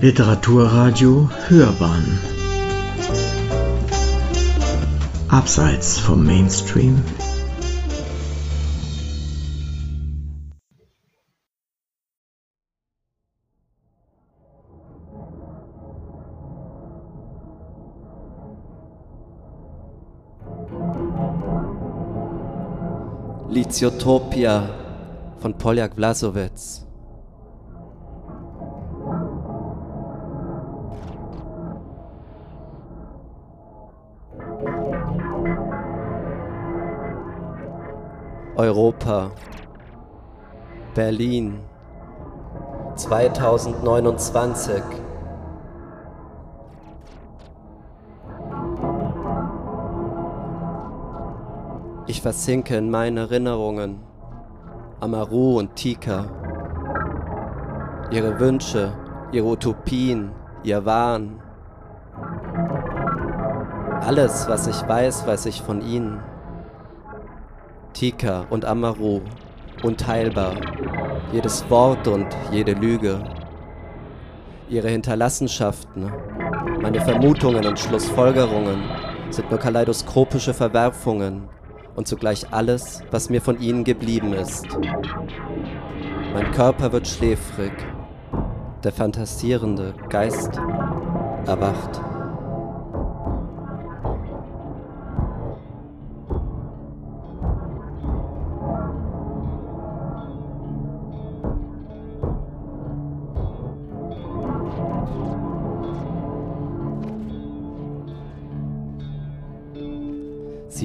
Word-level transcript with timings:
Literaturradio 0.00 1.30
Hörbahn 1.48 2.18
Abseits 5.28 5.98
vom 5.98 6.22
Mainstream 6.22 7.02
Liziotopia 23.48 24.68
von 25.40 25.54
Poljak 25.54 25.94
Vlasovec. 25.96 26.85
Europa, 38.58 39.32
Berlin, 40.94 41.60
2029. 42.94 44.82
Ich 52.06 52.22
versinke 52.22 52.76
in 52.76 52.88
meinen 52.88 53.18
Erinnerungen, 53.18 54.00
Amaru 55.00 55.58
und 55.58 55.76
Tika, 55.76 56.24
ihre 58.10 58.40
Wünsche, 58.40 58.94
ihre 59.32 59.48
Utopien, 59.48 60.30
ihr 60.62 60.86
Wahn. 60.86 61.42
Alles, 64.00 64.48
was 64.48 64.66
ich 64.66 64.88
weiß, 64.88 65.26
weiß 65.26 65.44
ich 65.44 65.60
von 65.60 65.82
ihnen. 65.82 66.22
Tika 67.98 68.44
und 68.50 68.66
Amaru, 68.66 69.22
unteilbar, 69.82 70.56
jedes 71.32 71.64
Wort 71.70 72.06
und 72.06 72.26
jede 72.52 72.74
Lüge. 72.74 73.24
Ihre 74.68 74.90
Hinterlassenschaften, 74.90 76.12
meine 76.82 77.00
Vermutungen 77.00 77.64
und 77.64 77.78
Schlussfolgerungen 77.78 78.82
sind 79.30 79.48
nur 79.50 79.58
kaleidoskopische 79.58 80.52
Verwerfungen 80.52 81.48
und 81.94 82.06
zugleich 82.06 82.52
alles, 82.52 83.02
was 83.10 83.30
mir 83.30 83.40
von 83.40 83.58
ihnen 83.58 83.82
geblieben 83.82 84.34
ist. 84.34 84.66
Mein 86.34 86.52
Körper 86.52 86.92
wird 86.92 87.08
schläfrig, 87.08 87.72
der 88.84 88.92
fantasierende 88.92 89.94
Geist 90.10 90.60
erwacht. 91.46 92.02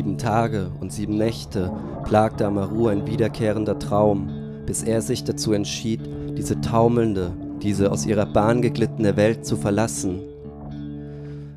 Sieben 0.01 0.17
Tage 0.17 0.71
und 0.79 0.91
sieben 0.91 1.15
Nächte 1.15 1.71
plagte 2.05 2.47
Amaru 2.47 2.87
ein 2.87 3.05
wiederkehrender 3.05 3.77
Traum, 3.77 4.31
bis 4.65 4.81
er 4.81 4.99
sich 5.03 5.23
dazu 5.25 5.53
entschied, 5.53 6.01
diese 6.35 6.59
taumelnde, 6.59 7.33
diese 7.61 7.91
aus 7.91 8.07
ihrer 8.07 8.25
Bahn 8.25 8.63
geglittene 8.63 9.15
Welt 9.15 9.45
zu 9.45 9.57
verlassen. 9.57 10.21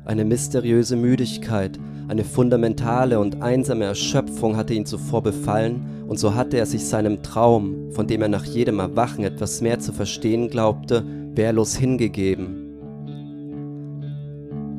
Eine 0.05 0.25
mysteriöse 0.25 0.95
Müdigkeit, 0.95 1.79
eine 2.07 2.23
fundamentale 2.23 3.19
und 3.19 3.41
einsame 3.41 3.85
Erschöpfung 3.85 4.57
hatte 4.57 4.75
ihn 4.75 4.85
zuvor 4.85 5.23
befallen, 5.23 6.05
und 6.07 6.19
so 6.19 6.35
hatte 6.35 6.57
er 6.57 6.67
sich 6.67 6.85
seinem 6.85 7.23
Traum, 7.23 7.93
von 7.93 8.05
dem 8.05 8.21
er 8.21 8.27
nach 8.27 8.45
jedem 8.45 8.77
Erwachen 8.77 9.23
etwas 9.23 9.61
mehr 9.61 9.79
zu 9.79 9.91
verstehen 9.91 10.49
glaubte, 10.51 11.03
wehrlos 11.33 11.75
hingegeben. 11.75 12.64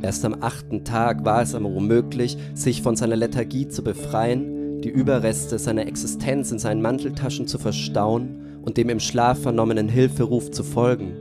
Erst 0.07 0.25
am 0.25 0.37
achten 0.41 0.85
Tag 0.85 1.25
war 1.25 1.43
es 1.43 1.53
aber 1.57 1.69
möglich, 1.69 2.39
sich 2.55 2.81
von 2.81 2.95
seiner 2.95 3.17
Lethargie 3.17 3.67
zu 3.67 3.83
befreien, 3.83 4.81
die 4.81 4.89
Überreste 4.89 5.59
seiner 5.59 5.89
Existenz 5.89 6.53
in 6.53 6.61
seinen 6.61 6.81
Manteltaschen 6.81 7.49
zu 7.49 7.59
verstauen 7.59 8.61
und 8.63 8.77
dem 8.77 8.89
im 8.89 9.01
Schlaf 9.01 9.41
vernommenen 9.41 9.89
Hilferuf 9.89 10.53
zu 10.53 10.63
folgen. 10.63 11.17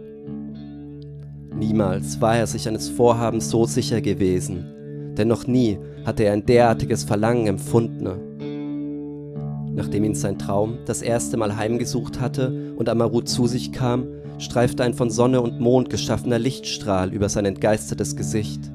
Niemals 1.57 2.21
war 2.21 2.37
er 2.37 2.45
sich 2.45 2.67
eines 2.67 2.87
Vorhabens 2.87 3.49
so 3.49 3.65
sicher 3.65 4.01
gewesen, 4.01 5.15
denn 5.17 5.29
noch 5.29 5.47
nie 5.47 5.79
hatte 6.05 6.21
er 6.21 6.33
ein 6.33 6.45
derartiges 6.45 7.05
Verlangen 7.05 7.47
empfunden. 7.47 8.07
Nachdem 9.73 10.03
ihn 10.03 10.13
sein 10.13 10.37
Traum 10.37 10.77
das 10.85 11.01
erste 11.01 11.37
Mal 11.37 11.57
heimgesucht 11.57 12.21
hatte 12.21 12.75
und 12.77 12.87
Amaru 12.87 13.21
zu 13.21 13.47
sich 13.47 13.71
kam, 13.71 14.05
streifte 14.37 14.83
ein 14.83 14.93
von 14.93 15.09
Sonne 15.09 15.41
und 15.41 15.59
Mond 15.59 15.89
geschaffener 15.89 16.37
Lichtstrahl 16.37 17.11
über 17.11 17.29
sein 17.29 17.45
entgeistertes 17.45 18.15
Gesicht. 18.15 18.74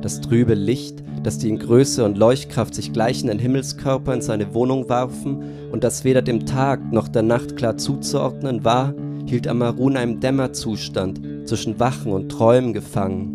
Das 0.00 0.20
trübe 0.20 0.54
Licht, 0.54 1.02
das 1.24 1.38
die 1.38 1.48
in 1.48 1.58
Größe 1.58 2.04
und 2.04 2.16
Leuchtkraft 2.16 2.74
sich 2.74 2.92
gleichenden 2.92 3.38
Himmelskörper 3.38 4.14
in 4.14 4.22
seine 4.22 4.54
Wohnung 4.54 4.88
warfen 4.88 5.42
und 5.72 5.82
das 5.82 6.04
weder 6.04 6.22
dem 6.22 6.46
Tag 6.46 6.92
noch 6.92 7.08
der 7.08 7.22
Nacht 7.22 7.56
klar 7.56 7.76
zuzuordnen 7.76 8.64
war, 8.64 8.94
hielt 9.26 9.48
Amaru 9.48 9.90
in 9.90 9.96
einem 9.96 10.20
Dämmerzustand 10.20 11.20
zwischen 11.48 11.80
Wachen 11.80 12.12
und 12.12 12.30
Träumen 12.30 12.72
gefangen. 12.72 13.34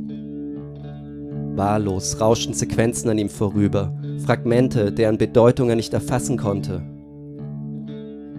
Wahllos 1.56 2.20
rauschten 2.20 2.54
Sequenzen 2.54 3.10
an 3.10 3.18
ihm 3.18 3.30
vorüber, 3.30 3.94
Fragmente, 4.26 4.92
deren 4.92 5.18
Bedeutung 5.18 5.70
er 5.70 5.76
nicht 5.76 5.94
erfassen 5.94 6.38
konnte. 6.38 6.82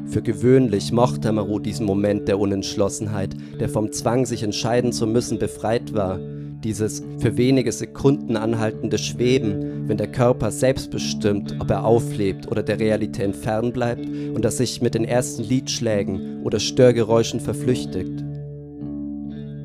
Für 0.06 0.23
gewöhnlich 0.23 0.93
mochte 0.93 1.29
Amaru 1.29 1.59
diesen 1.59 1.87
Moment 1.87 2.29
der 2.29 2.39
Unentschlossenheit, 2.39 3.37
der 3.61 3.69
vom 3.69 3.93
Zwang, 3.93 4.27
sich 4.27 4.43
entscheiden 4.43 4.93
zu 4.93 5.06
müssen, 5.06 5.39
befreit 5.39 5.95
war, 5.95 6.19
dieses 6.64 7.02
für 7.19 7.36
wenige 7.36 7.70
Sekunden 7.70 8.36
anhaltende 8.36 8.98
Schweben, 8.98 9.86
wenn 9.88 9.98
der 9.98 10.10
Körper 10.10 10.50
selbst 10.50 10.91
bestimmt, 10.91 11.54
ob 11.60 11.70
er 11.70 11.84
auflebt 11.84 12.50
oder 12.50 12.62
der 12.62 12.80
Realität 12.80 13.36
fern 13.36 13.72
bleibt 13.72 14.06
und 14.06 14.44
das 14.44 14.56
sich 14.56 14.82
mit 14.82 14.94
den 14.94 15.04
ersten 15.04 15.44
Liedschlägen 15.44 16.42
oder 16.42 16.58
Störgeräuschen 16.58 17.41
verflüchtigt. 17.41 18.25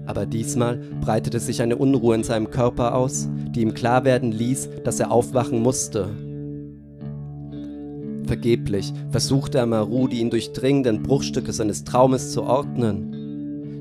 Aber 0.06 0.26
diesmal 0.26 0.78
breitete 1.02 1.40
sich 1.40 1.62
eine 1.62 1.78
Unruhe 1.78 2.16
in 2.16 2.24
seinem 2.24 2.50
Körper 2.50 2.96
aus, 2.96 3.30
die 3.56 3.62
ihm 3.62 3.74
klar 3.74 4.06
werden 4.06 4.32
ließ, 4.32 4.70
dass 4.84 5.00
er 5.00 5.12
aufwachen 5.12 5.62
musste. 5.62 6.10
Vergeblich 8.26 8.94
versuchte 9.10 9.62
Amaru, 9.62 10.08
die 10.08 10.20
ihn 10.20 10.30
durchdringenden 10.30 11.04
Bruchstücke 11.04 11.54
seines 11.54 11.84
Traumes 11.84 12.32
zu 12.32 12.44
ordnen. 12.44 13.19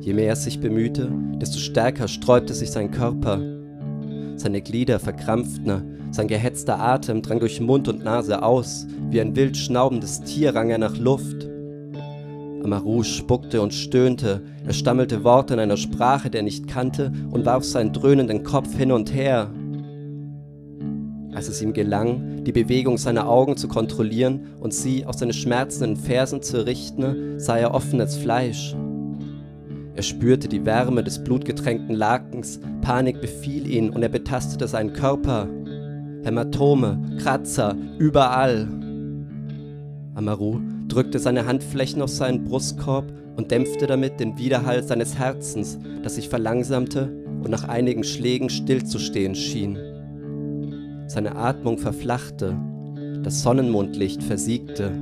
Je 0.09 0.15
mehr 0.15 0.29
er 0.29 0.37
sich 0.37 0.59
bemühte, 0.59 1.13
desto 1.35 1.59
stärker 1.59 2.09
sträubte 2.09 2.55
sich 2.55 2.71
sein 2.71 2.91
Körper. 2.91 3.43
Seine 4.37 4.63
Glieder 4.63 5.01
verkrampften, 5.01 6.09
sein 6.13 6.29
gehetzter 6.29 6.81
Atem 6.81 7.21
drang 7.21 7.41
durch 7.41 7.61
Mund 7.61 7.89
und 7.89 8.03
Nase 8.03 8.43
aus, 8.43 8.87
wie 9.11 9.21
ein 9.21 9.37
wild 9.37 9.55
schnaubendes 9.55 10.23
Tier 10.23 10.55
rang 10.55 10.71
er 10.71 10.79
nach 10.79 10.97
Luft. 10.97 11.47
Amaru 12.65 13.03
spuckte 13.03 13.61
und 13.61 13.75
stöhnte, 13.75 14.41
er 14.67 14.73
stammelte 14.73 15.25
Worte 15.25 15.53
in 15.53 15.61
einer 15.61 15.77
Sprache, 15.77 16.31
die 16.31 16.39
er 16.39 16.43
nicht 16.43 16.69
kannte, 16.69 17.13
und 17.31 17.45
warf 17.45 17.65
seinen 17.65 17.93
dröhnenden 17.93 18.45
Kopf 18.45 18.75
hin 18.79 18.93
und 18.93 19.13
her. 19.13 19.51
Als 21.35 21.49
es 21.51 21.61
ihm 21.61 21.75
gelang, 21.75 22.45
die 22.45 22.53
Bewegung 22.53 22.97
seiner 22.97 23.29
Augen 23.29 23.59
zu 23.59 23.69
kontrollieren 23.69 24.55
und 24.59 24.73
sie 24.73 25.05
aus 25.05 25.19
seinen 25.19 25.35
schmerzenden 25.35 25.97
Fersen 25.97 26.41
zu 26.41 26.65
richten, 26.65 27.39
sah 27.39 27.59
er 27.59 27.75
offenes 27.75 28.17
Fleisch. 28.17 28.75
Er 29.99 30.05
spürte 30.05 30.47
die 30.47 30.65
Wärme 30.65 31.03
des 31.03 31.25
blutgetränkten 31.25 31.97
Lakens, 31.97 32.61
Panik 32.83 33.21
befiel 33.21 33.67
ihn 33.67 33.91
und 33.91 34.01
er 34.01 34.09
betastete 34.09 34.69
seinen 34.69 34.93
Körper. 34.93 35.49
Hämatome, 36.23 37.17
Kratzer, 37.21 37.75
überall. 37.99 38.69
Amaru 40.15 40.61
drückte 40.87 41.19
seine 41.19 41.47
Handflächen 41.47 42.01
auf 42.01 42.11
seinen 42.11 42.45
Brustkorb 42.45 43.13
und 43.35 43.51
dämpfte 43.51 43.89
damit 43.89 44.21
den 44.21 44.39
Widerhall 44.39 44.85
seines 44.85 45.19
Herzens, 45.19 45.81
das 46.05 46.15
sich 46.15 46.29
verlangsamte 46.29 47.11
und 47.43 47.51
nach 47.51 47.67
einigen 47.67 48.05
Schlägen 48.05 48.51
stillzustehen 48.51 49.35
schien. 49.35 49.77
Seine 51.09 51.35
Atmung 51.35 51.77
verflachte, 51.77 52.57
das 53.25 53.43
Sonnenmondlicht 53.43 54.23
versiegte. 54.23 54.93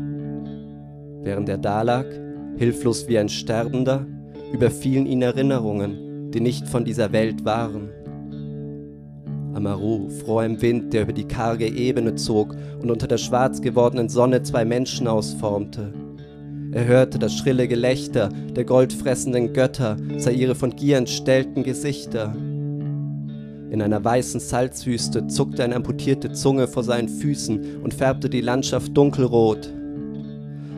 Während 1.22 1.50
er 1.50 1.58
dalag, 1.58 2.06
hilflos 2.56 3.08
wie 3.08 3.18
ein 3.18 3.28
Sterbender, 3.28 4.06
überfielen 4.52 5.06
ihn 5.06 5.22
Erinnerungen, 5.22 6.30
die 6.30 6.40
nicht 6.40 6.68
von 6.68 6.84
dieser 6.84 7.12
Welt 7.12 7.44
waren. 7.44 7.88
Amaru, 9.54 10.10
froh 10.10 10.42
im 10.42 10.60
Wind, 10.60 10.92
der 10.92 11.02
über 11.02 11.14
die 11.14 11.26
karge 11.26 11.66
Ebene 11.66 12.14
zog 12.14 12.54
und 12.82 12.90
unter 12.90 13.06
der 13.06 13.16
schwarz 13.16 13.62
gewordenen 13.62 14.10
Sonne 14.10 14.42
zwei 14.42 14.64
Menschen 14.66 15.08
ausformte. 15.08 15.94
Er 16.72 16.84
hörte 16.84 17.18
das 17.18 17.34
schrille 17.34 17.68
Gelächter 17.68 18.28
der 18.54 18.64
goldfressenden 18.64 19.54
Götter, 19.54 19.96
sah 20.18 20.30
ihre 20.30 20.54
von 20.54 20.76
Gier 20.76 20.98
entstellten 20.98 21.62
Gesichter. 21.62 22.34
In 23.70 23.80
einer 23.80 24.04
weißen 24.04 24.40
Salzwüste 24.40 25.26
zuckte 25.26 25.64
eine 25.64 25.76
amputierte 25.76 26.32
Zunge 26.32 26.68
vor 26.68 26.82
seinen 26.82 27.08
Füßen 27.08 27.82
und 27.82 27.94
färbte 27.94 28.28
die 28.28 28.42
Landschaft 28.42 28.96
dunkelrot. 28.96 29.72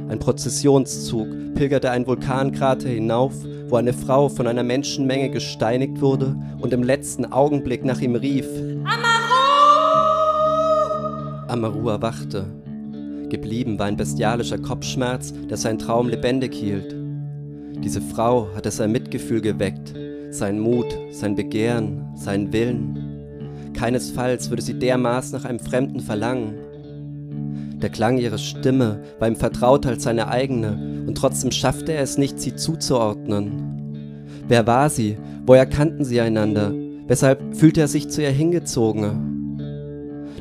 Ein 0.09 0.19
Prozessionszug 0.19 1.55
pilgerte 1.55 1.91
einen 1.91 2.07
Vulkankrater 2.07 2.89
hinauf, 2.89 3.35
wo 3.69 3.77
eine 3.77 3.93
Frau 3.93 4.29
von 4.29 4.47
einer 4.47 4.63
Menschenmenge 4.63 5.29
gesteinigt 5.31 6.01
wurde 6.01 6.35
und 6.61 6.73
im 6.73 6.83
letzten 6.83 7.27
Augenblick 7.27 7.85
nach 7.85 8.01
ihm 8.01 8.15
rief: 8.15 8.47
Amaru! 8.85 9.29
Amaru 11.49 11.89
erwachte. 11.91 12.47
Geblieben 13.29 13.79
war 13.79 13.87
ein 13.87 13.97
bestialischer 13.99 14.59
Kopfschmerz, 14.59 15.35
der 15.51 15.59
seinen 15.59 15.79
Traum 15.79 16.09
lebendig 16.09 16.55
hielt. 16.55 16.97
Diese 17.85 18.01
Frau 18.01 18.49
hatte 18.55 18.71
sein 18.71 18.91
Mitgefühl 18.91 19.43
geweckt, 19.43 19.95
sein 20.31 20.59
Mut, 20.59 20.87
sein 21.11 21.37
Begehren, 21.37 22.09
seinen 22.15 22.53
Willen. 22.53 23.73
Keinesfalls 23.75 24.49
würde 24.49 24.63
sie 24.63 24.79
dermaßen 24.79 25.39
nach 25.39 25.45
einem 25.45 25.61
Fremden 25.61 26.01
verlangen. 26.01 26.55
Der 27.81 27.91
Klang 27.91 28.19
ihrer 28.19 28.39
Stimme 28.39 29.01
war 29.19 29.29
ihm 29.29 29.37
vertrauter 29.37 29.91
als 29.91 30.03
seine 30.03 30.29
eigene, 30.29 31.05
und 31.07 31.17
trotzdem 31.17 31.53
schaffte 31.53 31.93
er 31.93 32.03
es 32.03 32.19
nicht, 32.19 32.41
sie 32.41 32.57
zuzuordnen. 32.57 34.27
Wer 34.49 34.67
war 34.67 34.91
sie? 34.91 35.17
Woher 35.47 35.67
kannten 35.67 36.05
sie 36.05 36.21
einander? 36.21 36.73
Weshalb 37.07 37.57
fühlte 37.57 37.81
er 37.81 37.89
sich 37.89 38.09
zu 38.09 38.23
ihr 38.23 38.31
hingezogen? 38.31 39.59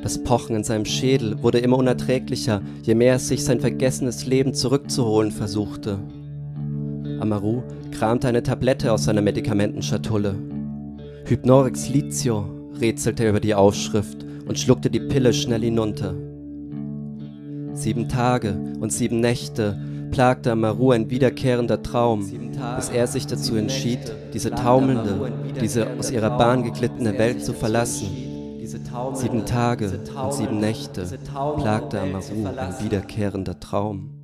Das 0.01 0.24
Pochen 0.24 0.56
in 0.56 0.63
seinem 0.63 0.86
Schädel 0.86 1.42
wurde 1.44 1.60
immer 1.60 1.78
unerträglicher, 1.78 2.62
je 2.84 2.95
mehr 2.95 3.13
er 3.13 3.19
sich 3.19 3.44
sein 3.44 3.60
vergessenes 3.60 4.25
Leben 4.25 4.54
zurückzuholen 4.54 5.31
versuchte. 5.31 6.00
Amaru 7.19 7.63
kramte 7.92 8.28
eine 8.28 8.44
Tablette 8.44 8.92
aus 8.92 9.06
seiner 9.06 9.22
Medikamentenschatulle. 9.22 10.36
Hypnorix 11.25 11.89
litio, 11.89 12.45
rätselte 12.80 13.24
er 13.24 13.31
über 13.31 13.39
die 13.39 13.56
Aufschrift 13.56 14.25
und 14.48 14.57
schluckte 14.57 14.89
die 14.89 15.00
Pille 15.00 15.34
schnell 15.34 15.62
hinunter. 15.62 16.16
Sieben 17.77 18.09
Tage 18.09 18.57
und 18.79 18.91
sieben 18.91 19.19
Nächte 19.19 19.79
plagte 20.09 20.51
Amaru 20.51 20.91
ein 20.91 21.12
wiederkehrender 21.12 21.83
Traum, 21.83 22.27
bis 22.75 22.89
er 22.89 23.06
sich 23.06 23.27
dazu 23.27 23.56
entschied, 23.56 24.00
diese 24.33 24.50
taumelnde, 24.50 25.31
diese 25.62 25.88
aus 26.00 26.09
ihrer 26.09 26.39
Bahn 26.39 26.63
geglittene 26.63 27.19
Welt 27.19 27.45
zu 27.45 27.53
verlassen. 27.53 28.07
Sieben 29.13 29.45
Tage 29.45 30.00
und 30.24 30.33
sieben 30.33 30.59
Nächte 30.59 31.07
plagte 31.57 32.01
Amaru 32.01 32.47
ein 32.47 32.83
wiederkehrender 32.83 33.59
Traum. 33.59 34.16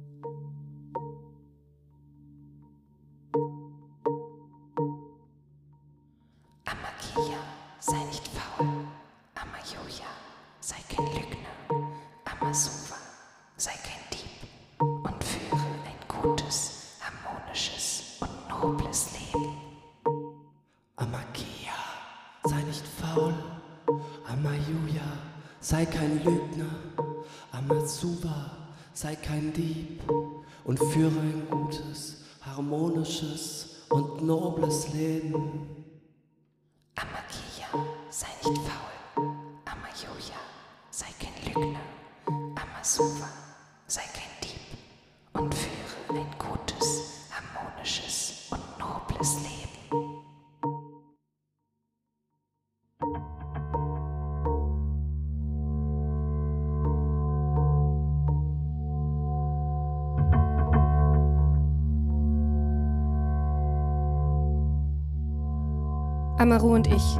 Amaru 66.43 66.75
und 66.75 66.87
ich. 66.87 67.19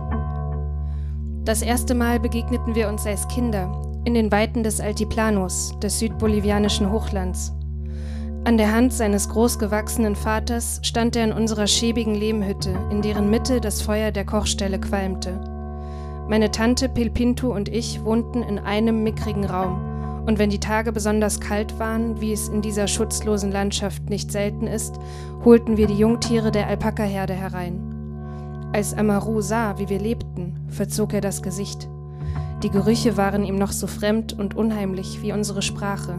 Das 1.45 1.61
erste 1.61 1.95
Mal 1.95 2.19
begegneten 2.19 2.75
wir 2.75 2.89
uns 2.89 3.07
als 3.07 3.25
Kinder 3.29 3.71
in 4.03 4.15
den 4.15 4.33
Weiten 4.33 4.63
des 4.63 4.81
Altiplanos, 4.81 5.73
des 5.81 5.99
südbolivianischen 5.99 6.91
Hochlands. 6.91 7.53
An 8.43 8.57
der 8.57 8.73
Hand 8.75 8.91
seines 8.91 9.29
großgewachsenen 9.29 10.17
Vaters 10.17 10.81
stand 10.83 11.15
er 11.15 11.23
in 11.23 11.31
unserer 11.31 11.67
schäbigen 11.67 12.15
Lehmhütte, 12.15 12.75
in 12.91 13.01
deren 13.01 13.29
Mitte 13.29 13.61
das 13.61 13.81
Feuer 13.81 14.11
der 14.11 14.25
Kochstelle 14.25 14.77
qualmte. 14.77 15.39
Meine 16.27 16.51
Tante 16.51 16.89
Pilpintu 16.89 17.53
und 17.53 17.69
ich 17.69 18.03
wohnten 18.03 18.43
in 18.43 18.59
einem 18.59 19.03
mickrigen 19.03 19.45
Raum, 19.45 20.25
und 20.25 20.37
wenn 20.37 20.49
die 20.49 20.59
Tage 20.59 20.91
besonders 20.91 21.39
kalt 21.39 21.79
waren, 21.79 22.19
wie 22.19 22.33
es 22.33 22.49
in 22.49 22.61
dieser 22.61 22.89
schutzlosen 22.89 23.53
Landschaft 23.53 24.09
nicht 24.09 24.33
selten 24.33 24.67
ist, 24.67 24.99
holten 25.45 25.77
wir 25.77 25.87
die 25.87 25.97
Jungtiere 25.97 26.51
der 26.51 26.67
Alpakaherde 26.67 27.33
herein. 27.33 27.92
Als 28.73 28.97
Amaru 28.97 29.39
sah, 29.39 29.77
wie 29.77 29.87
wir 29.87 29.99
lebten, 29.99 30.59
verzog 30.67 31.13
er 31.13 31.21
das 31.21 31.43
Gesicht. 31.43 31.87
Die 32.63 32.71
Gerüche 32.71 33.17
waren 33.17 33.43
ihm 33.43 33.55
noch 33.55 33.71
so 33.71 33.85
fremd 33.85 34.33
und 34.33 34.55
unheimlich 34.55 35.21
wie 35.21 35.31
unsere 35.31 35.61
Sprache. 35.61 36.15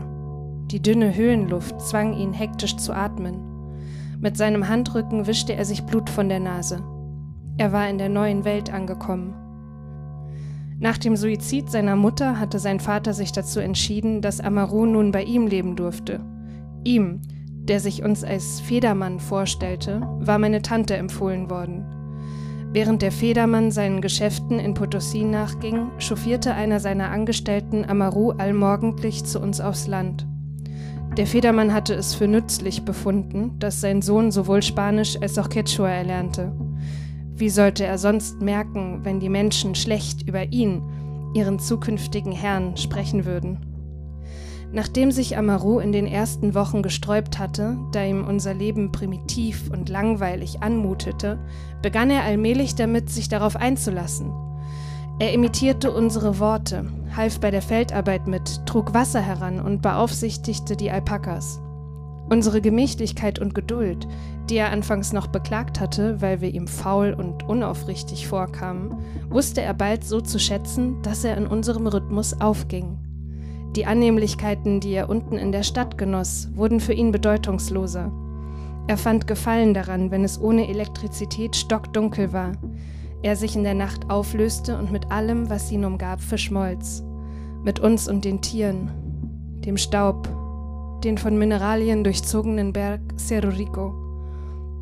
Die 0.71 0.81
dünne 0.81 1.17
Höhenluft 1.17 1.81
zwang 1.81 2.17
ihn 2.17 2.33
hektisch 2.33 2.77
zu 2.77 2.93
atmen. 2.93 3.41
Mit 4.21 4.37
seinem 4.37 4.69
Handrücken 4.69 5.27
wischte 5.27 5.55
er 5.55 5.65
sich 5.65 5.83
Blut 5.83 6.09
von 6.09 6.29
der 6.29 6.39
Nase. 6.39 6.81
Er 7.57 7.73
war 7.73 7.89
in 7.89 7.99
der 7.99 8.09
neuen 8.09 8.45
Welt 8.45 8.73
angekommen. 8.73 9.35
Nach 10.79 10.97
dem 10.97 11.17
Suizid 11.17 11.73
seiner 11.73 11.97
Mutter 11.97 12.39
hatte 12.39 12.61
sein 12.61 12.79
Vater 12.79 13.15
sich 13.15 13.33
dazu 13.33 13.59
entschieden, 13.59 14.21
dass 14.21 14.41
Amaru 14.41 14.87
nun 14.87 15.11
bei 15.11 15.25
ihm 15.25 15.49
leben 15.49 15.75
durfte. 15.75 16.21
Ihm, 16.85 17.21
der 17.65 17.81
sich 17.81 18.05
uns 18.05 18.23
als 18.23 18.61
Federmann 18.61 19.19
vorstellte, 19.19 20.03
war 20.21 20.39
meine 20.39 20.63
Tante 20.63 20.97
empfohlen 20.97 21.51
worden. 21.51 21.85
Während 22.75 23.03
der 23.03 23.13
Federmann 23.13 23.71
seinen 23.71 24.01
Geschäften 24.01 24.59
in 24.59 24.75
Potosi 24.75 25.23
nachging, 25.23 25.93
chauffierte 25.99 26.55
einer 26.55 26.81
seiner 26.81 27.13
Angestellten 27.13 27.85
Amaru 27.85 28.33
allmorgendlich 28.33 29.25
zu 29.25 29.39
uns 29.39 29.61
aufs 29.61 29.87
Land. 29.87 30.27
Der 31.17 31.29
Federmann 31.29 31.73
hatte 31.73 31.95
es 31.95 32.17
für 32.17 32.27
nützlich 32.27 32.85
befunden, 32.85 33.57
dass 33.61 33.81
sein 33.81 34.03
Sohn 34.03 34.33
sowohl 34.33 34.61
Spanisch 34.61 35.17
als 35.23 35.39
auch 35.39 35.51
Quechua 35.51 35.89
erlernte. 35.89 36.51
Wie 37.37 37.49
sollte 37.49 37.85
er 37.85 37.97
sonst 37.97 38.43
merken, 38.43 39.05
wenn 39.05 39.21
die 39.21 39.29
Menschen 39.29 39.77
schlecht 39.77 40.27
über 40.27 40.53
ihn, 40.53 40.83
ihren 41.33 41.61
zukünftigen 41.61 42.33
Herrn, 42.33 42.77
sprechen 42.77 43.25
würden? 43.25 43.74
Nachdem 44.75 45.13
sich 45.13 45.39
Amaru 45.39 45.79
in 45.79 45.93
den 45.93 46.05
ersten 46.05 46.57
Wochen 46.57 46.83
gesträubt 46.83 47.39
hatte, 47.39 47.79
da 47.93 48.03
ihm 48.03 48.27
unser 48.27 48.55
Leben 48.55 48.91
primitiv 48.91 49.71
und 49.71 49.89
langweilig 49.89 50.65
anmutete, 50.65 51.39
begann 51.81 52.11
er 52.11 52.25
allmählich 52.25 52.75
damit, 52.75 53.09
sich 53.09 53.29
darauf 53.29 53.55
einzulassen. 53.55 54.33
Er 55.21 55.33
imitierte 55.33 55.93
unsere 55.93 56.41
Worte, 56.41 56.87
half 57.15 57.39
bei 57.39 57.53
der 57.53 57.63
Feldarbeit 57.63 58.27
mit, 58.27 58.67
trug 58.67 58.95
Wasser 58.95 59.21
heran 59.21 59.61
und 59.61 59.81
beaufsichtigte 59.81 60.75
die 60.75 60.91
Alpakas. 60.91 61.61
Unsere 62.29 62.61
Gemächlichkeit 62.61 63.39
und 63.39 63.55
Geduld, 63.55 64.09
die 64.51 64.57
er 64.57 64.73
anfangs 64.73 65.13
noch 65.13 65.29
beklagt 65.29 65.79
hatte, 65.79 66.21
weil 66.21 66.41
wir 66.41 66.53
ihm 66.53 66.67
faul 66.67 67.15
und 67.17 67.49
unaufrichtig 67.49 68.27
vorkamen, 68.27 68.99
wusste 69.29 69.63
er 69.63 69.75
bald 69.75 70.03
so 70.03 70.21
zu 70.21 70.41
schätzen, 70.41 71.01
dass 71.03 71.23
er 71.23 71.37
in 71.37 71.47
unserem 71.47 71.87
Rhythmus 71.87 72.41
aufging. 72.41 72.99
Die 73.77 73.87
Annehmlichkeiten, 73.87 74.79
die 74.79 74.93
er 74.93 75.09
unten 75.09 75.37
in 75.37 75.51
der 75.51 75.65
Stadt 75.65 75.99
genoss, 75.99 76.49
wurden 76.55 76.79
für 76.79 76.93
ihn 76.93 77.11
bedeutungsloser. 77.11 78.13
Er 78.87 78.97
fand 78.97 79.27
Gefallen 79.27 79.75
daran, 79.75 80.13
wenn 80.13 80.23
es 80.23 80.41
ohne 80.41 80.69
Elektrizität 80.69 81.57
stockdunkel 81.57 82.33
war, 82.33 82.53
er 83.23 83.35
sich 83.35 83.57
in 83.57 83.65
der 83.65 83.75
Nacht 83.75 84.11
auflöste 84.11 84.79
und 84.79 84.93
mit 84.93 85.11
allem, 85.11 85.51
was 85.51 85.73
ihn 85.73 85.85
umgab, 85.85 86.21
verschmolz. 86.21 87.03
Mit 87.65 87.81
uns 87.81 88.07
und 88.07 88.25
den 88.25 88.43
Tieren, 88.43 88.91
dem 89.65 89.79
Staub, 89.79 90.29
den 91.03 91.19
von 91.19 91.37
Mineralien 91.37 92.05
durchzogenen 92.05 92.73
Berg 92.73 93.01
Cerro 93.19 93.49
Rico. 93.49 93.95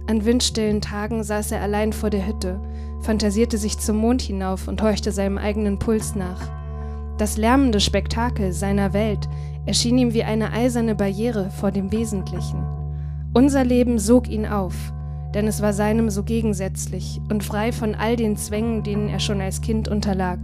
An 0.08 0.24
windstillen 0.24 0.80
Tagen 0.80 1.22
saß 1.22 1.52
er 1.52 1.62
allein 1.62 1.92
vor 1.92 2.10
der 2.10 2.26
Hütte, 2.26 2.60
fantasierte 3.00 3.56
sich 3.56 3.78
zum 3.78 3.96
Mond 3.96 4.20
hinauf 4.20 4.68
und 4.68 4.82
horchte 4.82 5.12
seinem 5.12 5.38
eigenen 5.38 5.78
Puls 5.78 6.14
nach. 6.14 6.61
Das 7.22 7.36
lärmende 7.36 7.78
Spektakel 7.78 8.52
seiner 8.52 8.94
Welt 8.94 9.28
erschien 9.64 9.96
ihm 9.96 10.12
wie 10.12 10.24
eine 10.24 10.52
eiserne 10.52 10.96
Barriere 10.96 11.50
vor 11.50 11.70
dem 11.70 11.92
Wesentlichen. 11.92 12.66
Unser 13.32 13.62
Leben 13.62 14.00
sog 14.00 14.28
ihn 14.28 14.44
auf, 14.44 14.74
denn 15.32 15.46
es 15.46 15.62
war 15.62 15.72
seinem 15.72 16.10
so 16.10 16.24
gegensätzlich 16.24 17.20
und 17.30 17.44
frei 17.44 17.70
von 17.70 17.94
all 17.94 18.16
den 18.16 18.36
Zwängen, 18.36 18.82
denen 18.82 19.08
er 19.08 19.20
schon 19.20 19.40
als 19.40 19.60
Kind 19.60 19.86
unterlag. 19.86 20.40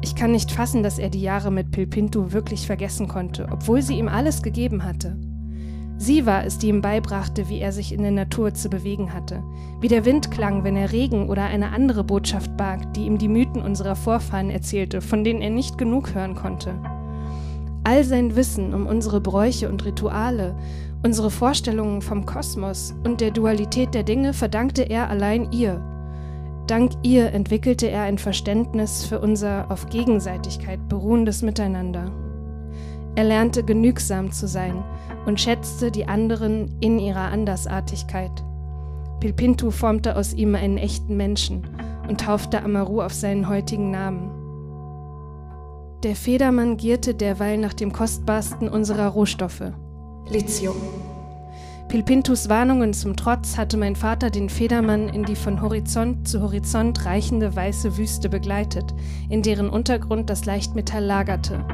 Ich 0.00 0.16
kann 0.16 0.32
nicht 0.32 0.50
fassen, 0.50 0.82
dass 0.82 0.98
er 0.98 1.10
die 1.10 1.22
Jahre 1.22 1.52
mit 1.52 1.70
Pilpintu 1.70 2.32
wirklich 2.32 2.66
vergessen 2.66 3.06
konnte, 3.06 3.46
obwohl 3.48 3.82
sie 3.82 3.96
ihm 3.96 4.08
alles 4.08 4.42
gegeben 4.42 4.82
hatte. 4.82 5.16
Sie 6.02 6.26
war 6.26 6.44
es, 6.44 6.58
die 6.58 6.66
ihm 6.66 6.80
beibrachte, 6.80 7.48
wie 7.48 7.60
er 7.60 7.70
sich 7.70 7.92
in 7.92 8.02
der 8.02 8.10
Natur 8.10 8.52
zu 8.54 8.68
bewegen 8.68 9.14
hatte, 9.14 9.44
wie 9.80 9.86
der 9.86 10.04
Wind 10.04 10.32
klang, 10.32 10.64
wenn 10.64 10.74
er 10.74 10.90
Regen 10.90 11.28
oder 11.28 11.44
eine 11.44 11.70
andere 11.70 12.02
Botschaft 12.02 12.56
barg, 12.56 12.92
die 12.94 13.06
ihm 13.06 13.18
die 13.18 13.28
Mythen 13.28 13.62
unserer 13.62 13.94
Vorfahren 13.94 14.50
erzählte, 14.50 15.00
von 15.00 15.22
denen 15.22 15.40
er 15.40 15.50
nicht 15.50 15.78
genug 15.78 16.12
hören 16.12 16.34
konnte. 16.34 16.74
All 17.84 18.02
sein 18.02 18.34
Wissen 18.34 18.74
um 18.74 18.88
unsere 18.88 19.20
Bräuche 19.20 19.68
und 19.68 19.84
Rituale, 19.84 20.56
unsere 21.04 21.30
Vorstellungen 21.30 22.02
vom 22.02 22.26
Kosmos 22.26 22.96
und 23.04 23.20
der 23.20 23.30
Dualität 23.30 23.94
der 23.94 24.02
Dinge 24.02 24.32
verdankte 24.32 24.82
er 24.82 25.08
allein 25.08 25.52
ihr. 25.52 25.80
Dank 26.66 26.90
ihr 27.04 27.32
entwickelte 27.32 27.88
er 27.88 28.02
ein 28.02 28.18
Verständnis 28.18 29.04
für 29.04 29.20
unser 29.20 29.70
auf 29.70 29.86
Gegenseitigkeit 29.86 30.88
beruhendes 30.88 31.42
Miteinander. 31.42 32.10
Er 33.14 33.24
lernte 33.24 33.62
genügsam 33.62 34.32
zu 34.32 34.46
sein 34.48 34.82
und 35.26 35.40
schätzte 35.40 35.90
die 35.90 36.06
anderen 36.06 36.74
in 36.80 36.98
ihrer 36.98 37.30
Andersartigkeit. 37.30 38.32
Pilpintu 39.20 39.70
formte 39.70 40.16
aus 40.16 40.32
ihm 40.32 40.54
einen 40.54 40.78
echten 40.78 41.16
Menschen 41.16 41.66
und 42.08 42.20
taufte 42.20 42.62
Amaru 42.62 43.02
auf 43.02 43.12
seinen 43.12 43.48
heutigen 43.48 43.90
Namen. 43.90 44.30
Der 46.02 46.16
Federmann 46.16 46.76
gierte 46.76 47.14
derweil 47.14 47.58
nach 47.58 47.74
dem 47.74 47.92
kostbarsten 47.92 48.68
unserer 48.68 49.08
Rohstoffe, 49.08 49.72
Lithium. 50.28 50.74
Pilpintus 51.88 52.48
Warnungen 52.48 52.94
zum 52.94 53.16
Trotz 53.16 53.58
hatte 53.58 53.76
mein 53.76 53.94
Vater 53.94 54.30
den 54.30 54.48
Federmann 54.48 55.08
in 55.10 55.24
die 55.24 55.36
von 55.36 55.60
Horizont 55.60 56.26
zu 56.26 56.40
Horizont 56.40 57.04
reichende 57.04 57.54
weiße 57.54 57.98
Wüste 57.98 58.28
begleitet, 58.28 58.94
in 59.28 59.42
deren 59.42 59.68
Untergrund 59.68 60.30
das 60.30 60.46
Leichtmetall 60.46 61.04
lagerte. 61.04 61.64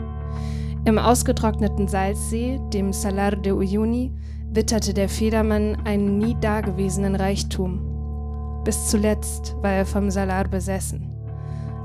Im 0.85 0.99
ausgetrockneten 0.99 1.89
Salzsee, 1.89 2.61
dem 2.73 2.93
Salar 2.93 3.37
de 3.37 3.53
Uyuni, 3.53 4.13
witterte 4.51 4.95
der 4.95 5.09
Federmann 5.09 5.77
einen 5.85 6.19
nie 6.19 6.37
dagewesenen 6.41 7.15
Reichtum. 7.15 8.63
Bis 8.65 8.89
zuletzt 8.89 9.57
war 9.61 9.73
er 9.73 9.87
vom 9.87 10.11
Salar 10.11 10.49
besessen. 10.49 11.11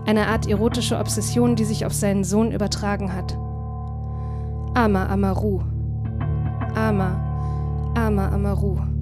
Eine 0.05 0.27
Art 0.27 0.47
erotische 0.47 0.97
Obsession, 0.97 1.55
die 1.55 1.63
sich 1.63 1.85
auf 1.85 1.93
seinen 1.93 2.23
Sohn 2.23 2.51
übertragen 2.51 3.13
hat. 3.13 3.37
Ama 4.75 5.07
Amaru. 5.07 5.61
Ama, 6.75 7.91
Ama 7.95 8.29
Amaru. 8.29 8.92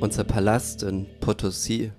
Unser 0.00 0.24
Palast 0.24 0.82
in 0.82 1.06
Potosi. 1.20 1.92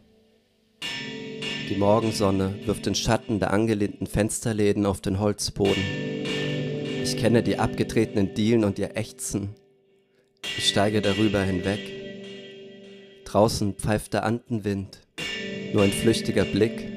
Die 1.70 1.76
Morgensonne 1.76 2.56
wirft 2.66 2.88
den 2.88 2.96
Schatten 2.96 3.40
der 3.40 3.54
angelehnten 3.54 4.08
Fensterläden 4.08 4.88
auf 4.88 5.02
den 5.02 5.20
Holzboden. 5.20 5.84
Ich 7.04 7.16
kenne 7.18 7.44
die 7.44 7.60
abgetretenen 7.60 8.34
Dielen 8.34 8.64
und 8.64 8.80
ihr 8.80 8.98
Ächzen. 8.98 9.50
Ich 10.58 10.68
steige 10.70 11.04
darüber 11.04 11.44
hinweg. 11.44 11.80
Draußen 13.26 13.76
pfeift 13.76 14.14
der 14.14 14.24
Andenwind, 14.24 15.02
nur 15.72 15.84
ein 15.84 15.92
flüchtiger 15.92 16.46
Blick. 16.46 16.88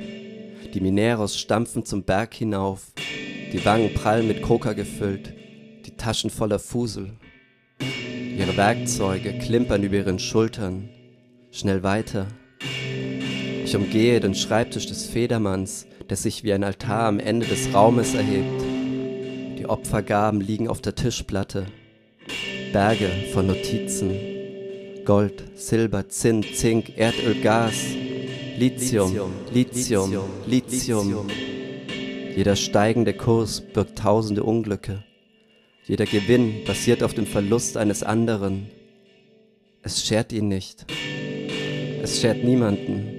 Die 0.72 0.80
Mineros 0.80 1.38
stampfen 1.38 1.84
zum 1.84 2.04
Berg 2.04 2.32
hinauf, 2.32 2.92
die 3.52 3.62
Wangen 3.66 3.92
prall 3.92 4.22
mit 4.22 4.40
Koka 4.40 4.72
gefüllt, 4.72 5.34
die 5.84 5.96
Taschen 5.98 6.30
voller 6.30 6.58
Fusel. 6.58 7.10
Ihre 8.36 8.56
Werkzeuge 8.56 9.38
klimpern 9.38 9.84
über 9.84 9.96
ihren 9.96 10.18
Schultern. 10.18 10.88
Schnell 11.52 11.84
weiter. 11.84 12.26
Ich 13.64 13.76
umgehe 13.76 14.18
den 14.18 14.34
Schreibtisch 14.34 14.86
des 14.86 15.06
Federmanns, 15.06 15.86
der 16.10 16.16
sich 16.16 16.42
wie 16.42 16.52
ein 16.52 16.64
Altar 16.64 17.06
am 17.06 17.20
Ende 17.20 17.46
des 17.46 17.72
Raumes 17.72 18.14
erhebt. 18.14 18.62
Die 19.58 19.66
Opfergaben 19.66 20.40
liegen 20.40 20.68
auf 20.68 20.80
der 20.80 20.96
Tischplatte. 20.96 21.66
Berge 22.72 23.08
von 23.32 23.46
Notizen. 23.46 24.10
Gold, 25.04 25.44
Silber, 25.54 26.08
Zinn, 26.08 26.42
Zink, 26.42 26.98
Erdöl, 26.98 27.40
Gas. 27.40 27.74
Lithium, 28.58 29.12
Lithium, 29.52 30.12
Lithium. 30.46 31.28
Jeder 32.34 32.56
steigende 32.56 33.14
Kurs 33.14 33.60
birgt 33.60 33.98
tausende 33.98 34.42
Unglücke. 34.42 35.04
Jeder 35.86 36.06
Gewinn 36.06 36.64
basiert 36.64 37.02
auf 37.02 37.12
dem 37.12 37.26
Verlust 37.26 37.76
eines 37.76 38.02
anderen. 38.02 38.70
Es 39.82 40.06
schert 40.06 40.32
ihn 40.32 40.48
nicht. 40.48 40.86
Es 42.02 42.22
schert 42.22 42.42
niemanden. 42.42 43.10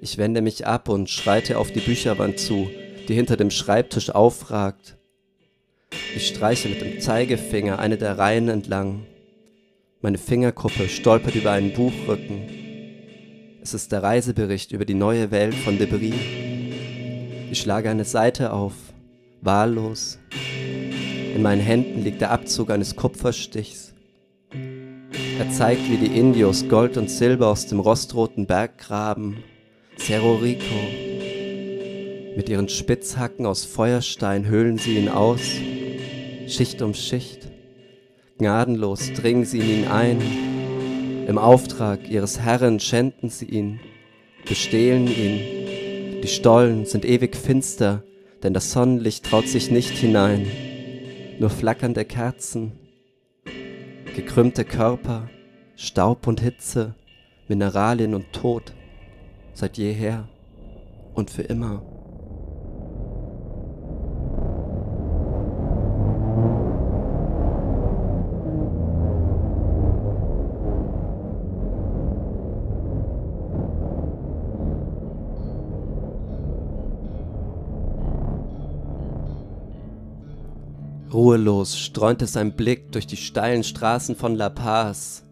Ich 0.00 0.16
wende 0.16 0.42
mich 0.42 0.64
ab 0.64 0.88
und 0.88 1.10
schreite 1.10 1.58
auf 1.58 1.72
die 1.72 1.80
Bücherwand 1.80 2.38
zu, 2.38 2.70
die 3.08 3.14
hinter 3.14 3.36
dem 3.36 3.50
Schreibtisch 3.50 4.10
aufragt. 4.10 4.96
Ich 6.14 6.28
streiche 6.28 6.68
mit 6.68 6.80
dem 6.80 7.00
Zeigefinger 7.00 7.80
eine 7.80 7.96
der 7.98 8.16
Reihen 8.16 8.48
entlang. 8.48 9.04
Meine 10.02 10.18
Fingerkuppe 10.18 10.88
stolpert 10.88 11.34
über 11.34 11.50
einen 11.50 11.72
Buchrücken. 11.72 12.42
Es 13.60 13.74
ist 13.74 13.90
der 13.90 14.04
Reisebericht 14.04 14.70
über 14.70 14.84
die 14.84 14.94
neue 14.94 15.32
Welt 15.32 15.54
von 15.54 15.78
Debris. 15.78 16.14
Ich 17.50 17.60
schlage 17.60 17.90
eine 17.90 18.04
Seite 18.04 18.52
auf, 18.52 18.74
wahllos, 19.40 20.18
in 21.34 21.42
meinen 21.42 21.60
Händen 21.60 22.04
liegt 22.04 22.20
der 22.20 22.30
Abzug 22.30 22.70
eines 22.70 22.94
Kupferstichs. 22.94 23.92
Er 25.36 25.50
zeigt, 25.50 25.90
wie 25.90 25.96
die 25.96 26.16
Indios 26.16 26.68
Gold 26.68 26.96
und 26.96 27.10
Silber 27.10 27.48
aus 27.48 27.66
dem 27.66 27.80
rostroten 27.80 28.46
Berggraben 28.46 29.42
Cerro 29.98 30.36
Rico. 30.36 30.62
Mit 32.36 32.48
ihren 32.48 32.68
Spitzhacken 32.68 33.46
aus 33.46 33.64
Feuerstein 33.64 34.46
höhlen 34.46 34.78
sie 34.78 34.96
ihn 34.96 35.08
aus, 35.08 35.40
Schicht 36.46 36.82
um 36.82 36.94
Schicht. 36.94 37.48
Gnadenlos 38.38 39.12
dringen 39.12 39.44
sie 39.44 39.58
in 39.58 39.68
ihn 39.70 39.88
ein. 39.88 41.26
Im 41.26 41.38
Auftrag 41.38 42.08
ihres 42.08 42.38
Herren 42.38 42.78
schänden 42.78 43.28
sie 43.28 43.46
ihn, 43.46 43.80
bestehlen 44.48 45.08
ihn. 45.08 46.20
Die 46.22 46.28
Stollen 46.28 46.86
sind 46.86 47.04
ewig 47.04 47.34
finster, 47.34 48.04
denn 48.44 48.54
das 48.54 48.70
Sonnenlicht 48.70 49.24
traut 49.24 49.48
sich 49.48 49.72
nicht 49.72 49.96
hinein 49.96 50.46
nur 51.38 51.50
flackernde 51.50 52.04
Kerzen, 52.04 52.72
gekrümmte 54.14 54.64
Körper, 54.64 55.28
Staub 55.76 56.26
und 56.26 56.40
Hitze, 56.40 56.94
Mineralien 57.48 58.14
und 58.14 58.32
Tod, 58.32 58.72
seit 59.52 59.76
jeher 59.76 60.28
und 61.14 61.30
für 61.30 61.42
immer. 61.42 61.93
Ruhelos 81.14 81.78
streunte 81.78 82.26
sein 82.26 82.56
Blick 82.56 82.90
durch 82.90 83.06
die 83.06 83.16
steilen 83.16 83.62
Straßen 83.62 84.16
von 84.16 84.34
La 84.34 84.48
Paz. 84.48 85.22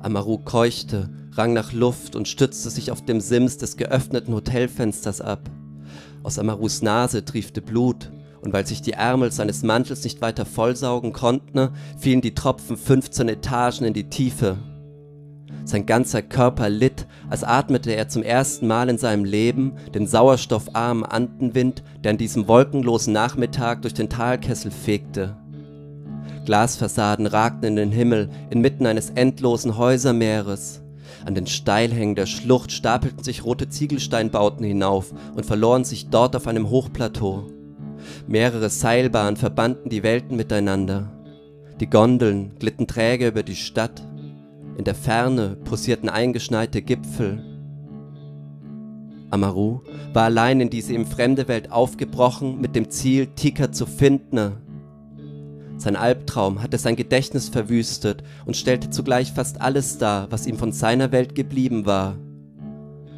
Amaru 0.00 0.38
keuchte, 0.38 1.10
rang 1.32 1.52
nach 1.52 1.74
Luft 1.74 2.16
und 2.16 2.26
stützte 2.26 2.70
sich 2.70 2.90
auf 2.90 3.04
dem 3.04 3.20
Sims 3.20 3.58
des 3.58 3.76
geöffneten 3.76 4.32
Hotelfensters 4.32 5.20
ab. 5.20 5.50
Aus 6.22 6.38
Amarus 6.38 6.80
Nase 6.80 7.22
triefte 7.22 7.60
Blut, 7.60 8.10
und 8.40 8.54
weil 8.54 8.66
sich 8.66 8.80
die 8.80 8.92
Ärmel 8.92 9.30
seines 9.30 9.62
Mantels 9.62 10.04
nicht 10.04 10.22
weiter 10.22 10.46
vollsaugen 10.46 11.12
konnten, 11.12 11.68
fielen 11.98 12.22
die 12.22 12.34
Tropfen 12.34 12.78
15 12.78 13.28
Etagen 13.28 13.84
in 13.84 13.92
die 13.92 14.08
Tiefe. 14.08 14.56
Sein 15.64 15.86
ganzer 15.86 16.22
Körper 16.22 16.68
litt, 16.68 17.06
als 17.28 17.44
atmete 17.44 17.92
er 17.92 18.08
zum 18.08 18.22
ersten 18.22 18.66
Mal 18.66 18.88
in 18.88 18.98
seinem 18.98 19.24
Leben 19.24 19.72
den 19.94 20.06
sauerstoffarmen 20.06 21.04
Andenwind, 21.04 21.82
der 22.02 22.12
an 22.12 22.18
diesem 22.18 22.48
wolkenlosen 22.48 23.12
Nachmittag 23.12 23.82
durch 23.82 23.94
den 23.94 24.08
Talkessel 24.08 24.70
fegte. 24.70 25.36
Glasfassaden 26.44 27.26
ragten 27.26 27.64
in 27.66 27.76
den 27.76 27.92
Himmel 27.92 28.30
inmitten 28.50 28.86
eines 28.86 29.10
endlosen 29.10 29.76
Häusermeeres. 29.76 30.82
An 31.24 31.34
den 31.34 31.46
Steilhängen 31.46 32.14
der 32.14 32.26
Schlucht 32.26 32.72
stapelten 32.72 33.22
sich 33.22 33.44
rote 33.44 33.68
Ziegelsteinbauten 33.68 34.64
hinauf 34.64 35.12
und 35.36 35.46
verloren 35.46 35.84
sich 35.84 36.08
dort 36.08 36.34
auf 36.34 36.46
einem 36.46 36.70
Hochplateau. 36.70 37.44
Mehrere 38.26 38.70
Seilbahnen 38.70 39.36
verbanden 39.36 39.90
die 39.90 40.02
Welten 40.02 40.36
miteinander. 40.36 41.12
Die 41.80 41.88
Gondeln 41.88 42.52
glitten 42.58 42.86
träge 42.86 43.28
über 43.28 43.42
die 43.42 43.56
Stadt 43.56 44.02
In 44.80 44.84
der 44.84 44.94
Ferne 44.94 45.58
posierten 45.62 46.08
eingeschneite 46.08 46.80
Gipfel. 46.80 47.44
Amaru 49.28 49.82
war 50.14 50.24
allein 50.24 50.58
in 50.62 50.70
diese 50.70 50.94
ihm 50.94 51.04
fremde 51.04 51.48
Welt 51.48 51.70
aufgebrochen 51.70 52.62
mit 52.62 52.74
dem 52.74 52.88
Ziel, 52.88 53.26
Tika 53.26 53.72
zu 53.72 53.84
finden. 53.84 54.52
Sein 55.76 55.96
Albtraum 55.96 56.62
hatte 56.62 56.78
sein 56.78 56.96
Gedächtnis 56.96 57.50
verwüstet 57.50 58.24
und 58.46 58.56
stellte 58.56 58.88
zugleich 58.88 59.32
fast 59.32 59.60
alles 59.60 59.98
dar, 59.98 60.32
was 60.32 60.46
ihm 60.46 60.56
von 60.56 60.72
seiner 60.72 61.12
Welt 61.12 61.34
geblieben 61.34 61.84
war. 61.84 62.16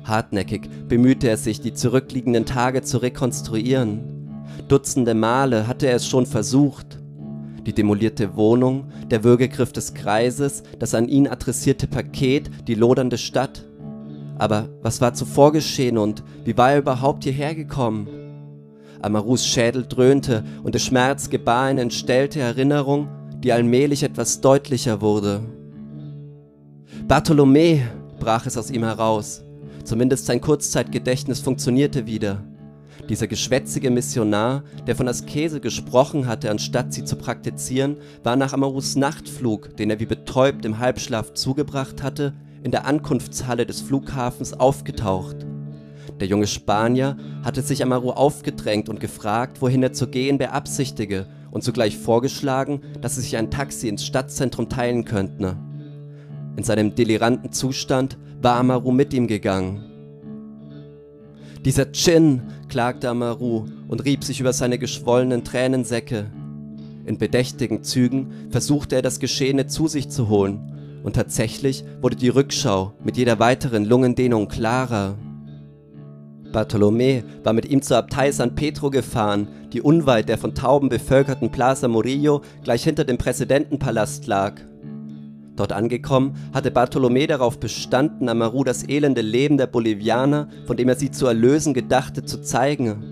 Hartnäckig 0.02 0.68
bemühte 0.88 1.28
er 1.28 1.36
sich, 1.36 1.60
die 1.60 1.74
zurückliegenden 1.74 2.44
Tage 2.44 2.82
zu 2.82 2.98
rekonstruieren. 2.98 4.00
Dutzende 4.66 5.14
Male 5.14 5.68
hatte 5.68 5.86
er 5.86 5.94
es 5.94 6.08
schon 6.08 6.26
versucht. 6.26 6.98
Die 7.66 7.72
demolierte 7.72 8.36
Wohnung, 8.36 8.86
der 9.10 9.22
Würgegriff 9.22 9.72
des 9.72 9.94
Kreises, 9.94 10.62
das 10.78 10.94
an 10.94 11.08
ihn 11.08 11.28
adressierte 11.28 11.86
Paket, 11.86 12.50
die 12.66 12.74
lodernde 12.74 13.18
Stadt. 13.18 13.64
Aber 14.38 14.68
was 14.82 15.00
war 15.00 15.14
zuvor 15.14 15.52
geschehen 15.52 15.98
und 15.98 16.24
wie 16.44 16.56
war 16.56 16.72
er 16.72 16.78
überhaupt 16.78 17.24
hierher 17.24 17.54
gekommen? 17.54 18.08
Amarus 19.00 19.46
Schädel 19.46 19.86
dröhnte 19.88 20.44
und 20.62 20.74
der 20.74 20.80
Schmerz 20.80 21.30
gebar 21.30 21.64
eine 21.64 21.82
entstellte 21.82 22.40
Erinnerung, 22.40 23.08
die 23.42 23.52
allmählich 23.52 24.02
etwas 24.02 24.40
deutlicher 24.40 25.00
wurde. 25.00 25.40
Bartholomä, 27.06 27.82
brach 28.20 28.46
es 28.46 28.56
aus 28.56 28.70
ihm 28.70 28.84
heraus. 28.84 29.42
Zumindest 29.84 30.26
sein 30.26 30.40
Kurzzeitgedächtnis 30.40 31.40
funktionierte 31.40 32.06
wieder. 32.06 32.44
Dieser 33.08 33.26
geschwätzige 33.26 33.90
Missionar, 33.90 34.62
der 34.86 34.94
von 34.94 35.08
Askese 35.08 35.60
gesprochen 35.60 36.26
hatte, 36.26 36.50
anstatt 36.50 36.94
sie 36.94 37.04
zu 37.04 37.16
praktizieren, 37.16 37.96
war 38.22 38.36
nach 38.36 38.52
Amarus 38.52 38.94
Nachtflug, 38.94 39.76
den 39.76 39.90
er 39.90 39.98
wie 39.98 40.06
betäubt 40.06 40.64
im 40.64 40.78
Halbschlaf 40.78 41.34
zugebracht 41.34 42.02
hatte, 42.02 42.32
in 42.62 42.70
der 42.70 42.86
Ankunftshalle 42.86 43.66
des 43.66 43.80
Flughafens 43.80 44.52
aufgetaucht. 44.52 45.36
Der 46.20 46.28
junge 46.28 46.46
Spanier 46.46 47.16
hatte 47.42 47.62
sich 47.62 47.82
Amaru 47.82 48.10
aufgedrängt 48.10 48.88
und 48.88 49.00
gefragt, 49.00 49.60
wohin 49.60 49.82
er 49.82 49.92
zu 49.92 50.06
gehen 50.06 50.38
beabsichtige 50.38 51.26
und 51.50 51.64
zugleich 51.64 51.98
vorgeschlagen, 51.98 52.82
dass 53.00 53.16
sie 53.16 53.22
sich 53.22 53.36
ein 53.36 53.50
Taxi 53.50 53.88
ins 53.88 54.06
Stadtzentrum 54.06 54.68
teilen 54.68 55.04
könnten. 55.04 55.56
In 56.56 56.62
seinem 56.62 56.94
deliranten 56.94 57.50
Zustand 57.50 58.16
war 58.40 58.56
Amaru 58.56 58.92
mit 58.92 59.12
ihm 59.12 59.26
gegangen. 59.26 59.84
Dieser 61.64 61.92
Chin, 61.92 62.42
klagte 62.72 63.10
Amaru 63.10 63.66
und 63.86 64.02
rieb 64.06 64.24
sich 64.24 64.40
über 64.40 64.54
seine 64.54 64.78
geschwollenen 64.78 65.44
Tränensäcke. 65.44 66.30
In 67.04 67.18
bedächtigen 67.18 67.82
Zügen 67.82 68.48
versuchte 68.48 68.96
er 68.96 69.02
das 69.02 69.20
Geschehene 69.20 69.66
zu 69.66 69.88
sich 69.88 70.08
zu 70.08 70.30
holen, 70.30 71.02
und 71.02 71.14
tatsächlich 71.14 71.84
wurde 72.00 72.16
die 72.16 72.30
Rückschau 72.30 72.94
mit 73.04 73.18
jeder 73.18 73.38
weiteren 73.38 73.84
Lungendehnung 73.84 74.48
klarer. 74.48 75.18
Bartolomé 76.50 77.24
war 77.44 77.52
mit 77.52 77.66
ihm 77.66 77.82
zur 77.82 77.98
Abtei 77.98 78.32
San 78.32 78.54
Pedro 78.54 78.88
gefahren, 78.88 79.48
die 79.74 79.82
unweit 79.82 80.30
der 80.30 80.38
von 80.38 80.54
Tauben 80.54 80.88
bevölkerten 80.88 81.52
Plaza 81.52 81.88
Murillo 81.88 82.40
gleich 82.64 82.84
hinter 82.84 83.04
dem 83.04 83.18
Präsidentenpalast 83.18 84.26
lag. 84.26 84.54
Dort 85.62 85.72
angekommen, 85.72 86.34
hatte 86.52 86.72
Bartolomé 86.72 87.28
darauf 87.28 87.60
bestanden, 87.60 88.28
Amaru 88.28 88.64
das 88.64 88.82
elende 88.88 89.20
Leben 89.20 89.58
der 89.58 89.68
Bolivianer, 89.68 90.48
von 90.66 90.76
dem 90.76 90.88
er 90.88 90.96
sie 90.96 91.12
zu 91.12 91.24
erlösen 91.28 91.72
gedachte, 91.72 92.24
zu 92.24 92.42
zeigen. 92.42 93.04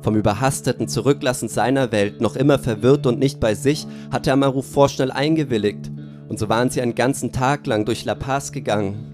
Vom 0.00 0.16
überhasteten 0.16 0.88
Zurücklassen 0.88 1.50
seiner 1.50 1.92
Welt, 1.92 2.22
noch 2.22 2.36
immer 2.36 2.58
verwirrt 2.58 3.06
und 3.06 3.18
nicht 3.18 3.40
bei 3.40 3.54
sich, 3.54 3.86
hatte 4.10 4.32
Amaru 4.32 4.62
vorschnell 4.62 5.10
eingewilligt, 5.10 5.92
und 6.30 6.38
so 6.38 6.48
waren 6.48 6.70
sie 6.70 6.80
einen 6.80 6.94
ganzen 6.94 7.30
Tag 7.30 7.66
lang 7.66 7.84
durch 7.84 8.06
La 8.06 8.14
Paz 8.14 8.50
gegangen. 8.50 9.10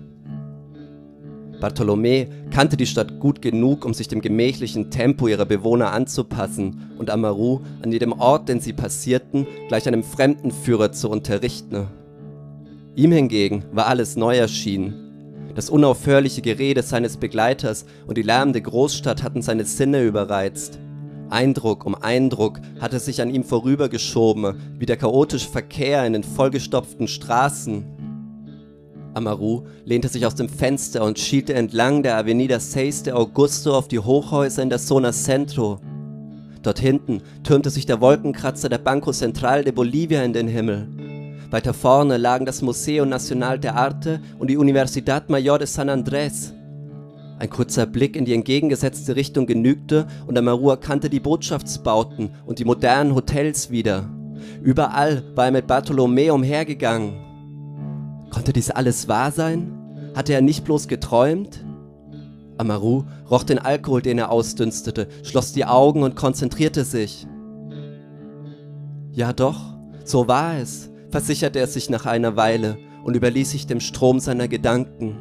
Bartolomé 1.61 2.29
kannte 2.53 2.77
die 2.77 2.87
Stadt 2.87 3.19
gut 3.19 3.43
genug, 3.43 3.85
um 3.85 3.93
sich 3.93 4.07
dem 4.07 4.21
gemächlichen 4.21 4.93
Tempo 4.93 5.27
ihrer 5.27 5.47
Bewohner 5.47 5.90
anzupassen 5.90 6.93
und 6.97 7.11
Amaru 7.11 7.62
an 7.83 7.90
jedem 7.90 8.12
Ort, 8.12 8.49
den 8.49 8.61
sie 8.61 8.73
passierten, 8.73 9.49
gleich 9.66 9.88
einem 9.88 10.05
Fremdenführer 10.05 10.93
zu 10.93 11.11
unterrichten. 11.11 11.88
Ihm 12.96 13.12
hingegen 13.12 13.64
war 13.72 13.87
alles 13.87 14.16
neu 14.16 14.37
erschienen. 14.37 15.53
Das 15.55 15.70
unaufhörliche 15.70 16.42
Gerede 16.42 16.83
seines 16.83 17.16
Begleiters 17.16 17.85
und 18.07 18.18
die 18.18 18.22
lärmende 18.22 18.61
Großstadt 18.62 19.22
hatten 19.22 19.42
seine 19.42 19.64
Sinne 19.64 20.03
überreizt. 20.03 20.79
Eindruck 21.29 21.87
um 21.87 21.94
Eindruck 21.94 22.61
hatte 22.81 22.98
sich 22.98 23.22
an 23.22 23.31
ihm 23.31 23.44
vorübergeschoben, 23.44 24.57
wie 24.79 24.87
der 24.87 24.96
chaotische 24.96 25.48
Verkehr 25.48 26.05
in 26.05 26.12
den 26.12 26.24
vollgestopften 26.24 27.07
Straßen. 27.07 27.85
Amaru 29.14 29.64
lehnte 29.85 30.09
sich 30.09 30.26
aus 30.26 30.35
dem 30.35 30.48
Fenster 30.48 31.05
und 31.05 31.18
schielte 31.18 31.55
entlang 31.55 32.03
der 32.03 32.16
Avenida 32.16 32.59
6 32.59 33.05
de 33.05 33.12
Augusto 33.12 33.76
auf 33.76 33.88
die 33.88 33.98
Hochhäuser 33.98 34.62
in 34.62 34.70
der 34.70 34.79
Zona 34.79 35.12
Centro. 35.12 35.81
Dort 36.62 36.79
hinten 36.79 37.22
türmte 37.42 37.70
sich 37.70 37.87
der 37.87 38.00
Wolkenkratzer 38.00 38.68
der 38.68 38.79
Banco 38.79 39.12
Central 39.12 39.64
de 39.64 39.72
Bolivia 39.72 40.22
in 40.22 40.33
den 40.33 40.48
Himmel. 40.48 40.88
Weiter 41.51 41.75
vorne 41.75 42.17
lagen 42.17 42.47
das 42.47 42.63
Museo 42.63 43.05
Nacional 43.05 43.59
de 43.59 43.73
Arte 43.73 44.21
und 44.39 44.49
die 44.49 44.57
Universidad 44.57 45.29
Mayor 45.31 45.59
de 45.59 45.67
San 45.67 45.91
Andrés. 45.91 46.53
Ein 47.41 47.51
kurzer 47.51 47.87
Blick 47.87 48.15
in 48.15 48.25
die 48.25 48.35
entgegengesetzte 48.35 49.17
Richtung 49.17 49.47
genügte 49.47 50.07
und 50.29 50.39
Amaru 50.39 50.71
erkannte 50.71 51.11
die 51.11 51.19
Botschaftsbauten 51.19 52.31
und 52.47 52.61
die 52.61 52.65
modernen 52.65 53.17
Hotels 53.17 53.71
wieder. 53.71 54.09
Überall 54.63 55.25
war 55.35 55.47
er 55.47 55.51
mit 55.51 55.67
Bartolomé 55.69 56.31
umhergegangen. 56.31 57.15
Konnte 58.31 58.53
dies 58.53 58.71
alles 58.71 59.09
wahr 59.09 59.33
sein? 59.33 60.13
Hatte 60.15 60.35
er 60.35 60.43
nicht 60.43 60.65
bloß 60.65 60.87
geträumt? 60.87 61.65
Amaru 62.59 63.05
roch 63.29 63.43
den 63.43 63.59
Alkohol, 63.59 64.03
den 64.03 64.19
er 64.19 64.31
ausdünstete, 64.31 65.09
schloss 65.25 65.53
die 65.53 65.65
Augen 65.65 66.05
und 66.05 66.15
konzentrierte 66.15 66.85
sich. 66.85 67.27
Ja 69.11 69.33
doch, 69.33 69.59
so 70.05 70.29
war 70.29 70.59
es, 70.59 70.89
versicherte 71.11 71.59
er 71.59 71.66
sich 71.66 71.90
nach 71.90 72.07
einer 72.07 72.37
Weile 72.37 72.79
und 73.05 73.16
überließ 73.16 73.51
sich 73.51 73.66
dem 73.66 73.81
Strom 73.81 74.20
seiner 74.20 74.49
Gedanken. 74.49 75.16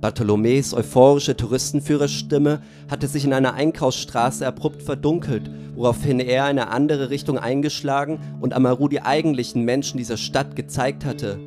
Bartholomés 0.00 0.74
euphorische 0.74 1.36
Touristenführerstimme 1.36 2.62
hatte 2.88 3.08
sich 3.08 3.24
in 3.24 3.32
einer 3.32 3.54
Einkaufsstraße 3.54 4.46
abrupt 4.46 4.80
verdunkelt, 4.80 5.50
woraufhin 5.74 6.20
er 6.20 6.44
eine 6.44 6.68
andere 6.68 7.10
Richtung 7.10 7.36
eingeschlagen 7.36 8.20
und 8.40 8.54
Amaru 8.54 8.86
die 8.88 9.02
eigentlichen 9.02 9.64
Menschen 9.64 9.98
dieser 9.98 10.16
Stadt 10.16 10.54
gezeigt 10.54 11.04
hatte. 11.04 11.40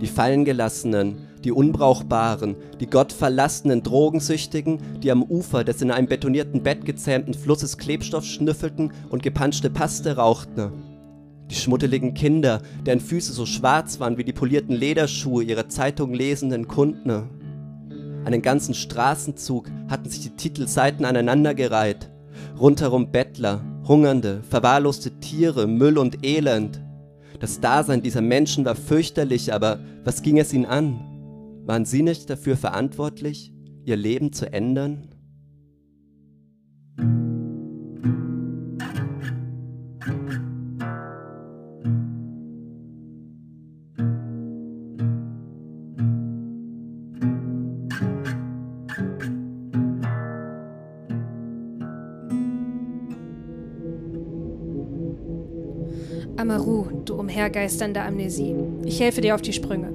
Die 0.00 0.08
Fallengelassenen, 0.08 1.28
die 1.44 1.52
Unbrauchbaren, 1.52 2.56
die 2.80 2.88
gottverlassenen 2.88 3.84
Drogensüchtigen, 3.84 4.80
die 5.00 5.12
am 5.12 5.22
Ufer 5.22 5.62
des 5.62 5.80
in 5.80 5.92
einem 5.92 6.08
betonierten 6.08 6.64
Bett 6.64 6.84
gezähmten 6.84 7.34
Flusses 7.34 7.78
Klebstoff 7.78 8.24
schnüffelten 8.24 8.92
und 9.10 9.22
gepanschte 9.22 9.70
Paste 9.70 10.16
rauchten. 10.16 10.72
Die 11.50 11.54
schmuddeligen 11.54 12.14
Kinder, 12.14 12.60
deren 12.84 13.00
Füße 13.00 13.32
so 13.32 13.46
schwarz 13.46 14.00
waren 14.00 14.18
wie 14.18 14.24
die 14.24 14.32
polierten 14.32 14.74
Lederschuhe 14.74 15.44
ihrer 15.44 15.68
Zeitung 15.68 16.12
lesenden 16.12 16.66
Kunden. 16.66 17.30
Einen 18.24 18.42
ganzen 18.42 18.74
Straßenzug 18.74 19.70
hatten 19.88 20.08
sich 20.08 20.20
die 20.20 20.36
Titelseiten 20.36 21.04
aneinandergereiht. 21.04 22.10
Rundherum 22.58 23.12
Bettler, 23.12 23.64
Hungernde, 23.86 24.42
verwahrloste 24.48 25.20
Tiere, 25.20 25.68
Müll 25.68 25.98
und 25.98 26.26
Elend. 26.26 26.82
Das 27.38 27.60
Dasein 27.60 28.02
dieser 28.02 28.22
Menschen 28.22 28.64
war 28.64 28.74
fürchterlich, 28.74 29.52
aber 29.52 29.78
was 30.04 30.22
ging 30.22 30.38
es 30.38 30.52
ihnen 30.52 30.66
an? 30.66 30.98
Waren 31.64 31.84
sie 31.84 32.02
nicht 32.02 32.28
dafür 32.28 32.56
verantwortlich, 32.56 33.52
ihr 33.84 33.96
Leben 33.96 34.32
zu 34.32 34.52
ändern? 34.52 35.08
Umhergeisternde 57.36 58.00
Amnesie. 58.00 58.54
Ich 58.86 58.98
helfe 58.98 59.20
dir 59.20 59.34
auf 59.34 59.42
die 59.42 59.52
Sprünge. 59.52 59.92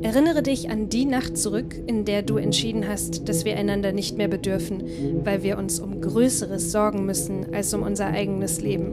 Erinnere 0.00 0.42
dich 0.42 0.70
an 0.70 0.88
die 0.88 1.04
Nacht 1.04 1.36
zurück, 1.36 1.76
in 1.86 2.06
der 2.06 2.22
du 2.22 2.38
entschieden 2.38 2.88
hast, 2.88 3.28
dass 3.28 3.44
wir 3.44 3.58
einander 3.58 3.92
nicht 3.92 4.16
mehr 4.16 4.28
bedürfen, 4.28 4.82
weil 5.22 5.42
wir 5.42 5.58
uns 5.58 5.80
um 5.80 6.00
Größeres 6.00 6.72
sorgen 6.72 7.04
müssen 7.04 7.52
als 7.52 7.74
um 7.74 7.82
unser 7.82 8.06
eigenes 8.06 8.62
Leben. 8.62 8.92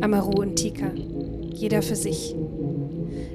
Amaru 0.00 0.40
und 0.40 0.56
Tika, 0.56 0.90
jeder 1.54 1.80
für 1.82 1.94
sich. 1.94 2.34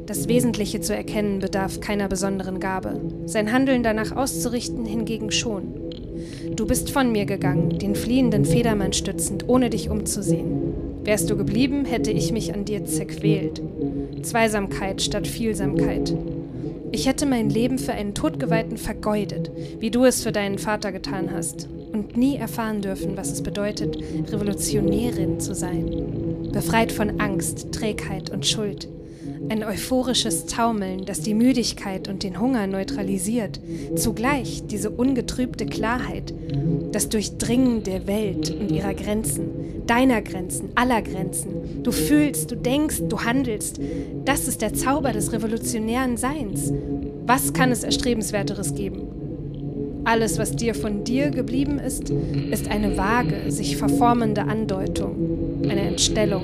Das 0.05 0.27
Wesentliche 0.27 0.81
zu 0.81 0.93
erkennen 0.93 1.39
bedarf 1.39 1.79
keiner 1.79 2.09
besonderen 2.09 2.59
Gabe, 2.59 2.99
sein 3.25 3.53
Handeln 3.53 3.83
danach 3.83 4.13
auszurichten 4.13 4.85
hingegen 4.85 5.31
schon. 5.31 5.73
Du 6.57 6.65
bist 6.67 6.91
von 6.91 7.13
mir 7.13 7.25
gegangen, 7.25 7.79
den 7.79 7.95
fliehenden 7.95 8.43
Federmann 8.43 8.91
stützend, 8.91 9.47
ohne 9.47 9.69
dich 9.69 9.89
umzusehen. 9.89 10.60
Wärst 11.03 11.29
du 11.29 11.35
geblieben, 11.35 11.85
hätte 11.85 12.11
ich 12.11 12.31
mich 12.31 12.53
an 12.53 12.65
dir 12.65 12.85
zerquält. 12.85 13.61
Zweisamkeit 14.21 15.01
statt 15.01 15.27
Vielsamkeit. 15.27 16.15
Ich 16.91 17.07
hätte 17.07 17.25
mein 17.25 17.49
Leben 17.49 17.79
für 17.79 17.93
einen 17.93 18.13
Todgeweihten 18.13 18.77
vergeudet, 18.77 19.51
wie 19.79 19.91
du 19.91 20.05
es 20.05 20.21
für 20.23 20.31
deinen 20.31 20.59
Vater 20.59 20.91
getan 20.91 21.31
hast, 21.33 21.67
und 21.91 22.15
nie 22.17 22.37
erfahren 22.37 22.81
dürfen, 22.81 23.17
was 23.17 23.31
es 23.31 23.41
bedeutet, 23.41 23.97
Revolutionärin 24.31 25.39
zu 25.39 25.55
sein. 25.55 26.49
Befreit 26.51 26.91
von 26.91 27.19
Angst, 27.19 27.71
Trägheit 27.71 28.29
und 28.29 28.45
Schuld 28.45 28.87
ein 29.51 29.63
euphorisches 29.65 30.45
Taumeln, 30.45 31.03
das 31.05 31.21
die 31.21 31.33
Müdigkeit 31.33 32.07
und 32.07 32.23
den 32.23 32.39
Hunger 32.39 32.67
neutralisiert, 32.67 33.59
zugleich 33.95 34.63
diese 34.65 34.89
ungetrübte 34.89 35.65
Klarheit, 35.65 36.33
das 36.91 37.09
Durchdringen 37.09 37.83
der 37.83 38.07
Welt 38.07 38.49
und 38.49 38.71
ihrer 38.71 38.93
Grenzen, 38.93 39.49
deiner 39.87 40.21
Grenzen, 40.21 40.69
aller 40.75 41.01
Grenzen. 41.01 41.83
Du 41.83 41.91
fühlst, 41.91 42.51
du 42.51 42.55
denkst, 42.55 43.03
du 43.09 43.21
handelst. 43.21 43.79
Das 44.25 44.47
ist 44.47 44.61
der 44.61 44.73
Zauber 44.73 45.11
des 45.11 45.33
revolutionären 45.33 46.17
Seins. 46.17 46.71
Was 47.25 47.53
kann 47.53 47.71
es 47.71 47.83
Erstrebenswerteres 47.83 48.75
geben? 48.75 49.07
Alles, 50.03 50.39
was 50.39 50.55
dir 50.55 50.73
von 50.73 51.03
dir 51.03 51.29
geblieben 51.29 51.77
ist, 51.77 52.09
ist 52.49 52.69
eine 52.69 52.97
vage, 52.97 53.51
sich 53.51 53.77
verformende 53.77 54.41
Andeutung, 54.41 55.61
eine 55.63 55.81
Entstellung. 55.81 56.43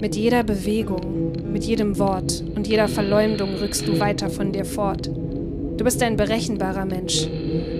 Mit 0.00 0.16
jeder 0.16 0.42
Bewegung, 0.42 1.32
mit 1.52 1.64
jedem 1.64 1.98
Wort 1.98 2.42
und 2.56 2.66
jeder 2.66 2.88
Verleumdung 2.88 3.50
rückst 3.60 3.86
du 3.86 4.00
weiter 4.00 4.30
von 4.30 4.52
dir 4.52 4.64
fort. 4.64 5.10
Du 5.76 5.84
bist 5.84 6.02
ein 6.02 6.16
berechenbarer 6.16 6.86
Mensch. 6.86 7.28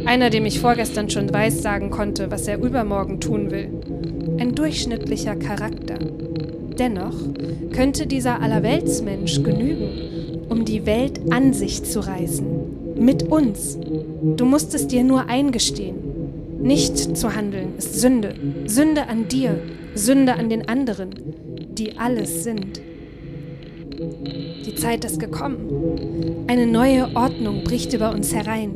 Einer, 0.05 0.29
dem 0.29 0.45
ich 0.45 0.61
vorgestern 0.61 1.09
schon 1.09 1.33
weiß 1.33 1.63
sagen 1.63 1.91
konnte, 1.91 2.31
was 2.31 2.47
er 2.47 2.61
übermorgen 2.61 3.21
tun 3.21 3.51
will. 3.51 3.71
Durchschnittlicher 4.55 5.37
Charakter. 5.37 5.99
Dennoch 6.79 7.17
könnte 7.73 8.07
dieser 8.07 8.41
Allerweltsmensch 8.41 9.43
genügen, 9.43 10.47
um 10.49 10.65
die 10.65 10.87
Welt 10.87 11.21
an 11.31 11.53
sich 11.53 11.85
zu 11.85 12.01
reißen. 12.01 12.47
Mit 12.97 13.25
uns. 13.25 13.79
Du 14.37 14.45
musst 14.45 14.75
es 14.75 14.87
dir 14.87 15.05
nur 15.05 15.29
eingestehen. 15.29 15.97
Nicht 16.61 17.17
zu 17.17 17.35
handeln 17.35 17.75
ist 17.79 18.01
Sünde. 18.01 18.35
Sünde 18.67 19.09
an 19.09 19.27
dir, 19.29 19.59
Sünde 19.95 20.35
an 20.35 20.49
den 20.49 20.69
anderen, 20.69 21.11
die 21.77 21.99
alles 21.99 22.45
sind. 22.45 22.81
Die 24.67 24.75
Zeit 24.75 25.05
ist 25.05 25.19
gekommen. 25.19 26.45
Eine 26.47 26.67
neue 26.67 27.15
Ordnung 27.17 27.65
bricht 27.65 27.93
über 27.95 28.13
uns 28.13 28.35
herein. 28.35 28.75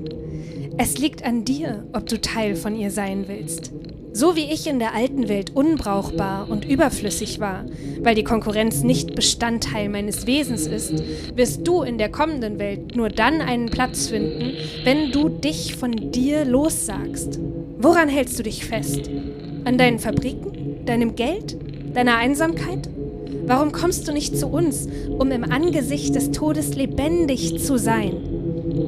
Es 0.79 0.99
liegt 0.99 1.25
an 1.25 1.45
dir, 1.45 1.85
ob 1.93 2.07
du 2.07 2.21
Teil 2.21 2.55
von 2.55 2.77
ihr 2.77 2.91
sein 2.91 3.25
willst. 3.29 3.73
So 4.17 4.35
wie 4.35 4.51
ich 4.51 4.67
in 4.67 4.79
der 4.79 4.95
alten 4.95 5.29
Welt 5.29 5.55
unbrauchbar 5.55 6.49
und 6.49 6.65
überflüssig 6.65 7.39
war, 7.39 7.67
weil 8.01 8.15
die 8.15 8.25
Konkurrenz 8.25 8.83
nicht 8.83 9.15
Bestandteil 9.15 9.91
meines 9.91 10.27
Wesens 10.27 10.67
ist, 10.67 11.03
wirst 11.37 11.69
du 11.69 11.83
in 11.83 11.99
der 11.99 12.09
kommenden 12.09 12.59
Welt 12.59 12.97
nur 12.97 13.11
dann 13.11 13.43
einen 13.43 13.67
Platz 13.67 14.09
finden, 14.09 14.55
wenn 14.85 15.13
du 15.13 15.29
dich 15.29 15.77
von 15.77 16.13
dir 16.13 16.47
lossagst. 16.47 17.39
Woran 17.77 18.09
hältst 18.09 18.39
du 18.39 18.43
dich 18.43 18.65
fest? 18.65 19.11
An 19.67 19.77
deinen 19.77 19.99
Fabriken? 19.99 20.87
Deinem 20.87 21.15
Geld? 21.15 21.59
Deiner 21.93 22.17
Einsamkeit? 22.17 22.89
Warum 23.45 23.71
kommst 23.71 24.09
du 24.09 24.13
nicht 24.15 24.39
zu 24.39 24.47
uns, 24.47 24.89
um 25.11 25.31
im 25.31 25.45
Angesicht 25.45 26.15
des 26.15 26.31
Todes 26.31 26.75
lebendig 26.75 27.63
zu 27.63 27.79
sein? 27.79 28.15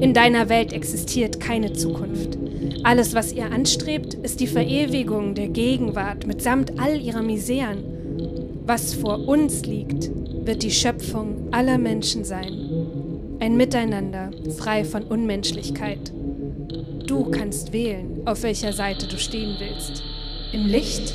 In 0.01 0.15
deiner 0.15 0.49
Welt 0.49 0.73
existiert 0.73 1.39
keine 1.39 1.73
Zukunft. 1.73 2.48
Alles, 2.83 3.13
was 3.13 3.33
ihr 3.33 3.51
anstrebt, 3.51 4.13
ist 4.13 4.39
die 4.39 4.47
Verewigung 4.47 5.35
der 5.35 5.49
Gegenwart 5.49 6.25
mitsamt 6.25 6.79
all 6.79 6.99
ihrer 6.99 7.21
Miseren. 7.21 7.83
Was 8.65 8.93
vor 8.93 9.27
uns 9.27 9.65
liegt, 9.65 10.09
wird 10.45 10.63
die 10.63 10.71
Schöpfung 10.71 11.49
aller 11.51 11.77
Menschen 11.77 12.23
sein. 12.23 13.37
Ein 13.39 13.57
Miteinander, 13.57 14.31
frei 14.57 14.83
von 14.85 15.03
Unmenschlichkeit. 15.03 16.11
Du 17.05 17.25
kannst 17.31 17.73
wählen, 17.73 18.21
auf 18.25 18.43
welcher 18.43 18.73
Seite 18.73 19.07
du 19.07 19.17
stehen 19.17 19.55
willst. 19.59 20.03
Im 20.53 20.65
Licht 20.65 21.13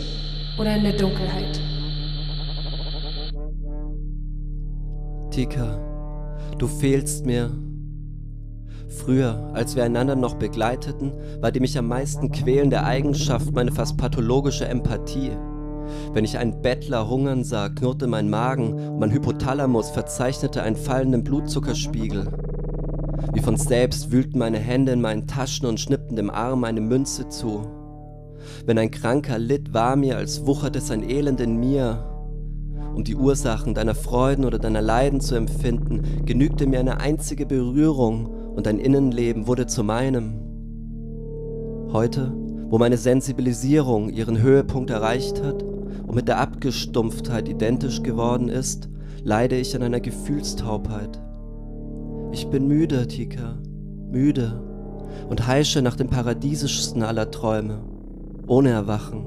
oder 0.59 0.77
in 0.77 0.85
der 0.85 0.97
Dunkelheit. 0.97 1.61
Tika, 5.31 5.79
du 6.59 6.67
fehlst 6.67 7.27
mir. 7.27 7.51
Früher, 8.97 9.51
als 9.53 9.75
wir 9.75 9.85
einander 9.85 10.15
noch 10.15 10.35
begleiteten, 10.35 11.13
war 11.41 11.51
die 11.51 11.61
mich 11.61 11.77
am 11.77 11.89
meisten 11.89 12.31
quälende 12.31 12.85
Eigenschaft 12.85 13.53
meine 13.53 13.73
fast 13.73 13.97
pathologische 13.97 14.67
Empathie. 14.67 15.33
Wenn 16.13 16.25
ich 16.25 16.39
einen 16.39 16.63
Bettler 16.63 17.09
hungern 17.09 17.45
sah, 17.45 17.69
knurrte 17.69 18.07
mein 18.07 18.31
Magen 18.31 18.73
und 18.73 19.01
mein 19.01 19.11
Hypothalamus 19.11 19.91
verzeichnete 19.91 20.63
einen 20.63 20.77
fallenden 20.77 21.25
Blutzuckerspiegel. 21.25 22.29
Wie 23.33 23.41
von 23.41 23.57
selbst 23.57 24.13
wühlten 24.13 24.39
meine 24.39 24.59
Hände 24.59 24.93
in 24.93 25.01
meinen 25.01 25.27
Taschen 25.27 25.67
und 25.67 25.81
schnippten 25.81 26.17
dem 26.17 26.31
Arm 26.31 26.65
eine 26.65 26.81
Münze 26.81 27.29
zu. 27.29 27.63
Wenn 28.65 28.79
ein 28.79 28.91
Kranker 28.91 29.39
litt, 29.39 29.75
war 29.75 29.97
mir, 29.97 30.17
als 30.17 30.47
wucherte 30.47 30.81
sein 30.81 31.09
Elend 31.09 31.41
in 31.41 31.59
mir, 31.59 32.11
um 32.95 33.03
die 33.03 33.17
Ursachen 33.17 33.75
deiner 33.75 33.95
Freuden 33.95 34.45
oder 34.45 34.59
deiner 34.59 34.83
Leiden 34.83 35.21
zu 35.21 35.35
empfinden, 35.35 36.25
genügte 36.25 36.67
mir 36.67 36.79
eine 36.79 37.01
einzige 37.01 37.45
Berührung 37.45 38.44
und 38.55 38.67
dein 38.67 38.79
Innenleben 38.79 39.47
wurde 39.47 39.67
zu 39.67 39.85
meinem. 39.85 40.41
Heute, 41.93 42.33
wo 42.69 42.79
meine 42.79 42.97
Sensibilisierung 42.97 44.11
ihren 44.11 44.41
Höhepunkt 44.41 44.91
erreicht 44.91 45.43
hat 45.43 45.63
und 45.63 46.15
mit 46.15 46.29
der 46.29 46.39
Abgestumpftheit 46.39 47.49
identisch 47.49 48.03
geworden 48.03 48.49
ist, 48.49 48.89
leide 49.23 49.57
ich 49.57 49.75
an 49.77 49.83
einer 49.83 50.01
Gefühlstaubheit. 50.01 51.21
Ich 52.33 52.49
bin 52.49 52.67
müde, 52.67 53.07
Tika, 53.07 53.59
müde 54.11 54.61
und 55.29 55.47
heische 55.47 55.83
nach 55.83 55.97
dem 55.97 56.09
paradiesischsten 56.09 57.03
aller 57.03 57.31
Träume, 57.31 57.81
ohne 58.47 58.71
Erwachen. 58.71 59.27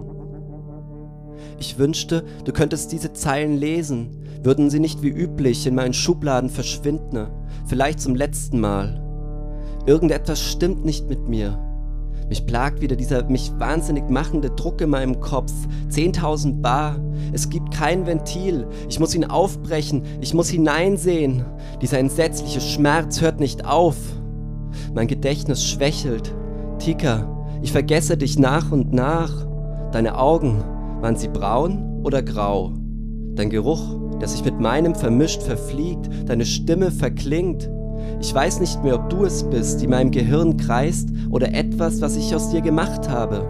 Ich 1.59 1.77
wünschte, 1.77 2.23
du 2.45 2.51
könntest 2.51 2.91
diese 2.91 3.13
Zeilen 3.13 3.57
lesen, 3.57 4.17
würden 4.43 4.69
sie 4.69 4.79
nicht 4.79 5.01
wie 5.01 5.09
üblich 5.09 5.65
in 5.65 5.75
meinen 5.75 5.93
Schubladen 5.93 6.49
verschwinden, 6.49 7.27
vielleicht 7.65 7.99
zum 7.99 8.15
letzten 8.15 8.59
Mal. 8.59 9.06
Irgendetwas 9.87 10.41
stimmt 10.41 10.83
nicht 10.83 11.07
mit 11.07 11.29
mir. 11.29 11.57
Mich 12.27 12.45
plagt 12.45 12.81
wieder 12.81 12.97
dieser 12.97 13.23
mich 13.29 13.53
wahnsinnig 13.57 14.09
machende 14.09 14.49
Druck 14.49 14.81
in 14.81 14.89
meinem 14.89 15.21
Kopf. 15.21 15.53
10.000 15.89 16.61
Bar. 16.61 16.99
Es 17.31 17.49
gibt 17.49 17.73
kein 17.73 18.05
Ventil. 18.05 18.67
Ich 18.89 18.99
muss 18.99 19.15
ihn 19.15 19.23
aufbrechen. 19.23 20.03
Ich 20.19 20.33
muss 20.33 20.49
hineinsehen. 20.49 21.45
Dieser 21.81 21.99
entsetzliche 21.99 22.59
Schmerz 22.59 23.21
hört 23.21 23.39
nicht 23.39 23.65
auf. 23.65 23.95
Mein 24.93 25.07
Gedächtnis 25.07 25.63
schwächelt. 25.63 26.35
Tika, 26.79 27.47
ich 27.61 27.71
vergesse 27.71 28.17
dich 28.17 28.37
nach 28.37 28.73
und 28.73 28.91
nach. 28.91 29.47
Deine 29.93 30.19
Augen, 30.19 30.61
waren 30.99 31.15
sie 31.15 31.29
braun 31.29 32.01
oder 32.03 32.21
grau? 32.21 32.73
Dein 33.35 33.49
Geruch, 33.49 34.17
der 34.19 34.27
sich 34.27 34.43
mit 34.43 34.59
meinem 34.59 34.95
vermischt 34.95 35.43
verfliegt, 35.43 36.09
deine 36.27 36.45
Stimme 36.45 36.91
verklingt. 36.91 37.69
Ich 38.19 38.33
weiß 38.33 38.59
nicht 38.59 38.83
mehr, 38.83 38.95
ob 38.95 39.09
du 39.09 39.25
es 39.25 39.43
bist, 39.43 39.79
die 39.79 39.85
in 39.85 39.91
meinem 39.91 40.11
Gehirn 40.11 40.57
kreist, 40.57 41.09
oder 41.29 41.53
etwas, 41.53 42.01
was 42.01 42.15
ich 42.15 42.33
aus 42.33 42.49
dir 42.49 42.61
gemacht 42.61 43.09
habe. 43.09 43.45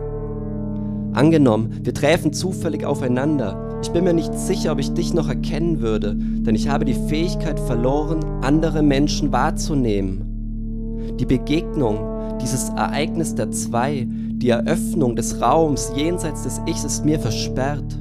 Angenommen, 1.13 1.79
wir 1.83 1.93
träfen 1.93 2.33
zufällig 2.33 2.85
aufeinander. 2.85 3.79
Ich 3.81 3.91
bin 3.91 4.03
mir 4.03 4.13
nicht 4.13 4.33
sicher, 4.33 4.71
ob 4.71 4.79
ich 4.79 4.93
dich 4.93 5.13
noch 5.13 5.29
erkennen 5.29 5.79
würde, 5.81 6.15
denn 6.15 6.55
ich 6.55 6.69
habe 6.69 6.85
die 6.85 6.93
Fähigkeit 6.93 7.59
verloren, 7.59 8.19
andere 8.41 8.81
Menschen 8.83 9.31
wahrzunehmen. 9.31 11.15
Die 11.19 11.25
Begegnung, 11.25 11.99
dieses 12.41 12.69
Ereignis 12.69 13.35
der 13.35 13.51
zwei, 13.51 14.05
die 14.07 14.49
Eröffnung 14.49 15.15
des 15.15 15.41
Raums 15.41 15.91
jenseits 15.95 16.43
des 16.43 16.61
Ichs 16.67 16.83
ist 16.83 17.05
mir 17.05 17.19
versperrt. 17.19 17.97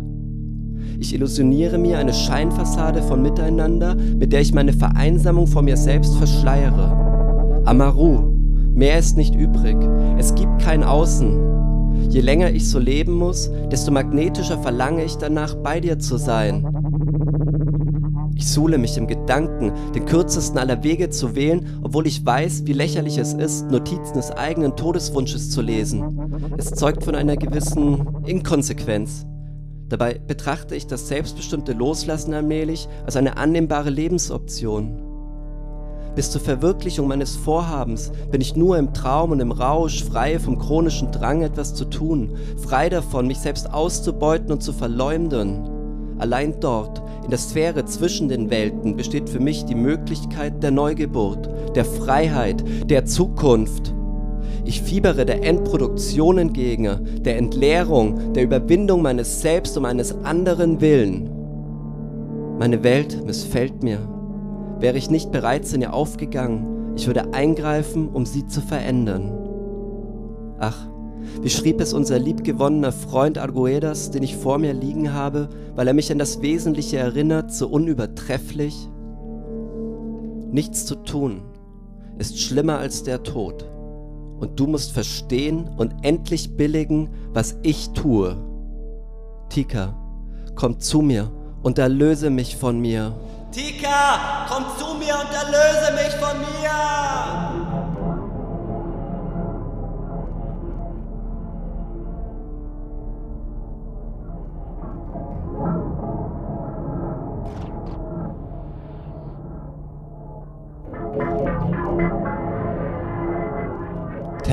Ich 0.99 1.15
illusioniere 1.15 1.79
mir 1.79 1.99
eine 1.99 2.15
Scheinfassade 2.15 3.03
von 3.03 3.21
Miteinander, 3.23 3.95
mit 3.95 4.33
der 4.33 4.41
ich 4.41 4.55
meine 4.55 4.73
Vereinsamung 4.73 5.47
vor 5.47 5.63
mir 5.63 5.77
selbst 5.77 6.17
verschleiere. 6.17 7.63
Amaru, 7.65 8.33
mehr 8.75 8.99
ist 8.99 9.17
nicht 9.17 9.35
übrig. 9.35 9.77
Es 10.19 10.35
gibt 10.35 10.63
kein 10.63 10.83
Außen. 10.83 12.11
Je 12.11 12.21
länger 12.21 12.51
ich 12.51 12.69
so 12.69 12.79
leben 12.79 13.15
muss, 13.15 13.51
desto 13.71 13.91
magnetischer 13.91 14.59
verlange 14.59 15.05
ich 15.05 15.17
danach, 15.17 15.55
bei 15.57 15.81
dir 15.81 15.99
zu 15.99 16.17
sein. 16.17 16.67
Ich 18.35 18.49
suhle 18.49 18.79
mich 18.79 18.97
im 18.97 19.07
Gedanken, 19.07 19.73
den 19.95 20.05
kürzesten 20.05 20.59
aller 20.59 20.83
Wege 20.85 21.11
zu 21.11 21.35
wählen, 21.35 21.67
obwohl 21.83 22.07
ich 22.07 22.25
weiß, 22.25 22.67
wie 22.67 22.75
lächerlich 22.75 23.19
es 23.19 23.33
ist, 23.33 23.71
Notizen 23.71 24.15
des 24.15 24.31
eigenen 24.31 24.77
Todeswunsches 24.77 25.51
zu 25.51 25.63
lesen. 25.63 26.55
Es 26.57 26.71
zeugt 26.71 27.05
von 27.05 27.15
einer 27.15 27.37
gewissen 27.37 28.07
Inkonsequenz. 28.27 29.27
Dabei 29.89 30.19
betrachte 30.27 30.75
ich 30.75 30.87
das 30.87 31.09
selbstbestimmte 31.09 31.73
Loslassen 31.73 32.35
allmählich 32.35 32.89
als 33.05 33.17
eine 33.17 33.37
annehmbare 33.37 33.91
Lebensoption. 33.91 35.03
Bis 36.17 36.31
zur 36.31 36.41
Verwirklichung 36.41 37.07
meines 37.07 37.37
Vorhabens 37.37 38.11
bin 38.31 38.41
ich 38.41 38.57
nur 38.57 38.79
im 38.79 38.95
Traum 38.95 39.33
und 39.33 39.41
im 39.41 39.53
Rausch 39.53 40.03
frei 40.03 40.39
vom 40.39 40.59
chronischen 40.59 41.13
Drang, 41.13 41.43
etwas 41.43 41.75
zu 41.75 41.85
tun, 41.85 42.37
frei 42.57 42.89
davon, 42.89 43.27
mich 43.27 43.39
selbst 43.39 43.73
auszubeuten 43.73 44.51
und 44.51 44.63
zu 44.63 44.73
verleumden. 44.73 45.69
Allein 46.19 46.59
dort, 46.59 47.03
in 47.23 47.31
der 47.31 47.39
Sphäre 47.39 47.85
zwischen 47.85 48.29
den 48.29 48.49
Welten, 48.49 48.97
besteht 48.97 49.29
für 49.29 49.41
mich 49.41 49.67
die 49.67 49.75
Möglichkeit 49.75 50.63
der 50.63 50.71
Neugeburt, 50.71 51.51
der 51.77 51.85
Freiheit, 51.85 52.65
der 52.89 53.05
Zukunft. 53.05 53.96
Ich 54.65 54.83
fiebere 54.83 55.25
der 55.25 55.45
Endproduktion 55.45 56.39
entgegen, 56.39 57.23
der 57.23 57.37
Entleerung, 57.37 58.33
der 58.33 58.45
Überwindung 58.45 59.03
meines 59.03 59.41
Selbst 59.41 59.77
um 59.77 59.85
eines 59.85 60.15
anderen 60.25 60.81
Willen. 60.81 61.31
Meine 62.59 62.83
Welt 62.83 63.25
missfällt 63.25 63.83
mir. 63.83 63.99
Wäre 64.81 64.99
ich 64.99 65.11
nicht 65.11 65.31
bereits 65.31 65.73
in 65.73 65.83
ihr 65.83 65.95
aufgegangen, 65.95 66.95
ich 66.97 67.07
würde 67.07 67.35
eingreifen, 67.35 68.09
um 68.09 68.25
sie 68.25 68.47
zu 68.47 68.61
verändern. 68.61 69.33
Ach, 70.59 70.89
wie 71.43 71.51
schrieb 71.51 71.81
es 71.81 71.93
unser 71.93 72.19
liebgewonnener 72.19 72.93
Freund 72.93 73.39
Arguedas, 73.39 74.11
den 74.11 74.23
ich 74.23 74.37
vor 74.37 74.59
mir 74.59 74.73
liegen 74.73 75.13
habe, 75.13 75.49
weil 75.75 75.87
er 75.89 75.95
mich 75.95 76.11
an 76.11 76.19
das 76.19 76.41
Wesentliche 76.41 76.97
erinnert, 76.97 77.53
so 77.53 77.69
unübertrefflich? 77.69 78.89
Nichts 80.51 80.87
zu 80.87 80.97
tun 80.97 81.43
ist 82.19 82.41
schlimmer 82.41 82.79
als 82.79 83.03
der 83.03 83.23
Tod. 83.23 83.67
Und 84.39 84.59
du 84.61 84.67
musst 84.67 84.93
verstehen 84.93 85.69
und 85.77 85.95
endlich 86.03 86.57
billigen, 86.57 87.11
was 87.33 87.57
ich 87.63 87.91
tue. 87.91 88.37
Tika, 89.49 89.95
komm 90.55 90.79
zu 90.81 91.01
mir 91.01 91.31
und 91.63 91.79
erlöse 91.79 92.31
mich 92.31 92.57
von 92.57 92.81
mir. 92.81 93.15
Tika, 93.53 94.47
komm 94.49 94.65
zu 94.79 94.95
mir 94.99 95.15
und 95.15 95.33
erlöse 95.33 95.93
mich 95.95 96.15
von 96.17 96.39
mir! 96.39 97.66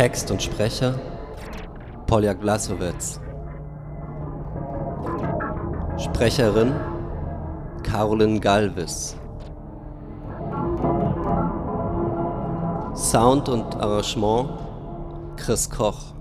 Text 0.03 0.29
und 0.31 0.43
Sprecher 0.43 0.95
Polja 2.07 2.33
Glasowitz. 2.33 3.21
Sprecherin 5.97 6.73
Caroline 7.83 8.37
Galvis. 8.41 9.15
Sound 12.93 13.47
und 13.47 13.79
Arrangement 13.79 14.49
Chris 15.37 15.69
Koch. 15.69 16.13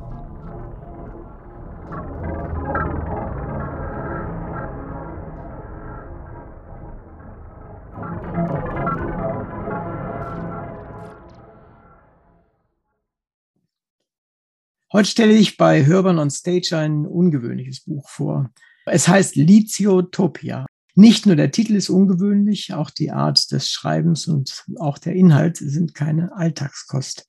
Heute 14.93 15.09
stelle 15.09 15.33
ich 15.33 15.57
bei 15.57 15.87
Hörban 15.87 16.19
on 16.19 16.31
Stage 16.31 16.77
ein 16.77 17.07
ungewöhnliches 17.07 17.81
Buch 17.81 18.11
vor. 18.11 18.51
Es 18.85 19.09
heißt 19.09 19.37
Liziotopia. 19.37 20.67
Nicht 20.95 21.25
nur 21.25 21.35
der 21.35 21.51
Titel 21.51 21.77
ist 21.77 21.89
ungewöhnlich, 21.89 22.75
auch 22.75 22.91
die 22.91 23.11
Art 23.11 23.51
des 23.53 23.71
Schreibens 23.71 24.29
und 24.29 24.67
auch 24.79 24.99
der 24.99 25.15
Inhalt 25.15 25.57
sind 25.57 25.95
keine 25.95 26.37
Alltagskost. 26.37 27.27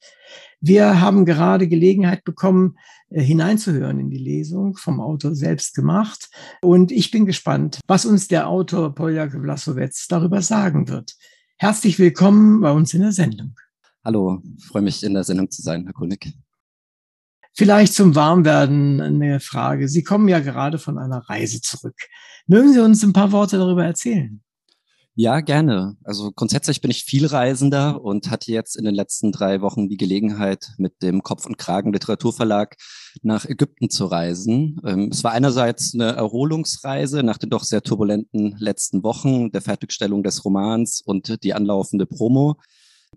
Wir 0.59 0.99
haben 0.99 1.23
gerade 1.23 1.69
Gelegenheit 1.69 2.25
bekommen, 2.25 2.75
äh, 3.09 3.21
hineinzuhören 3.21 3.97
in 3.97 4.09
die 4.09 4.17
Lesung, 4.17 4.75
vom 4.75 4.99
Autor 4.99 5.33
selbst 5.33 5.73
gemacht. 5.73 6.29
Und 6.61 6.91
ich 6.91 7.11
bin 7.11 7.25
gespannt, 7.25 7.79
was 7.87 8.05
uns 8.05 8.27
der 8.27 8.49
Autor 8.49 8.93
Polja 8.93 9.29
Vlasowetz 9.29 10.07
darüber 10.09 10.41
sagen 10.41 10.89
wird. 10.89 11.15
Herzlich 11.55 11.97
willkommen 11.97 12.59
bei 12.59 12.71
uns 12.71 12.93
in 12.93 13.03
der 13.03 13.13
Sendung. 13.13 13.55
Hallo, 14.03 14.43
freue 14.67 14.81
mich 14.81 15.01
in 15.01 15.13
der 15.13 15.23
Sendung 15.23 15.49
zu 15.49 15.61
sein, 15.61 15.85
Herr 15.85 15.93
Konig. 15.93 16.33
Vielleicht 17.55 17.93
zum 17.93 18.15
Warmwerden 18.15 18.99
eine 18.99 19.39
Frage. 19.39 19.87
Sie 19.87 20.03
kommen 20.03 20.27
ja 20.27 20.39
gerade 20.39 20.79
von 20.79 20.97
einer 20.97 21.19
Reise 21.29 21.61
zurück. 21.61 21.95
Mögen 22.47 22.73
Sie 22.73 22.79
uns 22.79 23.03
ein 23.03 23.13
paar 23.13 23.31
Worte 23.31 23.57
darüber 23.57 23.85
erzählen? 23.85 24.41
Ja, 25.15 25.41
gerne. 25.41 25.95
Also 26.03 26.31
grundsätzlich 26.31 26.81
bin 26.81 26.89
ich 26.89 27.03
Vielreisender 27.03 28.03
und 28.03 28.31
hatte 28.31 28.51
jetzt 28.51 28.75
in 28.75 28.83
den 28.83 28.95
letzten 28.95 29.31
drei 29.31 29.61
Wochen 29.61 29.87
die 29.87 29.97
Gelegenheit, 29.97 30.71
mit 30.79 31.03
dem 31.03 31.21
Kopf 31.21 31.45
und 31.45 31.59
Kragen 31.59 31.93
Literaturverlag 31.93 32.75
nach 33.21 33.45
Ägypten 33.45 33.91
zu 33.91 34.07
reisen. 34.07 34.81
Ähm, 34.83 35.09
es 35.11 35.23
war 35.23 35.33
einerseits 35.33 35.93
eine 35.93 36.13
Erholungsreise 36.13 37.21
nach 37.21 37.37
den 37.37 37.51
doch 37.51 37.63
sehr 37.63 37.83
turbulenten 37.83 38.55
letzten 38.57 39.03
Wochen, 39.03 39.51
der 39.51 39.61
Fertigstellung 39.61 40.23
des 40.23 40.43
Romans 40.43 41.01
und 41.05 41.43
die 41.43 41.53
anlaufende 41.53 42.07
Promo. 42.07 42.59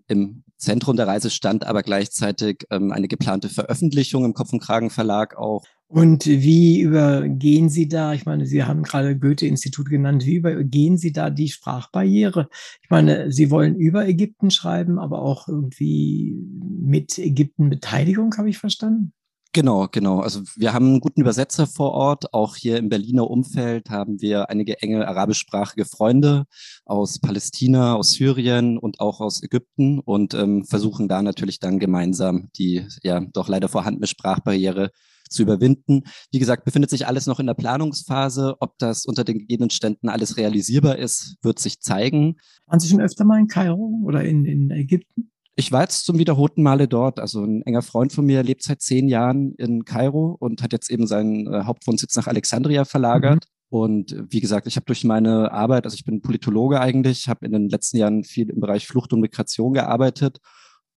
Im 0.07 0.43
Zentrum 0.57 0.95
der 0.95 1.07
Reise 1.07 1.29
stand 1.29 1.65
aber 1.65 1.83
gleichzeitig 1.83 2.65
ähm, 2.71 2.91
eine 2.91 3.07
geplante 3.07 3.49
Veröffentlichung 3.49 4.25
im 4.25 4.33
Kopf 4.33 4.53
und 4.53 4.59
Kragen 4.59 4.89
Verlag 4.89 5.37
auch. 5.37 5.63
Und 5.89 6.25
wie 6.25 6.81
übergehen 6.81 7.69
Sie 7.69 7.87
da, 7.87 8.13
ich 8.13 8.25
meine, 8.25 8.45
Sie 8.45 8.63
haben 8.63 8.83
gerade 8.83 9.17
Goethe-Institut 9.17 9.89
genannt, 9.89 10.25
wie 10.25 10.35
übergehen 10.35 10.97
Sie 10.97 11.13
da 11.13 11.29
die 11.29 11.47
Sprachbarriere? 11.47 12.49
Ich 12.83 12.89
meine, 12.89 13.31
Sie 13.31 13.49
wollen 13.51 13.75
über 13.75 14.05
Ägypten 14.05 14.51
schreiben, 14.51 14.99
aber 14.99 15.21
auch 15.21 15.47
irgendwie 15.47 16.35
mit 16.81 17.17
Ägypten 17.17 17.69
Beteiligung, 17.69 18.35
habe 18.37 18.49
ich 18.49 18.57
verstanden? 18.57 19.13
Genau, 19.53 19.87
genau. 19.91 20.19
Also 20.19 20.41
wir 20.55 20.73
haben 20.73 20.87
einen 20.87 20.99
guten 20.99 21.21
Übersetzer 21.21 21.67
vor 21.67 21.91
Ort. 21.91 22.33
Auch 22.33 22.55
hier 22.55 22.77
im 22.77 22.89
Berliner 22.89 23.29
Umfeld 23.29 23.89
haben 23.89 24.21
wir 24.21 24.49
einige 24.49 24.81
enge 24.81 25.07
arabischsprachige 25.07 25.85
Freunde 25.85 26.45
aus 26.85 27.19
Palästina, 27.19 27.95
aus 27.95 28.11
Syrien 28.11 28.77
und 28.77 28.99
auch 28.99 29.19
aus 29.19 29.41
Ägypten 29.41 29.99
und 29.99 30.33
ähm, 30.33 30.65
versuchen 30.65 31.07
da 31.07 31.21
natürlich 31.21 31.59
dann 31.59 31.79
gemeinsam 31.79 32.49
die 32.57 32.85
ja 33.03 33.21
doch 33.33 33.47
leider 33.47 33.67
vorhandene 33.67 34.07
Sprachbarriere 34.07 34.91
zu 35.29 35.43
überwinden. 35.43 36.03
Wie 36.31 36.39
gesagt, 36.39 36.65
befindet 36.65 36.89
sich 36.89 37.07
alles 37.07 37.25
noch 37.25 37.39
in 37.39 37.47
der 37.47 37.53
Planungsphase. 37.53 38.55
Ob 38.59 38.77
das 38.77 39.05
unter 39.05 39.23
den 39.23 39.39
gegebenen 39.39 39.69
Ständen 39.69 40.09
alles 40.09 40.37
realisierbar 40.37 40.97
ist, 40.97 41.35
wird 41.41 41.59
sich 41.59 41.81
zeigen. 41.81 42.37
Waren 42.65 42.79
Sie 42.79 42.87
schon 42.87 43.01
öfter 43.01 43.25
mal 43.25 43.39
in 43.39 43.47
Kairo 43.47 44.01
oder 44.03 44.23
in, 44.23 44.45
in 44.45 44.71
Ägypten? 44.71 45.31
Ich 45.59 45.71
war 45.71 45.81
jetzt 45.81 46.05
zum 46.05 46.19
wiederholten 46.19 46.61
Male 46.61 46.87
dort. 46.87 47.19
Also 47.19 47.43
ein 47.43 47.63
enger 47.63 47.81
Freund 47.81 48.13
von 48.13 48.25
mir 48.25 48.43
lebt 48.43 48.61
seit 48.61 48.79
zehn 48.79 49.07
Jahren 49.07 49.55
in 49.55 49.85
Kairo 49.85 50.37
und 50.39 50.61
hat 50.61 50.71
jetzt 50.71 50.91
eben 50.91 51.07
seinen 51.07 51.51
äh, 51.51 51.63
Hauptwohnsitz 51.63 52.15
nach 52.15 52.27
Alexandria 52.27 52.85
verlagert. 52.85 53.45
Mhm. 53.45 53.57
Und 53.69 54.15
wie 54.29 54.39
gesagt, 54.39 54.67
ich 54.67 54.75
habe 54.75 54.85
durch 54.85 55.03
meine 55.03 55.51
Arbeit, 55.51 55.85
also 55.85 55.95
ich 55.95 56.05
bin 56.05 56.21
Politologe 56.21 56.79
eigentlich, 56.79 57.27
habe 57.27 57.43
in 57.45 57.51
den 57.51 57.69
letzten 57.69 57.97
Jahren 57.97 58.23
viel 58.23 58.51
im 58.51 58.59
Bereich 58.59 58.85
Flucht 58.85 59.11
und 59.13 59.19
Migration 59.19 59.73
gearbeitet 59.73 60.37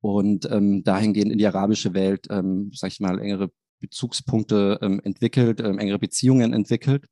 und 0.01 0.49
ähm, 0.51 0.83
dahingehend 0.83 1.31
in 1.31 1.37
die 1.37 1.47
arabische 1.47 1.93
Welt, 1.93 2.27
ähm, 2.29 2.69
sag 2.73 2.91
ich 2.91 2.99
mal, 2.99 3.17
engere 3.17 3.49
Bezugspunkte 3.79 4.77
ähm, 4.81 4.99
entwickelt, 5.03 5.61
ähm, 5.61 5.79
engere 5.79 5.99
Beziehungen 5.99 6.51
entwickelt. 6.51 7.05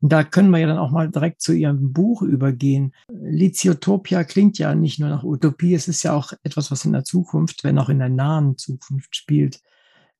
Da 0.00 0.22
können 0.22 0.50
wir 0.50 0.58
ja 0.58 0.68
dann 0.68 0.78
auch 0.78 0.92
mal 0.92 1.10
direkt 1.10 1.40
zu 1.40 1.52
Ihrem 1.52 1.92
Buch 1.92 2.22
übergehen. 2.22 2.94
Liziotopia 3.08 4.22
klingt 4.22 4.58
ja 4.58 4.74
nicht 4.74 5.00
nur 5.00 5.08
nach 5.08 5.24
Utopie, 5.24 5.74
es 5.74 5.88
ist 5.88 6.04
ja 6.04 6.12
auch 6.12 6.32
etwas, 6.44 6.70
was 6.70 6.84
in 6.84 6.92
der 6.92 7.04
Zukunft, 7.04 7.64
wenn 7.64 7.78
auch 7.78 7.88
in 7.88 7.98
der 7.98 8.08
nahen 8.08 8.56
Zukunft 8.56 9.16
spielt. 9.16 9.60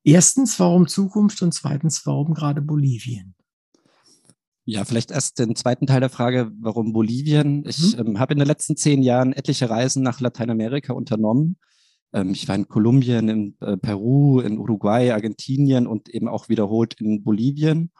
Erstens, 0.03 0.59
warum 0.59 0.87
Zukunft 0.87 1.41
und 1.41 1.53
zweitens, 1.53 2.05
warum 2.05 2.33
gerade 2.33 2.61
Bolivien? 2.61 3.35
Ja, 4.65 4.85
vielleicht 4.85 5.11
erst 5.11 5.39
den 5.39 5.55
zweiten 5.55 5.87
Teil 5.87 5.99
der 5.99 6.09
Frage, 6.09 6.51
warum 6.59 6.93
Bolivien? 6.93 7.63
Ich 7.65 7.95
mhm. 7.97 8.07
ähm, 8.07 8.19
habe 8.19 8.33
in 8.33 8.39
den 8.39 8.47
letzten 8.47 8.75
zehn 8.75 9.01
Jahren 9.01 9.33
etliche 9.33 9.69
Reisen 9.69 10.03
nach 10.03 10.19
Lateinamerika 10.19 10.93
unternommen. 10.93 11.57
Ähm, 12.13 12.31
ich 12.31 12.47
war 12.47 12.55
in 12.55 12.67
Kolumbien, 12.67 13.29
in 13.29 13.57
äh, 13.61 13.77
Peru, 13.77 14.41
in 14.41 14.59
Uruguay, 14.59 15.11
Argentinien 15.11 15.87
und 15.87 16.09
eben 16.09 16.27
auch 16.27 16.49
wiederholt 16.49 16.95
in 16.99 17.23
Bolivien 17.23 17.91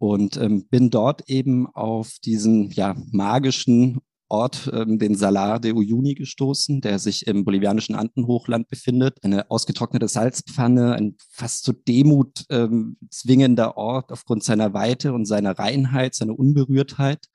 und 0.00 0.38
ähm, 0.38 0.64
bin 0.70 0.88
dort 0.88 1.28
eben 1.28 1.66
auf 1.66 2.16
diesen 2.24 2.70
ja, 2.70 2.96
magischen 3.12 4.00
Ort, 4.30 4.70
ähm, 4.72 4.98
den 4.98 5.14
Salar 5.14 5.60
de 5.60 5.72
Uyuni 5.72 6.14
gestoßen, 6.14 6.80
der 6.80 6.98
sich 6.98 7.26
im 7.26 7.44
bolivianischen 7.44 7.94
Andenhochland 7.94 8.68
befindet. 8.68 9.18
Eine 9.22 9.50
ausgetrocknete 9.50 10.08
Salzpfanne, 10.08 10.94
ein 10.94 11.16
fast 11.30 11.64
zu 11.64 11.74
Demut 11.74 12.46
ähm, 12.48 12.96
zwingender 13.10 13.76
Ort 13.76 14.10
aufgrund 14.10 14.42
seiner 14.42 14.72
Weite 14.72 15.12
und 15.12 15.26
seiner 15.26 15.58
Reinheit, 15.58 16.14
seiner 16.14 16.38
Unberührtheit. 16.38 17.26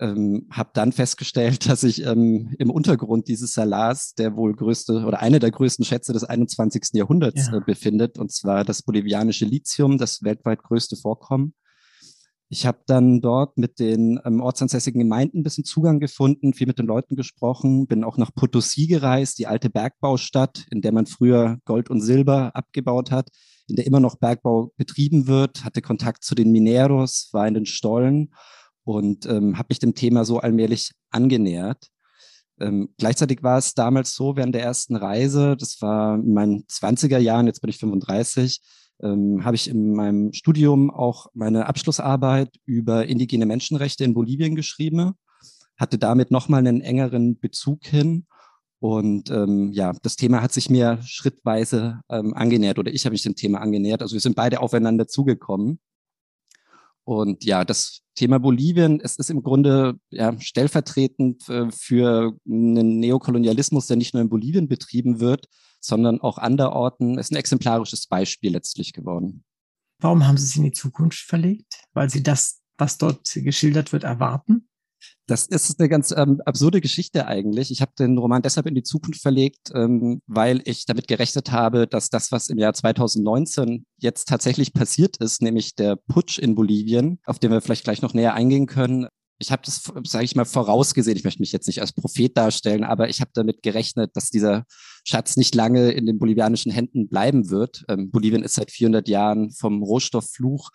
Ähm, 0.00 0.48
habe 0.50 0.70
dann 0.74 0.90
festgestellt, 0.90 1.68
dass 1.68 1.82
sich 1.82 2.04
ähm, 2.04 2.52
im 2.58 2.70
Untergrund 2.70 3.28
dieses 3.28 3.52
Salars 3.52 4.14
der 4.14 4.34
wohl 4.34 4.56
größte 4.56 5.04
oder 5.04 5.20
eine 5.20 5.38
der 5.38 5.52
größten 5.52 5.84
Schätze 5.84 6.12
des 6.12 6.24
21. 6.24 6.94
Jahrhunderts 6.94 7.46
ja. 7.46 7.58
äh, 7.58 7.60
befindet, 7.60 8.18
und 8.18 8.32
zwar 8.32 8.64
das 8.64 8.82
bolivianische 8.82 9.44
Lithium, 9.44 9.98
das 9.98 10.24
weltweit 10.24 10.64
größte 10.64 10.96
Vorkommen. 10.96 11.54
Ich 12.52 12.66
habe 12.66 12.80
dann 12.84 13.22
dort 13.22 13.56
mit 13.56 13.78
den 13.78 14.20
ähm, 14.26 14.42
ortsansässigen 14.42 14.98
Gemeinden 15.00 15.38
ein 15.38 15.42
bisschen 15.42 15.64
Zugang 15.64 16.00
gefunden, 16.00 16.52
viel 16.52 16.66
mit 16.66 16.78
den 16.78 16.84
Leuten 16.84 17.16
gesprochen, 17.16 17.86
bin 17.86 18.04
auch 18.04 18.18
nach 18.18 18.30
Potosí 18.30 18.86
gereist, 18.86 19.38
die 19.38 19.46
alte 19.46 19.70
Bergbaustadt, 19.70 20.66
in 20.70 20.82
der 20.82 20.92
man 20.92 21.06
früher 21.06 21.56
Gold 21.64 21.88
und 21.88 22.02
Silber 22.02 22.54
abgebaut 22.54 23.10
hat, 23.10 23.30
in 23.68 23.76
der 23.76 23.86
immer 23.86 24.00
noch 24.00 24.16
Bergbau 24.16 24.70
betrieben 24.76 25.26
wird, 25.26 25.64
hatte 25.64 25.80
Kontakt 25.80 26.24
zu 26.24 26.34
den 26.34 26.52
Mineros, 26.52 27.30
war 27.32 27.48
in 27.48 27.54
den 27.54 27.64
Stollen 27.64 28.34
und 28.84 29.24
ähm, 29.24 29.56
habe 29.56 29.68
mich 29.70 29.78
dem 29.78 29.94
Thema 29.94 30.26
so 30.26 30.38
allmählich 30.38 30.90
angenähert. 31.10 31.86
Ähm, 32.62 32.90
gleichzeitig 32.96 33.42
war 33.42 33.58
es 33.58 33.74
damals 33.74 34.14
so, 34.14 34.36
während 34.36 34.54
der 34.54 34.62
ersten 34.62 34.94
Reise, 34.94 35.56
das 35.56 35.82
war 35.82 36.14
in 36.14 36.32
meinen 36.32 36.64
20er 36.66 37.18
Jahren, 37.18 37.46
jetzt 37.46 37.60
bin 37.60 37.70
ich 37.70 37.78
35, 37.78 38.60
ähm, 39.02 39.44
habe 39.44 39.56
ich 39.56 39.68
in 39.68 39.94
meinem 39.94 40.32
Studium 40.32 40.90
auch 40.90 41.26
meine 41.34 41.66
Abschlussarbeit 41.66 42.50
über 42.64 43.06
indigene 43.06 43.46
Menschenrechte 43.46 44.04
in 44.04 44.14
Bolivien 44.14 44.54
geschrieben, 44.54 45.14
hatte 45.76 45.98
damit 45.98 46.30
nochmal 46.30 46.60
einen 46.60 46.80
engeren 46.80 47.38
Bezug 47.38 47.84
hin. 47.84 48.26
Und 48.78 49.30
ähm, 49.30 49.72
ja, 49.72 49.92
das 50.02 50.16
Thema 50.16 50.40
hat 50.42 50.52
sich 50.52 50.70
mir 50.70 50.98
schrittweise 51.02 52.00
ähm, 52.08 52.34
angenähert 52.34 52.78
oder 52.78 52.92
ich 52.92 53.04
habe 53.04 53.12
mich 53.12 53.22
dem 53.22 53.36
Thema 53.36 53.60
angenähert. 53.60 54.02
Also 54.02 54.14
wir 54.14 54.20
sind 54.20 54.36
beide 54.36 54.60
aufeinander 54.60 55.08
zugekommen. 55.08 55.80
Und 57.04 57.44
ja, 57.44 57.64
das 57.64 58.00
Thema 58.14 58.38
Bolivien, 58.38 59.00
es 59.00 59.16
ist 59.16 59.30
im 59.30 59.42
Grunde 59.42 59.98
ja, 60.10 60.38
stellvertretend 60.38 61.48
äh, 61.48 61.70
für 61.70 62.36
einen 62.46 63.00
Neokolonialismus, 63.00 63.86
der 63.86 63.96
nicht 63.96 64.14
nur 64.14 64.22
in 64.22 64.28
Bolivien 64.28 64.68
betrieben 64.68 65.18
wird, 65.18 65.48
sondern 65.80 66.20
auch 66.20 66.38
anderorten. 66.38 67.18
Es 67.18 67.26
ist 67.26 67.32
ein 67.32 67.36
exemplarisches 67.36 68.06
Beispiel 68.06 68.52
letztlich 68.52 68.92
geworden. 68.92 69.44
Warum 69.98 70.26
haben 70.26 70.36
Sie 70.36 70.44
es 70.44 70.56
in 70.56 70.64
die 70.64 70.72
Zukunft 70.72 71.20
verlegt? 71.20 71.84
Weil 71.92 72.10
Sie 72.10 72.22
das, 72.22 72.60
was 72.76 72.98
dort 72.98 73.30
geschildert 73.34 73.92
wird, 73.92 74.04
erwarten? 74.04 74.68
Das 75.26 75.46
ist 75.46 75.78
eine 75.78 75.88
ganz 75.88 76.12
ähm, 76.16 76.40
absurde 76.44 76.80
Geschichte 76.80 77.26
eigentlich. 77.26 77.70
Ich 77.70 77.80
habe 77.80 77.92
den 77.98 78.18
Roman 78.18 78.42
deshalb 78.42 78.66
in 78.66 78.74
die 78.74 78.82
Zukunft 78.82 79.22
verlegt, 79.22 79.70
ähm, 79.74 80.20
weil 80.26 80.62
ich 80.64 80.86
damit 80.86 81.08
gerechnet 81.08 81.52
habe, 81.52 81.86
dass 81.86 82.10
das, 82.10 82.32
was 82.32 82.48
im 82.48 82.58
Jahr 82.58 82.74
2019 82.74 83.86
jetzt 83.98 84.28
tatsächlich 84.28 84.72
passiert 84.72 85.16
ist, 85.18 85.42
nämlich 85.42 85.74
der 85.74 85.96
Putsch 85.96 86.38
in 86.38 86.54
Bolivien, 86.54 87.18
auf 87.24 87.38
den 87.38 87.50
wir 87.50 87.60
vielleicht 87.60 87.84
gleich 87.84 88.02
noch 88.02 88.14
näher 88.14 88.34
eingehen 88.34 88.66
können, 88.66 89.08
ich 89.42 89.50
habe 89.50 89.62
das, 89.64 89.92
sage 90.04 90.24
ich 90.24 90.36
mal, 90.36 90.44
vorausgesehen. 90.44 91.16
Ich 91.16 91.24
möchte 91.24 91.42
mich 91.42 91.52
jetzt 91.52 91.66
nicht 91.66 91.80
als 91.80 91.92
Prophet 91.92 92.36
darstellen, 92.36 92.84
aber 92.84 93.08
ich 93.08 93.20
habe 93.20 93.32
damit 93.34 93.62
gerechnet, 93.62 94.12
dass 94.14 94.30
dieser 94.30 94.64
Schatz 95.04 95.36
nicht 95.36 95.54
lange 95.54 95.90
in 95.90 96.06
den 96.06 96.18
bolivianischen 96.18 96.70
Händen 96.70 97.08
bleiben 97.08 97.50
wird. 97.50 97.84
Ähm, 97.88 98.10
Bolivien 98.10 98.44
ist 98.44 98.54
seit 98.54 98.70
400 98.70 99.08
Jahren 99.08 99.50
vom 99.50 99.82
Rohstofffluch 99.82 100.70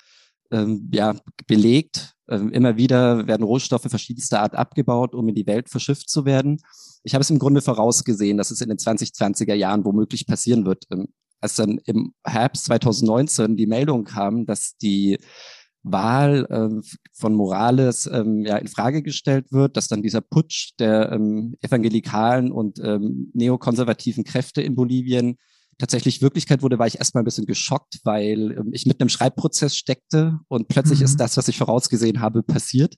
ähm, 0.52 0.90
ja, 0.94 1.16
belegt. 1.48 2.14
Ähm, 2.30 2.52
immer 2.52 2.78
wieder 2.78 3.28
werden 3.28 3.44
Rohstoffe 3.44 3.88
verschiedenster 3.88 4.42
Art 4.42 4.56
abgebaut, 4.56 5.16
um 5.16 5.28
in 5.30 5.36
die 5.36 5.48
Welt 5.48 5.70
verschifft 5.70 6.10
zu 6.10 6.26
werden. 6.26 6.60
Ich 7.04 7.14
habe 7.14 7.22
es 7.22 7.30
im 7.30 7.40
Grunde 7.40 7.62
vorausgesehen, 7.62 8.38
dass 8.38 8.52
es 8.52 8.62
in 8.62 8.70
den 8.70 8.78
2020er 8.78 9.54
Jahren 9.54 9.86
womöglich 9.86 10.28
passieren 10.28 10.66
wird. 10.66 10.86
Ähm, 10.92 11.08
als 11.40 11.56
dann 11.56 11.80
im 11.86 12.14
Herbst 12.26 12.66
2019 12.66 13.56
die 13.56 13.68
Meldung 13.68 14.06
kam, 14.06 14.46
dass 14.46 14.76
die 14.78 15.20
Wahl 15.84 16.46
äh, 16.50 16.88
von 17.14 17.34
Morales 17.34 18.10
ähm, 18.12 18.44
ja, 18.46 18.58
in 18.58 18.68
Frage 18.68 19.04
gestellt 19.04 19.52
wird, 19.52 19.78
dass 19.78 19.88
dann 19.88 20.02
dieser 20.02 20.22
Putsch 20.22 20.72
der 20.80 21.12
ähm, 21.12 21.56
evangelikalen 21.62 22.52
und 22.52 22.80
ähm, 22.84 23.32
neokonservativen 23.34 24.24
Kräfte 24.24 24.62
in 24.62 24.76
Bolivien 24.76 25.38
tatsächlich 25.78 26.22
Wirklichkeit 26.22 26.62
wurde, 26.62 26.80
war 26.80 26.88
ich 26.88 26.98
erstmal 26.98 27.22
ein 27.22 27.26
bisschen 27.26 27.46
geschockt, 27.46 28.00
weil 28.04 28.52
ähm, 28.52 28.70
ich 28.72 28.86
mit 28.86 29.00
einem 29.00 29.10
Schreibprozess 29.10 29.76
steckte 29.76 30.40
und 30.48 30.68
plötzlich 30.68 31.00
mhm. 31.00 31.06
ist 31.06 31.20
das, 31.20 31.38
was 31.38 31.48
ich 31.48 31.58
vorausgesehen 31.58 32.20
habe, 32.20 32.44
passiert. 32.44 32.96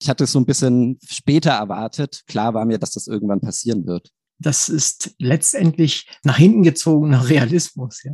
Ich 0.00 0.08
hatte 0.08 0.24
es 0.24 0.32
so 0.32 0.40
ein 0.40 0.46
bisschen 0.46 0.98
später 1.06 1.52
erwartet. 1.52 2.22
Klar 2.26 2.54
war 2.54 2.64
mir, 2.64 2.78
dass 2.78 2.92
das 2.92 3.06
irgendwann 3.06 3.40
passieren 3.40 3.86
wird. 3.86 4.08
Das 4.42 4.68
ist 4.68 5.14
letztendlich 5.18 6.06
nach 6.24 6.36
hinten 6.36 6.62
gezogener 6.62 7.28
Realismus, 7.28 8.02
ja. 8.02 8.12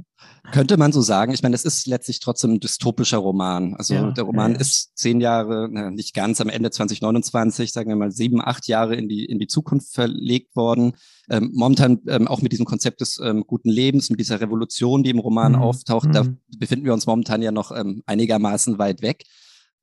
Könnte 0.51 0.77
man 0.77 0.93
so 0.93 1.01
sagen. 1.01 1.33
Ich 1.33 1.43
meine, 1.43 1.55
es 1.55 1.65
ist 1.65 1.87
letztlich 1.87 2.21
trotzdem 2.21 2.55
ein 2.55 2.61
dystopischer 2.61 3.19
Roman. 3.19 3.75
Also 3.75 3.95
ja, 3.95 4.11
der 4.11 4.25
Roman 4.25 4.55
ja, 4.55 4.61
ist 4.61 4.97
zehn 4.97 5.21
Jahre, 5.21 5.69
na, 5.71 5.91
nicht 5.91 6.15
ganz 6.15 6.41
am 6.41 6.49
Ende 6.49 6.71
2029, 6.71 7.73
sagen 7.73 7.91
wir 7.91 7.97
mal 7.97 8.11
sieben, 8.11 8.41
acht 8.41 8.67
Jahre 8.67 8.97
in 8.97 9.09
die, 9.09 9.25
in 9.27 9.39
die 9.39 9.47
Zukunft 9.47 9.93
verlegt 9.93 10.57
worden. 10.57 10.95
Ähm, 11.29 11.51
momentan 11.55 12.01
ähm, 12.09 12.27
auch 12.27 12.41
mit 12.41 12.53
diesem 12.53 12.65
Konzept 12.65 13.01
des 13.01 13.21
ähm, 13.23 13.45
guten 13.47 13.69
Lebens, 13.69 14.11
mit 14.11 14.21
dieser 14.21 14.41
Revolution, 14.41 15.03
die 15.03 15.11
im 15.11 15.19
Roman 15.19 15.53
mhm. 15.53 15.59
auftaucht, 15.59 16.09
da 16.13 16.25
mhm. 16.25 16.39
befinden 16.59 16.87
wir 16.87 16.95
uns 16.95 17.07
momentan 17.07 17.43
ja 17.43 17.53
noch 17.53 17.71
ähm, 17.71 18.03
einigermaßen 18.07 18.79
weit 18.79 19.03
weg. 19.03 19.25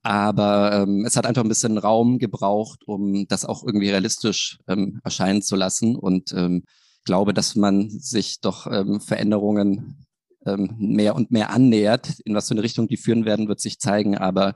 Aber 0.06 0.72
ähm, 0.72 1.04
es 1.04 1.18
hat 1.18 1.26
einfach 1.26 1.42
ein 1.42 1.50
bisschen 1.50 1.80
Raum 1.80 2.20
gebraucht, 2.20 2.82
um 2.86 3.28
das 3.28 3.44
auch 3.44 3.64
irgendwie 3.64 3.90
realistisch 3.90 4.60
ähm, 4.68 5.00
erscheinen 5.04 5.42
zu 5.42 5.56
lassen. 5.56 5.96
Und 5.96 6.32
ähm, 6.32 6.62
glaube, 7.06 7.34
dass 7.34 7.56
man 7.56 7.90
sich 7.90 8.40
doch 8.40 8.68
ähm, 8.72 9.02
Veränderungen 9.02 10.06
ähm, 10.46 10.76
mehr 10.78 11.16
und 11.16 11.32
mehr 11.32 11.50
annähert. 11.50 12.20
In 12.24 12.36
was 12.36 12.50
für 12.50 12.54
eine 12.54 12.62
Richtung 12.62 12.88
die 12.88 12.98
führen 12.98 13.26
werden, 13.26 13.48
wird 13.48 13.60
sich 13.60 13.80
zeigen. 13.80 14.16
Aber 14.16 14.54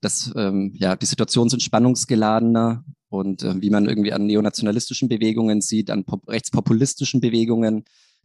das, 0.00 0.32
ähm, 0.36 0.72
ja, 0.76 0.94
die 0.94 1.06
Situationen 1.06 1.50
sind 1.50 1.64
spannungsgeladener 1.64 2.84
und 3.08 3.42
äh, 3.42 3.60
wie 3.60 3.70
man 3.70 3.86
irgendwie 3.86 4.12
an 4.12 4.26
neonationalistischen 4.26 5.08
Bewegungen 5.08 5.60
sieht, 5.60 5.90
an 5.90 6.04
rechtspopulistischen 6.28 7.20
Bewegungen. 7.20 7.82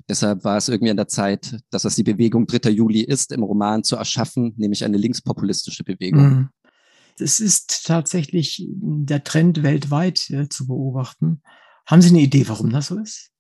Deshalb 0.08 0.43
war 0.43 0.58
es 0.58 0.69
irgendwie 0.69 0.91
an 0.91 0.97
der 0.97 1.08
Zeit, 1.08 1.62
dass 1.71 1.82
das 1.82 1.95
die 1.95 2.03
Bewegung 2.03 2.45
3. 2.45 2.69
Juli 2.69 3.01
ist, 3.01 3.32
im 3.32 3.41
Roman 3.41 3.84
zu 3.84 3.95
erschaffen, 3.95 4.53
nämlich 4.58 4.86
eine 4.86 4.97
linkspopulistische 4.97 5.84
Bewegung. 5.84 6.21
Mhm 6.21 6.49
es 7.21 7.39
ist 7.39 7.86
tatsächlich 7.86 8.65
der 8.69 9.23
Trend 9.23 9.63
weltweit 9.63 10.29
äh, 10.29 10.49
zu 10.49 10.67
beobachten. 10.67 11.41
Haben 11.86 12.01
Sie 12.01 12.10
eine 12.10 12.21
Idee, 12.21 12.47
warum 12.47 12.69
das 12.69 12.88
so 12.88 12.99
ist? 12.99 13.32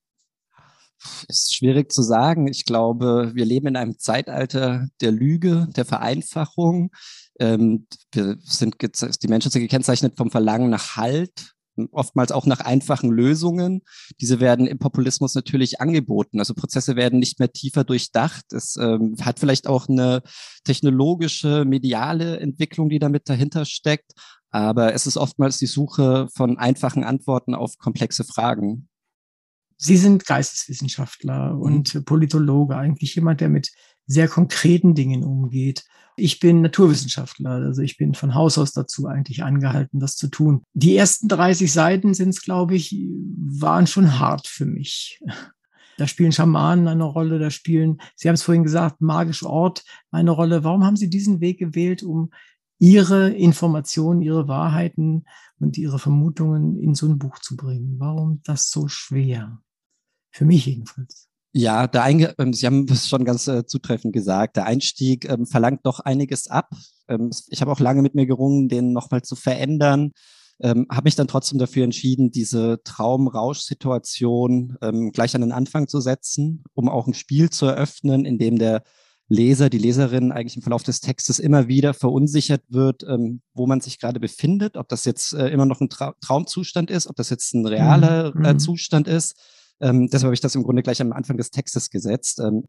Ist 1.27 1.55
schwierig 1.55 1.91
zu 1.91 2.01
sagen. 2.01 2.47
Ich 2.47 2.65
glaube, 2.65 3.31
wir 3.33 3.45
leben 3.45 3.67
in 3.67 3.75
einem 3.77 3.97
Zeitalter 3.97 4.87
der 5.01 5.11
Lüge, 5.11 5.67
der 5.75 5.85
Vereinfachung. 5.85 6.91
Ähm, 7.39 7.87
wir 8.11 8.37
sind 8.41 8.75
die 8.81 9.27
Menschen 9.27 9.51
sind 9.51 9.61
gekennzeichnet 9.61 10.17
vom 10.17 10.29
Verlangen 10.29 10.69
nach 10.69 10.97
Halt, 10.97 11.53
oftmals 11.91 12.31
auch 12.31 12.45
nach 12.45 12.59
einfachen 12.59 13.11
Lösungen. 13.11 13.81
Diese 14.19 14.39
werden 14.39 14.67
im 14.67 14.79
Populismus 14.79 15.35
natürlich 15.35 15.79
angeboten. 15.79 16.39
Also 16.39 16.53
Prozesse 16.53 16.95
werden 16.95 17.19
nicht 17.19 17.39
mehr 17.39 17.51
tiefer 17.51 17.83
durchdacht. 17.83 18.51
Es 18.51 18.75
ähm, 18.75 19.15
hat 19.21 19.39
vielleicht 19.39 19.67
auch 19.67 19.87
eine 19.87 20.21
technologische, 20.63 21.63
mediale 21.65 22.39
Entwicklung, 22.39 22.89
die 22.89 22.99
damit 22.99 23.29
dahinter 23.29 23.65
steckt. 23.65 24.11
Aber 24.51 24.93
es 24.93 25.07
ist 25.07 25.17
oftmals 25.17 25.57
die 25.57 25.67
Suche 25.67 26.27
von 26.35 26.57
einfachen 26.57 27.03
Antworten 27.03 27.53
auf 27.53 27.77
komplexe 27.77 28.23
Fragen. 28.23 28.89
Sie 29.77 29.95
sind 29.95 30.25
Geisteswissenschaftler 30.25 31.53
mhm. 31.53 31.61
und 31.61 32.05
Politologe, 32.05 32.75
eigentlich 32.75 33.15
jemand, 33.15 33.39
der 33.41 33.49
mit 33.49 33.71
sehr 34.09 34.27
konkreten 34.27 34.95
Dingen 34.95 35.23
umgeht. 35.23 35.85
Ich 36.17 36.39
bin 36.39 36.61
Naturwissenschaftler, 36.61 37.51
also 37.51 37.81
ich 37.81 37.95
bin 37.95 38.15
von 38.15 38.33
Haus 38.33 38.57
aus 38.57 38.73
dazu 38.73 39.07
eigentlich 39.07 39.43
angehalten, 39.43 39.99
das 39.99 40.17
zu 40.17 40.27
tun. 40.27 40.63
Die 40.73 40.97
ersten 40.97 41.29
30 41.29 41.71
Seiten 41.71 42.13
sind 42.13 42.29
es, 42.29 42.41
glaube 42.41 42.75
ich, 42.75 42.93
waren 42.93 43.87
schon 43.87 44.19
hart 44.19 44.47
für 44.47 44.65
mich. 44.65 45.21
Da 45.97 46.07
spielen 46.07 46.31
Schamanen 46.31 46.87
eine 46.87 47.03
Rolle, 47.03 47.39
da 47.39 47.51
spielen, 47.51 48.01
Sie 48.15 48.27
haben 48.27 48.35
es 48.35 48.43
vorhin 48.43 48.63
gesagt, 48.63 48.99
magische 48.99 49.49
Ort 49.49 49.83
eine 50.11 50.31
Rolle. 50.31 50.63
Warum 50.63 50.83
haben 50.83 50.95
Sie 50.95 51.09
diesen 51.09 51.39
Weg 51.39 51.59
gewählt, 51.59 52.03
um 52.03 52.31
Ihre 52.79 53.29
Informationen, 53.29 54.21
Ihre 54.21 54.47
Wahrheiten 54.47 55.25
und 55.59 55.77
Ihre 55.77 55.99
Vermutungen 55.99 56.79
in 56.79 56.95
so 56.95 57.05
ein 57.05 57.19
Buch 57.19 57.39
zu 57.39 57.55
bringen? 57.55 57.99
Warum 57.99 58.41
das 58.43 58.71
so 58.71 58.87
schwer? 58.87 59.61
Für 60.31 60.45
mich 60.45 60.65
jedenfalls. 60.65 61.28
Ja, 61.51 61.87
der 61.87 62.03
Einge 62.03 62.35
ähm, 62.37 62.53
Sie 62.53 62.65
haben 62.65 62.85
es 62.89 63.07
schon 63.07 63.25
ganz 63.25 63.47
äh, 63.47 63.65
zutreffend 63.65 64.13
gesagt. 64.13 64.55
Der 64.55 64.65
Einstieg 64.65 65.27
ähm, 65.29 65.47
verlangt 65.47 65.85
doch 65.85 65.99
einiges 65.99 66.47
ab. 66.47 66.69
Ähm, 67.07 67.31
ich 67.47 67.61
habe 67.61 67.71
auch 67.71 67.79
lange 67.79 68.01
mit 68.01 68.13
mir 68.15 68.27
gerungen, 68.27 68.69
den 68.69 68.93
nochmal 68.93 69.23
zu 69.23 69.35
verändern. 69.35 70.11
Ähm, 70.61 70.87
habe 70.91 71.05
mich 71.05 71.15
dann 71.15 71.27
trotzdem 71.27 71.57
dafür 71.57 71.85
entschieden, 71.85 72.31
diese 72.31 72.81
Traumrausch-Situation 72.83 74.77
ähm, 74.81 75.11
gleich 75.11 75.33
an 75.33 75.41
den 75.41 75.53
Anfang 75.53 75.87
zu 75.87 76.01
setzen, 76.01 76.65
um 76.73 76.89
auch 76.89 77.07
ein 77.07 77.13
Spiel 77.13 77.49
zu 77.49 77.65
eröffnen, 77.65 78.25
in 78.25 78.37
dem 78.37 78.59
der 78.59 78.83
Leser, 79.29 79.69
die 79.69 79.77
Leserin 79.77 80.31
eigentlich 80.31 80.57
im 80.57 80.63
Verlauf 80.63 80.83
des 80.83 80.99
Textes 81.01 81.39
immer 81.39 81.67
wieder 81.67 81.93
verunsichert 81.93 82.63
wird, 82.67 83.03
ähm, 83.03 83.41
wo 83.53 83.67
man 83.67 83.79
sich 83.79 83.99
gerade 83.99 84.19
befindet, 84.19 84.75
ob 84.75 84.89
das 84.89 85.05
jetzt 85.05 85.33
äh, 85.33 85.47
immer 85.47 85.65
noch 85.65 85.81
ein 85.81 85.89
Tra 85.89 86.13
Traumzustand 86.19 86.91
ist, 86.91 87.07
ob 87.07 87.15
das 87.15 87.29
jetzt 87.29 87.53
ein 87.53 87.65
realer 87.65 88.35
mhm. 88.35 88.43
äh, 88.43 88.53
mhm. 88.53 88.59
Zustand 88.59 89.07
ist. 89.07 89.35
Ähm, 89.81 90.07
deshalb 90.07 90.25
habe 90.25 90.33
ich 90.33 90.41
das 90.41 90.55
im 90.55 90.63
Grunde 90.63 90.83
gleich 90.83 91.01
am 91.01 91.13
Anfang 91.13 91.37
des 91.37 91.51
Textes 91.51 91.89
gesetzt. 91.89 92.39
Ähm, 92.39 92.65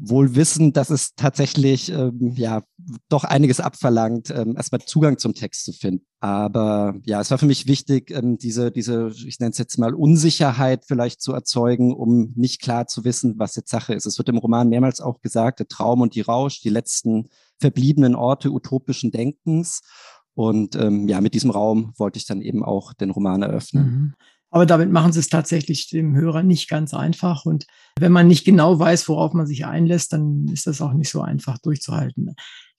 wohl 0.00 0.36
wissen, 0.36 0.72
dass 0.72 0.90
es 0.90 1.14
tatsächlich 1.16 1.90
ähm, 1.90 2.34
ja 2.36 2.62
doch 3.08 3.24
einiges 3.24 3.58
abverlangt, 3.58 4.30
ähm, 4.30 4.54
erstmal 4.56 4.80
Zugang 4.82 5.18
zum 5.18 5.34
Text 5.34 5.64
zu 5.64 5.72
finden. 5.72 6.06
Aber 6.20 6.94
ja, 7.04 7.20
es 7.20 7.30
war 7.30 7.38
für 7.38 7.46
mich 7.46 7.66
wichtig, 7.66 8.10
ähm, 8.12 8.38
diese, 8.38 8.70
diese, 8.70 9.12
ich 9.26 9.40
nenne 9.40 9.50
es 9.50 9.58
jetzt 9.58 9.76
mal 9.76 9.94
Unsicherheit 9.94 10.84
vielleicht 10.86 11.20
zu 11.20 11.32
erzeugen, 11.32 11.92
um 11.92 12.32
nicht 12.36 12.62
klar 12.62 12.86
zu 12.86 13.04
wissen, 13.04 13.34
was 13.38 13.56
jetzt 13.56 13.70
Sache 13.70 13.94
ist. 13.94 14.06
Es 14.06 14.18
wird 14.18 14.28
im 14.28 14.38
Roman 14.38 14.68
mehrmals 14.68 15.00
auch 15.00 15.20
gesagt, 15.20 15.58
der 15.58 15.68
Traum 15.68 16.00
und 16.00 16.14
die 16.14 16.20
Rausch, 16.20 16.60
die 16.60 16.70
letzten 16.70 17.28
verbliebenen 17.58 18.14
Orte 18.14 18.52
utopischen 18.52 19.10
Denkens. 19.10 19.80
Und 20.34 20.76
ähm, 20.76 21.08
ja, 21.08 21.20
mit 21.20 21.34
diesem 21.34 21.50
Raum 21.50 21.92
wollte 21.96 22.18
ich 22.18 22.26
dann 22.26 22.40
eben 22.40 22.64
auch 22.64 22.92
den 22.92 23.10
Roman 23.10 23.42
eröffnen. 23.42 23.84
Mhm. 23.84 24.14
Aber 24.50 24.64
damit 24.64 24.90
machen 24.90 25.12
sie 25.12 25.20
es 25.20 25.28
tatsächlich 25.28 25.88
dem 25.88 26.14
Hörer 26.14 26.42
nicht 26.42 26.68
ganz 26.68 26.94
einfach. 26.94 27.44
Und 27.44 27.66
wenn 27.98 28.12
man 28.12 28.26
nicht 28.26 28.44
genau 28.44 28.78
weiß, 28.78 29.08
worauf 29.08 29.34
man 29.34 29.46
sich 29.46 29.66
einlässt, 29.66 30.12
dann 30.12 30.46
ist 30.48 30.66
das 30.66 30.80
auch 30.80 30.94
nicht 30.94 31.10
so 31.10 31.20
einfach 31.20 31.58
durchzuhalten. 31.58 32.34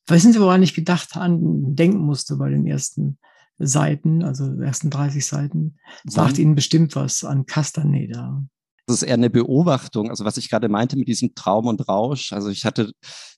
Wissen 0.07 0.33
Sie, 0.33 0.39
woran 0.39 0.63
ich 0.63 0.73
gedacht 0.73 1.15
an 1.15 1.75
denken 1.75 1.99
musste 1.99 2.37
bei 2.37 2.49
den 2.49 2.65
ersten 2.65 3.19
Seiten, 3.59 4.23
also 4.23 4.59
ersten 4.59 4.89
30 4.89 5.25
Seiten, 5.25 5.77
sagt 6.05 6.39
Ihnen 6.39 6.55
bestimmt 6.55 6.95
was 6.95 7.23
an 7.23 7.45
Castaneda. 7.45 8.43
Das 8.87 9.03
ist 9.03 9.03
eher 9.03 9.13
eine 9.13 9.29
Beobachtung, 9.29 10.09
also 10.09 10.25
was 10.25 10.37
ich 10.37 10.49
gerade 10.49 10.67
meinte 10.67 10.97
mit 10.97 11.07
diesem 11.07 11.35
Traum 11.35 11.67
und 11.67 11.87
Rausch. 11.87 12.33
Also 12.33 12.49
ich 12.49 12.65
hatte 12.65 12.91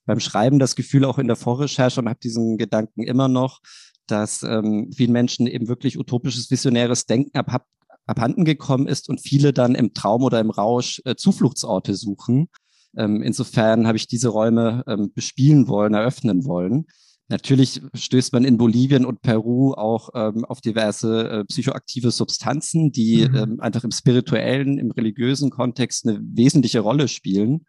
beim 0.06 0.18
Schreiben 0.18 0.58
das 0.58 0.76
Gefühl, 0.76 1.04
auch 1.04 1.18
in 1.18 1.26
der 1.26 1.36
Vorrecherche 1.36 2.00
und 2.00 2.08
habe 2.08 2.20
diesen 2.20 2.56
Gedanken 2.56 3.02
immer 3.02 3.28
noch, 3.28 3.60
dass 4.06 4.42
ähm, 4.42 4.90
vielen 4.96 5.12
Menschen 5.12 5.46
eben 5.46 5.68
wirklich 5.68 5.98
utopisches, 5.98 6.50
visionäres 6.50 7.04
Denken 7.04 7.36
ab, 7.36 7.66
abhanden 8.06 8.44
gekommen 8.44 8.86
ist 8.86 9.08
und 9.08 9.20
viele 9.20 9.52
dann 9.52 9.74
im 9.74 9.94
Traum 9.94 10.22
oder 10.22 10.40
im 10.40 10.50
Rausch 10.50 11.00
äh, 11.04 11.14
Zufluchtsorte 11.14 11.94
suchen. 11.94 12.48
Ähm, 12.96 13.22
insofern 13.22 13.86
habe 13.86 13.96
ich 13.96 14.06
diese 14.06 14.28
Räume 14.28 14.84
ähm, 14.86 15.12
bespielen 15.14 15.68
wollen, 15.68 15.94
eröffnen 15.94 16.44
wollen. 16.44 16.86
Natürlich 17.28 17.80
stößt 17.94 18.34
man 18.34 18.44
in 18.44 18.58
Bolivien 18.58 19.06
und 19.06 19.22
Peru 19.22 19.72
auch 19.72 20.10
ähm, 20.14 20.44
auf 20.44 20.60
diverse 20.60 21.28
äh, 21.28 21.44
psychoaktive 21.44 22.10
Substanzen, 22.10 22.92
die 22.92 23.26
mhm. 23.26 23.36
ähm, 23.36 23.60
einfach 23.60 23.84
im 23.84 23.90
spirituellen, 23.90 24.78
im 24.78 24.90
religiösen 24.90 25.50
Kontext 25.50 26.06
eine 26.06 26.20
wesentliche 26.22 26.80
Rolle 26.80 27.08
spielen. 27.08 27.64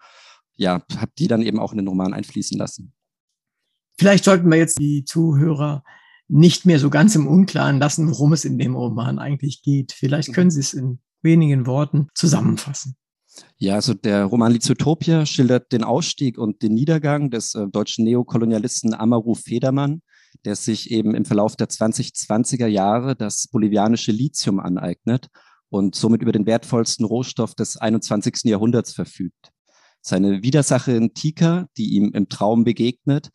Ja, 0.56 0.84
habe 0.98 1.12
die 1.18 1.28
dann 1.28 1.42
eben 1.42 1.60
auch 1.60 1.72
in 1.72 1.78
den 1.78 1.88
Roman 1.88 2.14
einfließen 2.14 2.58
lassen. 2.58 2.94
Vielleicht 3.98 4.26
sollten 4.26 4.50
wir 4.50 4.58
jetzt 4.58 4.80
die 4.80 5.06
Zuhörer 5.06 5.84
nicht 6.28 6.66
mehr 6.66 6.80
so 6.80 6.90
ganz 6.90 7.16
im 7.16 7.28
Unklaren 7.28 7.80
lassen, 7.80 8.10
worum 8.10 8.34
es 8.34 8.46
in 8.46 8.58
dem 8.58 8.76
Roman 8.76 9.20
eigentlich 9.20 9.62
geht. 9.62 9.92
Vielleicht 9.92 10.30
mhm. 10.30 10.34
können 10.34 10.52
Sie 10.52 10.60
es 10.60 10.74
in 10.74 11.00
wenigen 11.22 11.66
Worten 11.66 12.08
zusammenfassen. 12.16 12.96
Ja, 13.58 13.76
also 13.76 13.94
der 13.94 14.26
Roman 14.26 14.52
Lizotopia 14.52 15.26
schildert 15.26 15.72
den 15.72 15.84
Ausstieg 15.84 16.38
und 16.38 16.62
den 16.62 16.74
Niedergang 16.74 17.32
des 17.32 17.56
äh, 17.56 17.68
deutschen 17.68 18.06
Neokolonialisten 18.06 18.94
Amaru 18.94 19.34
Federmann, 19.34 20.02
der 20.46 20.56
sich 20.56 20.92
eben 20.92 21.16
im 21.16 21.26
Verlauf 21.26 21.56
der 21.56 21.70
2020er 21.70 22.68
Jahre 22.68 23.16
das 23.16 23.48
bolivianische 23.48 24.12
Lithium 24.12 24.60
aneignet 24.60 25.30
und 25.70 25.96
somit 25.96 26.22
über 26.22 26.32
den 26.32 26.46
wertvollsten 26.46 27.06
Rohstoff 27.06 27.56
des 27.56 27.78
21. 27.78 28.42
Jahrhunderts 28.44 28.94
verfügt. 28.94 29.50
Seine 30.02 30.44
Widersacherin 30.44 31.14
Tika, 31.14 31.68
die 31.78 31.94
ihm 31.94 32.12
im 32.14 32.30
Traum 32.30 32.64
begegnet, 32.64 33.30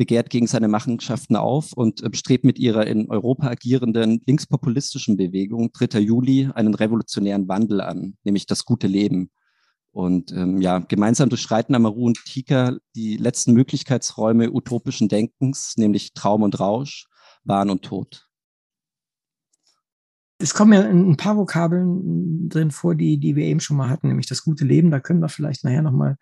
begehrt 0.00 0.30
gegen 0.30 0.46
seine 0.46 0.66
Machenschaften 0.66 1.36
auf 1.36 1.74
und 1.74 2.02
äh, 2.02 2.08
strebt 2.16 2.42
mit 2.42 2.58
ihrer 2.58 2.86
in 2.86 3.10
Europa 3.10 3.48
agierenden 3.48 4.22
linkspopulistischen 4.24 5.18
Bewegung 5.18 5.72
3. 5.72 5.98
Juli 5.98 6.48
einen 6.54 6.72
revolutionären 6.72 7.48
Wandel 7.48 7.82
an, 7.82 8.16
nämlich 8.24 8.46
das 8.46 8.64
gute 8.64 8.86
Leben. 8.86 9.30
Und 9.92 10.32
ähm, 10.32 10.62
ja, 10.62 10.78
gemeinsam 10.78 11.28
durchschreiten 11.28 11.74
Amaru 11.74 12.06
und 12.06 12.24
Tika 12.24 12.78
die 12.96 13.18
letzten 13.18 13.52
Möglichkeitsräume 13.52 14.50
utopischen 14.50 15.08
Denkens, 15.08 15.74
nämlich 15.76 16.14
Traum 16.14 16.44
und 16.44 16.58
Rausch, 16.58 17.06
Wahn 17.44 17.68
und 17.68 17.82
Tod. 17.82 18.26
Es 20.38 20.54
kommen 20.54 20.72
ja 20.72 20.80
ein 20.80 21.18
paar 21.18 21.36
Vokabeln 21.36 22.48
drin 22.48 22.70
vor, 22.70 22.94
die, 22.94 23.18
die 23.18 23.36
wir 23.36 23.44
eben 23.44 23.60
schon 23.60 23.76
mal 23.76 23.90
hatten, 23.90 24.08
nämlich 24.08 24.28
das 24.28 24.44
gute 24.44 24.64
Leben. 24.64 24.90
Da 24.90 24.98
können 24.98 25.20
wir 25.20 25.28
vielleicht 25.28 25.62
nachher 25.62 25.82
nochmal. 25.82 26.16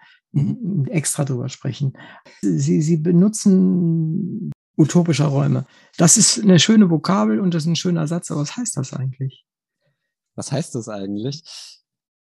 Extra 0.87 1.24
drüber 1.24 1.49
sprechen. 1.49 1.95
Sie, 2.43 2.83
Sie 2.83 2.97
benutzen 2.99 4.53
utopische 4.76 5.24
Räume. 5.24 5.64
Das 5.97 6.16
ist 6.16 6.41
eine 6.41 6.59
schöne 6.59 6.91
Vokabel 6.91 7.41
und 7.41 7.55
das 7.55 7.64
ist 7.64 7.68
ein 7.68 7.76
schöner 7.76 8.07
Satz, 8.07 8.31
aber 8.31 8.43
was 8.43 8.57
heißt 8.57 8.76
das 8.76 8.93
eigentlich? 8.93 9.45
Was 10.37 10.53
heißt 10.53 10.74
das 10.74 10.89
eigentlich? 10.89 11.43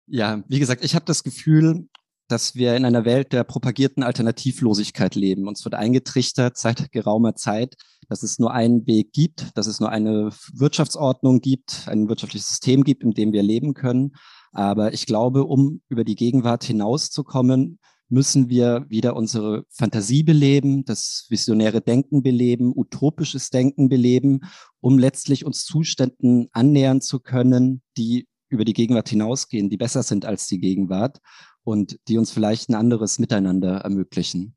Ja, 0.08 0.43
wie 0.47 0.60
gesagt, 0.60 0.84
ich 0.86 0.95
habe 0.95 1.06
das 1.06 1.24
Gefühl, 1.24 1.89
dass 2.28 2.56
wir 2.56 2.76
in 2.76 2.86
einer 2.86 3.06
Welt 3.06 3.34
der 3.34 3.43
propagierten 3.43 4.03
Alternativlosigkeit 4.03 5.16
leben. 5.16 5.47
Uns 5.47 5.64
wird 5.64 5.76
eingetrichtert 5.76 6.58
seit 6.58 6.91
geraumer 6.91 7.36
Zeit, 7.36 7.76
dass 8.08 8.24
es 8.24 8.39
nur 8.39 8.51
einen 8.51 8.88
Weg 8.88 9.14
gibt, 9.14 9.56
dass 9.56 9.68
es 9.68 9.80
nur 9.80 9.89
eine 9.89 10.30
Wirtschaftsordnung 10.53 11.41
gibt, 11.41 11.88
ein 11.88 12.08
wirtschaftliches 12.08 12.47
System 12.47 12.84
gibt, 12.84 13.03
in 13.03 13.12
dem 13.12 13.32
wir 13.32 13.43
leben 13.43 13.74
können. 13.74 14.14
Aber 14.53 14.93
ich 14.93 15.06
glaube, 15.06 15.43
um 15.43 15.82
über 15.89 16.03
die 16.03 16.16
Gegenwart 16.16 16.64
hinauszukommen, 16.64 17.80
müssen 18.10 18.49
wir 18.49 18.86
wieder 18.88 19.16
unsere 19.16 19.66
Fantasie 19.70 20.24
beleben, 20.24 20.86
das 20.86 21.26
visionäre 21.30 21.82
Denken 21.82 22.22
beleben, 22.22 22.72
utopisches 22.76 23.49
Denken 23.49 23.89
beleben, 23.89 24.41
um 24.80 24.99
letztlich 24.99 25.45
uns 25.45 25.66
Zuständen 25.66 26.47
annähern 26.51 27.01
zu 27.01 27.20
können, 27.20 27.82
die 27.97 28.28
über 28.49 28.66
die 28.66 28.74
Gegenwart 28.74 29.10
hinausgehen, 29.10 29.70
die 29.70 29.78
besser 29.78 30.03
sind 30.03 30.26
als 30.26 30.47
die 30.47 30.60
Gegenwart 30.60 31.20
und 31.64 31.99
die 32.08 32.18
uns 32.18 32.32
vielleicht 32.32 32.70
ein 32.70 32.76
anderes 32.76 33.18
Miteinander 33.20 33.78
ermöglichen. 33.78 34.56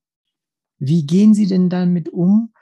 Wie 0.78 1.06
gehen 1.06 1.34
Sie 1.34 1.46
denn 1.46 1.70
damit 1.70 2.08
um, 2.10 2.52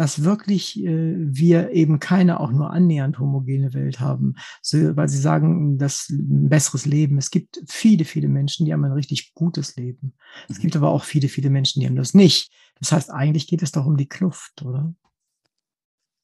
dass 0.00 0.24
wirklich 0.24 0.82
äh, 0.82 1.14
wir 1.18 1.72
eben 1.72 2.00
keine 2.00 2.40
auch 2.40 2.52
nur 2.52 2.70
annähernd 2.70 3.18
homogene 3.18 3.74
Welt 3.74 4.00
haben, 4.00 4.36
so, 4.62 4.96
weil 4.96 5.10
Sie 5.10 5.18
sagen, 5.18 5.76
das 5.76 6.08
ein 6.08 6.48
besseres 6.48 6.86
Leben. 6.86 7.18
Es 7.18 7.30
gibt 7.30 7.60
viele, 7.68 8.06
viele 8.06 8.28
Menschen, 8.28 8.64
die 8.64 8.72
haben 8.72 8.82
ein 8.82 8.92
richtig 8.92 9.34
gutes 9.34 9.76
Leben. 9.76 10.14
Es 10.48 10.56
mhm. 10.56 10.62
gibt 10.62 10.76
aber 10.76 10.88
auch 10.88 11.04
viele, 11.04 11.28
viele 11.28 11.50
Menschen, 11.50 11.80
die 11.80 11.86
haben 11.86 11.96
das 11.96 12.14
nicht. 12.14 12.50
Das 12.78 12.92
heißt, 12.92 13.10
eigentlich 13.10 13.46
geht 13.46 13.62
es 13.62 13.72
doch 13.72 13.84
um 13.84 13.98
die 13.98 14.08
Kluft, 14.08 14.62
oder? 14.62 14.94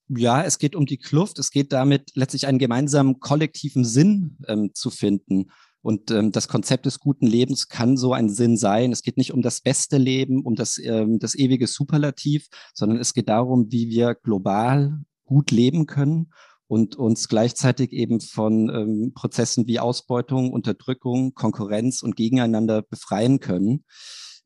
Ja, 0.09 0.43
es 0.43 0.59
geht 0.59 0.74
um 0.74 0.87
die 0.87 0.97
Kluft. 0.97 1.39
Es 1.39 1.51
geht 1.51 1.70
damit 1.70 2.12
letztlich 2.14 2.47
einen 2.47 2.59
gemeinsamen 2.59 3.20
kollektiven 3.20 3.85
Sinn 3.85 4.39
ähm, 4.49 4.70
zu 4.72 4.89
finden. 4.89 5.51
Und 5.87 6.11
ähm, 6.11 6.32
das 6.32 6.49
Konzept 6.49 6.84
des 6.87 6.99
guten 6.99 7.28
Lebens 7.28 7.68
kann 7.68 7.97
so 7.97 8.12
ein 8.12 8.28
Sinn 8.28 8.57
sein. 8.57 8.91
Es 8.91 9.03
geht 9.03 9.16
nicht 9.16 9.32
um 9.32 9.41
das 9.41 9.61
beste 9.61 9.99
Leben, 9.99 10.43
um 10.43 10.57
das, 10.57 10.78
ähm, 10.78 11.20
das 11.20 11.37
ewige 11.37 11.68
Superlativ, 11.68 12.49
sondern 12.74 12.99
es 12.99 13.14
geht 13.14 13.28
darum, 13.28 13.70
wie 13.70 13.89
wir 13.89 14.16
global 14.16 14.99
gut 15.26 15.53
leben 15.53 15.87
können 15.87 16.32
und 16.66 16.97
uns 16.97 17.28
gleichzeitig 17.28 17.93
eben 17.93 18.20
von 18.20 18.68
ähm, 18.68 19.12
Prozessen 19.14 19.68
wie 19.68 19.78
Ausbeutung, 19.78 20.53
Unterdrückung, 20.53 21.34
Konkurrenz 21.34 22.03
und 22.03 22.16
Gegeneinander 22.16 22.82
befreien 22.82 23.39
können. 23.39 23.84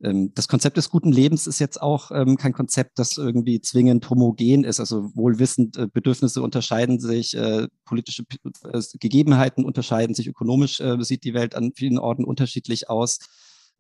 Ähm, 0.03 0.33
das 0.35 0.49
Konzept 0.49 0.77
des 0.77 0.91
guten 0.91 1.13
Lebens 1.13 1.47
ist 1.47 1.59
jetzt 1.59 1.81
auch 1.81 2.11
ähm, 2.11 2.37
kein 2.37 2.53
Konzept, 2.53 2.99
das 2.99 3.17
irgendwie 3.17 3.61
zwingend 3.61 4.09
homogen 4.09 4.65
ist. 4.65 4.81
Also 4.81 5.15
wohlwissend, 5.15 5.77
äh, 5.77 5.87
Bedürfnisse 5.93 6.43
unterscheiden 6.43 7.01
sich, 7.01 7.37
äh, 7.37 7.69
politische 7.85 8.25
äh, 8.65 8.81
Gegebenheiten 8.99 9.65
unterscheiden 9.65 10.15
sich, 10.15 10.27
ökonomisch 10.27 10.81
sieht 11.01 11.25
die 11.25 11.35
Welt 11.35 11.55
an 11.55 11.73
vielen 11.75 11.99
Orten 11.99 12.25
unterschiedlich 12.25 12.89
aus. 12.89 13.19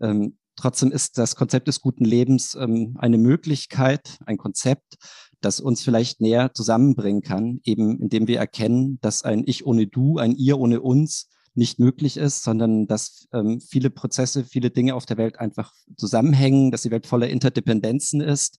Ähm, 0.00 0.36
trotzdem 0.56 0.92
ist 0.92 1.18
das 1.18 1.36
Konzept 1.36 1.68
des 1.68 1.80
guten 1.80 2.04
Lebens 2.04 2.56
eine 2.56 3.18
Möglichkeit, 3.18 4.18
ein 4.26 4.36
Konzept, 4.36 4.96
das 5.40 5.60
uns 5.60 5.82
vielleicht 5.82 6.20
näher 6.20 6.52
zusammenbringen 6.52 7.22
kann, 7.22 7.60
eben 7.64 8.00
indem 8.00 8.28
wir 8.28 8.38
erkennen, 8.38 8.98
dass 9.00 9.22
ein 9.22 9.44
Ich 9.46 9.64
ohne 9.64 9.86
Du, 9.86 10.18
ein 10.18 10.32
Ihr 10.36 10.58
ohne 10.58 10.80
uns 10.80 11.28
nicht 11.54 11.78
möglich 11.78 12.16
ist, 12.16 12.42
sondern 12.42 12.86
dass 12.86 13.28
ähm, 13.32 13.60
viele 13.60 13.90
Prozesse, 13.90 14.44
viele 14.44 14.70
Dinge 14.70 14.94
auf 14.94 15.06
der 15.06 15.16
Welt 15.16 15.38
einfach 15.38 15.72
zusammenhängen, 15.96 16.70
dass 16.70 16.82
die 16.82 16.90
Welt 16.90 17.06
voller 17.06 17.28
Interdependenzen 17.28 18.20
ist 18.20 18.58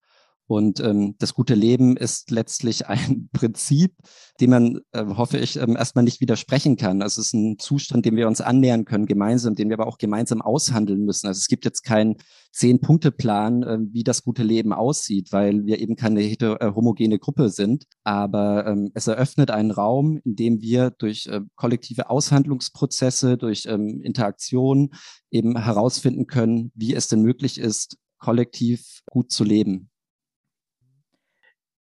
und 0.52 0.82
ähm, 0.82 1.16
das 1.18 1.34
gute 1.34 1.56
Leben 1.56 1.96
ist 1.96 2.30
letztlich 2.30 2.86
ein 2.90 3.30
Prinzip, 3.32 3.96
dem 4.42 4.50
man, 4.50 4.82
äh, 4.92 5.06
hoffe 5.06 5.38
ich, 5.38 5.56
ähm, 5.56 5.78
erstmal 5.78 6.04
nicht 6.04 6.20
widersprechen 6.20 6.76
kann. 6.76 7.02
Also 7.02 7.22
es 7.22 7.28
ist 7.28 7.34
ein 7.34 7.58
Zustand, 7.58 8.06
dem 8.06 8.18
wir 8.18 8.28
uns 8.28 8.42
annähern 8.42 8.84
können, 8.84 9.06
gemeinsam, 9.06 9.56
den 9.56 9.70
wir 9.70 9.80
aber 9.80 9.88
auch 9.88 9.98
gemeinsam 9.98 10.42
aushandeln 10.42 11.06
müssen. 11.06 11.28
Also 11.28 11.38
es 11.38 11.48
gibt 11.48 11.64
jetzt 11.64 11.84
keinen 11.84 12.18
Zehn-Punkte-Plan, 12.52 13.64
äh, 13.64 13.78
wie 13.94 14.04
das 14.04 14.24
gute 14.24 14.44
Leben 14.44 14.74
aussieht, 14.74 15.32
weil 15.32 15.66
wir 15.66 15.80
eben 15.80 15.96
keine 15.96 16.22
äh, 16.22 16.74
homogene 16.76 17.18
Gruppe 17.18 17.48
sind. 17.48 17.86
Aber 18.04 18.68
ähm, 18.68 18.92
es 18.94 19.08
eröffnet 19.08 19.52
einen 19.52 19.72
Raum, 19.72 20.20
in 20.26 20.36
dem 20.36 20.60
wir 20.60 20.90
durch 20.92 21.28
äh, 21.28 21.40
kollektive 21.56 22.10
Aushandlungsprozesse, 22.10 23.38
durch 23.38 23.68
ähm, 23.68 24.02
Interaktion 24.04 24.90
eben 25.30 25.58
herausfinden 25.58 26.28
können, 26.28 26.74
wie 26.76 26.94
es 26.94 27.08
denn 27.08 27.22
möglich 27.22 27.58
ist, 27.58 27.96
kollektiv 28.20 29.00
gut 29.10 29.32
zu 29.32 29.46
leben. 29.46 29.91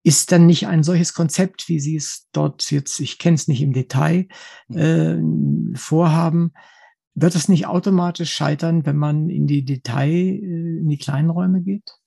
Ist 0.04 0.32
dann 0.32 0.46
nicht 0.46 0.66
ein 0.66 0.82
solches 0.82 1.12
Konzept, 1.12 1.68
wie 1.68 1.80
Sie 1.80 1.96
es 1.96 2.28
dort 2.32 2.70
jetzt, 2.70 3.00
ich 3.00 3.18
kenne 3.18 3.34
es 3.34 3.48
nicht 3.48 3.62
im 3.62 3.72
Detail, 3.72 4.28
mhm. 4.68 5.72
äh, 5.74 5.78
vorhaben, 5.78 6.52
wird 7.14 7.34
es 7.34 7.48
nicht 7.48 7.66
automatisch 7.66 8.32
scheitern, 8.32 8.86
wenn 8.86 8.96
man 8.96 9.28
in 9.28 9.46
die 9.46 9.64
Detail, 9.64 10.08
äh, 10.08 10.78
in 10.78 10.88
die 10.88 10.98
kleinen 10.98 11.30
Räume 11.30 11.62
geht? 11.62 11.98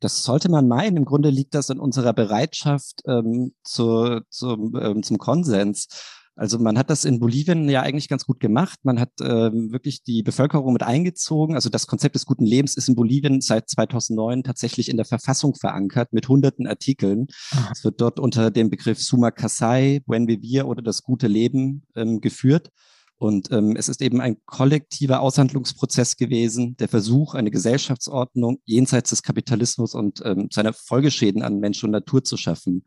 Das 0.00 0.22
sollte 0.22 0.50
man 0.50 0.68
meinen. 0.68 0.98
Im 0.98 1.04
Grunde 1.06 1.30
liegt 1.30 1.54
das 1.54 1.70
in 1.70 1.78
unserer 1.78 2.12
Bereitschaft 2.12 3.00
ähm, 3.06 3.54
zu, 3.62 4.20
zu, 4.28 4.72
ähm, 4.78 5.02
zum 5.02 5.16
Konsens. 5.16 5.88
Also 6.36 6.58
man 6.58 6.76
hat 6.76 6.90
das 6.90 7.04
in 7.04 7.20
Bolivien 7.20 7.68
ja 7.68 7.82
eigentlich 7.82 8.08
ganz 8.08 8.26
gut 8.26 8.40
gemacht. 8.40 8.80
Man 8.82 8.98
hat 8.98 9.12
ähm, 9.20 9.70
wirklich 9.70 10.02
die 10.02 10.22
Bevölkerung 10.22 10.72
mit 10.72 10.82
eingezogen. 10.82 11.54
Also 11.54 11.70
das 11.70 11.86
Konzept 11.86 12.16
des 12.16 12.26
guten 12.26 12.44
Lebens 12.44 12.76
ist 12.76 12.88
in 12.88 12.96
Bolivien 12.96 13.40
seit 13.40 13.70
2009 13.70 14.42
tatsächlich 14.42 14.88
in 14.88 14.96
der 14.96 15.06
Verfassung 15.06 15.54
verankert 15.54 16.12
mit 16.12 16.28
hunderten 16.28 16.66
Artikeln. 16.66 17.28
Es 17.70 17.84
wird 17.84 18.00
dort 18.00 18.18
unter 18.18 18.50
dem 18.50 18.68
Begriff 18.68 19.00
Suma 19.00 19.30
Kasai, 19.30 20.02
Buen 20.06 20.26
Vivir 20.26 20.66
oder 20.66 20.82
das 20.82 21.02
gute 21.02 21.28
Leben 21.28 21.86
ähm, 21.94 22.20
geführt. 22.20 22.70
Und 23.16 23.52
ähm, 23.52 23.76
es 23.76 23.88
ist 23.88 24.02
eben 24.02 24.20
ein 24.20 24.36
kollektiver 24.44 25.20
Aushandlungsprozess 25.20 26.16
gewesen, 26.16 26.76
der 26.78 26.88
Versuch, 26.88 27.34
eine 27.34 27.52
Gesellschaftsordnung 27.52 28.58
jenseits 28.64 29.10
des 29.10 29.22
Kapitalismus 29.22 29.94
und 29.94 30.20
ähm, 30.24 30.48
seiner 30.50 30.72
Folgeschäden 30.72 31.42
an 31.42 31.60
Mensch 31.60 31.84
und 31.84 31.92
Natur 31.92 32.24
zu 32.24 32.36
schaffen. 32.36 32.82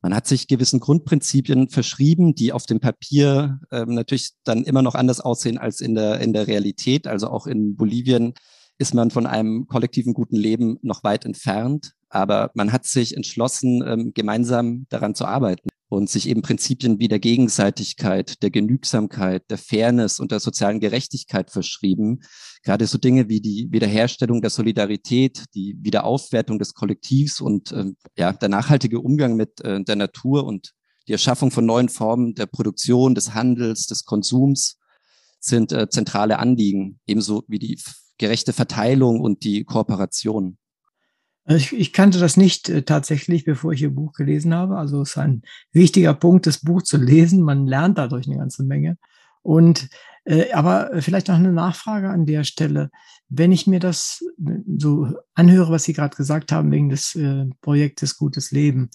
Man 0.00 0.14
hat 0.14 0.26
sich 0.26 0.46
gewissen 0.46 0.80
Grundprinzipien 0.80 1.68
verschrieben, 1.68 2.34
die 2.34 2.52
auf 2.52 2.66
dem 2.66 2.80
Papier 2.80 3.60
ähm, 3.72 3.94
natürlich 3.94 4.30
dann 4.44 4.64
immer 4.64 4.82
noch 4.82 4.94
anders 4.94 5.20
aussehen 5.20 5.58
als 5.58 5.80
in 5.80 5.94
der, 5.94 6.20
in 6.20 6.32
der 6.32 6.46
Realität. 6.46 7.06
Also 7.06 7.28
auch 7.28 7.46
in 7.46 7.76
Bolivien 7.76 8.34
ist 8.78 8.94
man 8.94 9.10
von 9.10 9.26
einem 9.26 9.66
kollektiven 9.66 10.14
guten 10.14 10.36
Leben 10.36 10.78
noch 10.82 11.02
weit 11.02 11.24
entfernt. 11.24 11.94
Aber 12.10 12.50
man 12.54 12.72
hat 12.72 12.86
sich 12.86 13.16
entschlossen, 13.16 13.82
ähm, 13.86 14.12
gemeinsam 14.14 14.86
daran 14.88 15.14
zu 15.14 15.24
arbeiten 15.24 15.68
und 15.88 16.10
sich 16.10 16.28
eben 16.28 16.42
Prinzipien 16.42 16.98
wie 16.98 17.08
der 17.08 17.18
Gegenseitigkeit, 17.18 18.42
der 18.42 18.50
Genügsamkeit, 18.50 19.50
der 19.50 19.58
Fairness 19.58 20.20
und 20.20 20.32
der 20.32 20.40
sozialen 20.40 20.80
Gerechtigkeit 20.80 21.50
verschrieben. 21.50 22.20
Gerade 22.62 22.86
so 22.86 22.98
Dinge 22.98 23.28
wie 23.28 23.40
die 23.40 23.68
Wiederherstellung 23.70 24.42
der 24.42 24.50
Solidarität, 24.50 25.44
die 25.54 25.76
Wiederaufwertung 25.80 26.58
des 26.58 26.74
Kollektivs 26.74 27.40
und 27.40 27.72
äh, 27.72 27.86
ja, 28.16 28.32
der 28.32 28.48
nachhaltige 28.50 29.00
Umgang 29.00 29.36
mit 29.36 29.60
äh, 29.62 29.82
der 29.82 29.96
Natur 29.96 30.44
und 30.44 30.72
die 31.08 31.12
Erschaffung 31.12 31.50
von 31.50 31.64
neuen 31.64 31.88
Formen 31.88 32.34
der 32.34 32.46
Produktion, 32.46 33.14
des 33.14 33.32
Handels, 33.32 33.86
des 33.86 34.04
Konsums 34.04 34.78
sind 35.40 35.72
äh, 35.72 35.88
zentrale 35.88 36.38
Anliegen, 36.38 37.00
ebenso 37.06 37.44
wie 37.48 37.58
die 37.58 37.80
gerechte 38.18 38.52
Verteilung 38.52 39.20
und 39.20 39.42
die 39.44 39.64
Kooperation. 39.64 40.58
Ich, 41.48 41.72
ich 41.72 41.92
kannte 41.92 42.18
das 42.18 42.36
nicht 42.36 42.68
äh, 42.68 42.82
tatsächlich, 42.82 43.44
bevor 43.44 43.72
ich 43.72 43.82
Ihr 43.82 43.94
Buch 43.94 44.12
gelesen 44.12 44.54
habe. 44.54 44.76
Also 44.76 45.00
es 45.02 45.10
ist 45.10 45.18
ein 45.18 45.42
wichtiger 45.72 46.14
Punkt, 46.14 46.46
das 46.46 46.58
Buch 46.58 46.82
zu 46.82 46.98
lesen. 46.98 47.42
Man 47.42 47.66
lernt 47.66 47.96
dadurch 47.96 48.26
eine 48.26 48.36
ganze 48.36 48.64
Menge. 48.64 48.98
Und 49.42 49.88
äh, 50.24 50.52
aber 50.52 50.90
vielleicht 51.00 51.28
noch 51.28 51.36
eine 51.36 51.52
Nachfrage 51.52 52.10
an 52.10 52.26
der 52.26 52.44
Stelle. 52.44 52.90
Wenn 53.30 53.50
ich 53.50 53.66
mir 53.66 53.80
das 53.80 54.22
äh, 54.46 54.58
so 54.76 55.08
anhöre, 55.34 55.72
was 55.72 55.84
Sie 55.84 55.94
gerade 55.94 56.16
gesagt 56.16 56.52
haben 56.52 56.70
wegen 56.70 56.90
des 56.90 57.14
äh, 57.14 57.46
Projektes 57.62 58.18
Gutes 58.18 58.50
Leben, 58.50 58.90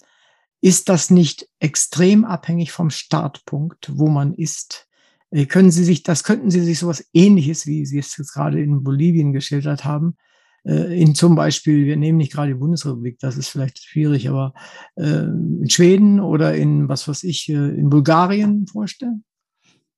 ist 0.60 0.88
das 0.88 1.10
nicht 1.10 1.48
extrem 1.58 2.24
abhängig 2.24 2.70
vom 2.70 2.90
Startpunkt, 2.90 3.90
wo 3.98 4.08
man 4.08 4.32
ist? 4.32 4.88
Äh, 5.30 5.46
können 5.46 5.72
Sie 5.72 5.82
sich, 5.82 6.04
das 6.04 6.22
könnten 6.22 6.52
Sie 6.52 6.60
sich 6.60 6.78
sowas 6.78 7.04
ähnliches, 7.12 7.66
wie 7.66 7.84
Sie 7.84 7.98
es 7.98 8.16
jetzt 8.16 8.32
gerade 8.32 8.62
in 8.62 8.84
Bolivien 8.84 9.32
geschildert 9.32 9.84
haben, 9.84 10.16
äh, 10.64 11.00
in 11.00 11.14
zum 11.14 11.34
Beispiel, 11.34 11.86
wir 11.86 11.96
nehmen 11.96 12.18
nicht 12.18 12.32
gerade 12.32 12.52
die 12.52 12.58
Bundesrepublik, 12.58 13.18
das 13.18 13.36
ist 13.36 13.48
vielleicht 13.48 13.78
schwierig, 13.78 14.28
aber 14.28 14.54
äh, 14.96 15.24
in 15.24 15.68
Schweden 15.70 16.20
oder 16.20 16.54
in, 16.54 16.88
was 16.88 17.06
weiß 17.06 17.24
ich, 17.24 17.48
äh, 17.48 17.54
in 17.54 17.90
Bulgarien 17.90 18.66
vorstellen? 18.66 19.24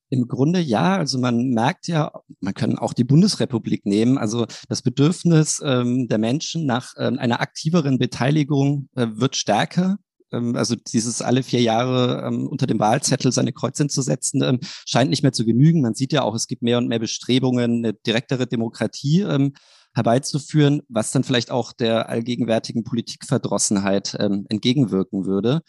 Im 0.08 0.28
Grunde 0.28 0.60
ja, 0.60 0.96
also 0.96 1.18
man 1.18 1.50
merkt 1.50 1.88
ja, 1.88 2.12
man 2.40 2.54
kann 2.54 2.78
auch 2.78 2.92
die 2.92 3.04
Bundesrepublik 3.04 3.86
nehmen, 3.86 4.18
also 4.18 4.46
das 4.68 4.82
Bedürfnis 4.82 5.60
ähm, 5.64 6.06
der 6.06 6.18
Menschen 6.18 6.64
nach 6.64 6.94
ähm, 6.96 7.18
einer 7.18 7.40
aktiveren 7.40 7.98
Beteiligung 7.98 8.88
äh, 8.94 9.08
wird 9.14 9.34
stärker. 9.34 9.96
Ähm, 10.30 10.54
also 10.54 10.76
dieses 10.76 11.22
alle 11.22 11.42
vier 11.42 11.60
Jahre 11.60 12.24
ähm, 12.24 12.46
unter 12.46 12.68
dem 12.68 12.78
Wahlzettel 12.78 13.32
seine 13.32 13.52
Kreuzchen 13.52 13.88
zu 13.88 14.00
setzen, 14.00 14.42
ähm, 14.42 14.60
scheint 14.86 15.10
nicht 15.10 15.24
mehr 15.24 15.32
zu 15.32 15.44
genügen. 15.44 15.82
Man 15.82 15.94
sieht 15.94 16.12
ja 16.12 16.22
auch, 16.22 16.36
es 16.36 16.46
gibt 16.46 16.62
mehr 16.62 16.78
und 16.78 16.86
mehr 16.86 17.00
Bestrebungen, 17.00 17.84
eine 17.84 17.92
direktere 17.92 18.46
Demokratie 18.46 19.22
ähm, 19.22 19.54
herbeizuführen, 19.97 20.82
was 20.88 21.11
dann 21.11 21.24
vielleicht 21.24 21.51
auch 21.51 21.72
der 21.72 22.11
allgegenwärtigen 22.11 22.84
Politikverdrossenheit 22.84 24.14
ähm, 24.20 24.44
entgegenwirken 24.51 25.24
würde. 25.24 25.62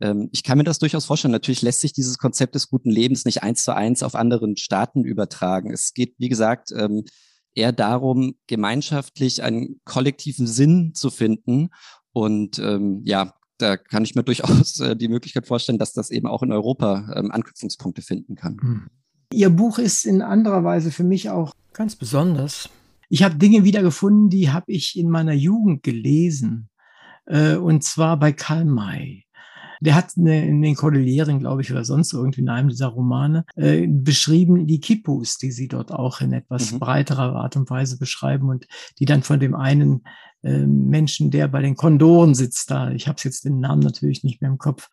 Ähm, 0.00 0.30
ich 0.32 0.42
kann 0.42 0.56
mir 0.56 0.64
das 0.64 0.78
durchaus 0.78 1.04
vorstellen. 1.04 1.32
Natürlich 1.32 1.60
lässt 1.60 1.82
sich 1.82 1.92
dieses 1.92 2.16
Konzept 2.16 2.54
des 2.54 2.68
guten 2.68 2.90
Lebens 2.90 3.26
nicht 3.26 3.42
eins 3.42 3.62
zu 3.62 3.76
eins 3.76 4.02
auf 4.02 4.14
anderen 4.14 4.56
Staaten 4.56 5.04
übertragen. 5.04 5.70
Es 5.70 5.92
geht, 5.92 6.14
wie 6.18 6.30
gesagt, 6.30 6.72
ähm, 6.74 7.04
eher 7.54 7.72
darum, 7.72 8.34
gemeinschaftlich 8.46 9.42
einen 9.42 9.80
kollektiven 9.84 10.46
Sinn 10.46 10.92
zu 10.94 11.10
finden. 11.10 11.68
Und 12.12 12.58
ähm, 12.58 13.02
ja, 13.04 13.34
da 13.58 13.76
kann 13.76 14.02
ich 14.02 14.14
mir 14.14 14.22
durchaus 14.24 14.80
äh, 14.80 14.96
die 14.96 15.08
Möglichkeit 15.08 15.46
vorstellen, 15.46 15.78
dass 15.78 15.92
das 15.92 16.10
eben 16.10 16.26
auch 16.26 16.42
in 16.42 16.52
Europa 16.52 17.12
ähm, 17.14 17.30
Anknüpfungspunkte 17.30 18.00
finden 18.00 18.34
kann. 18.34 18.56
Hm. 18.58 18.86
Ihr 19.30 19.50
Buch 19.50 19.78
ist 19.78 20.06
in 20.06 20.22
anderer 20.22 20.64
Weise 20.64 20.90
für 20.90 21.04
mich 21.04 21.28
auch 21.28 21.52
ganz 21.74 21.96
besonders. 21.96 22.70
Ich 23.14 23.22
habe 23.22 23.36
Dinge 23.36 23.62
wiedergefunden, 23.62 24.28
die 24.28 24.50
habe 24.50 24.72
ich 24.72 24.98
in 24.98 25.08
meiner 25.08 25.34
Jugend 25.34 25.84
gelesen. 25.84 26.68
Äh, 27.26 27.54
und 27.54 27.84
zwar 27.84 28.18
bei 28.18 28.32
Karl 28.32 28.64
May. 28.64 29.24
Der 29.80 29.94
hat 29.94 30.14
eine, 30.18 30.44
in 30.44 30.60
den 30.60 30.74
Kordilleren, 30.74 31.38
glaube 31.38 31.62
ich, 31.62 31.70
oder 31.70 31.84
sonst 31.84 32.12
irgendwie 32.12 32.40
in 32.40 32.48
einem 32.48 32.70
dieser 32.70 32.88
Romane 32.88 33.44
äh, 33.54 33.86
beschrieben, 33.86 34.66
die 34.66 34.80
Kippus, 34.80 35.38
die 35.38 35.52
sie 35.52 35.68
dort 35.68 35.92
auch 35.92 36.22
in 36.22 36.32
etwas 36.32 36.72
mhm. 36.72 36.80
breiterer 36.80 37.36
Art 37.36 37.54
und 37.54 37.70
Weise 37.70 37.98
beschreiben 37.98 38.48
und 38.48 38.66
die 38.98 39.04
dann 39.04 39.22
von 39.22 39.38
dem 39.38 39.54
einen 39.54 40.02
äh, 40.42 40.66
Menschen, 40.66 41.30
der 41.30 41.46
bei 41.46 41.62
den 41.62 41.76
Kondoren 41.76 42.34
sitzt, 42.34 42.68
da, 42.72 42.90
ich 42.90 43.06
habe 43.06 43.20
jetzt 43.22 43.44
den 43.44 43.60
Namen 43.60 43.82
natürlich 43.82 44.24
nicht 44.24 44.42
mehr 44.42 44.50
im 44.50 44.58
Kopf, 44.58 44.88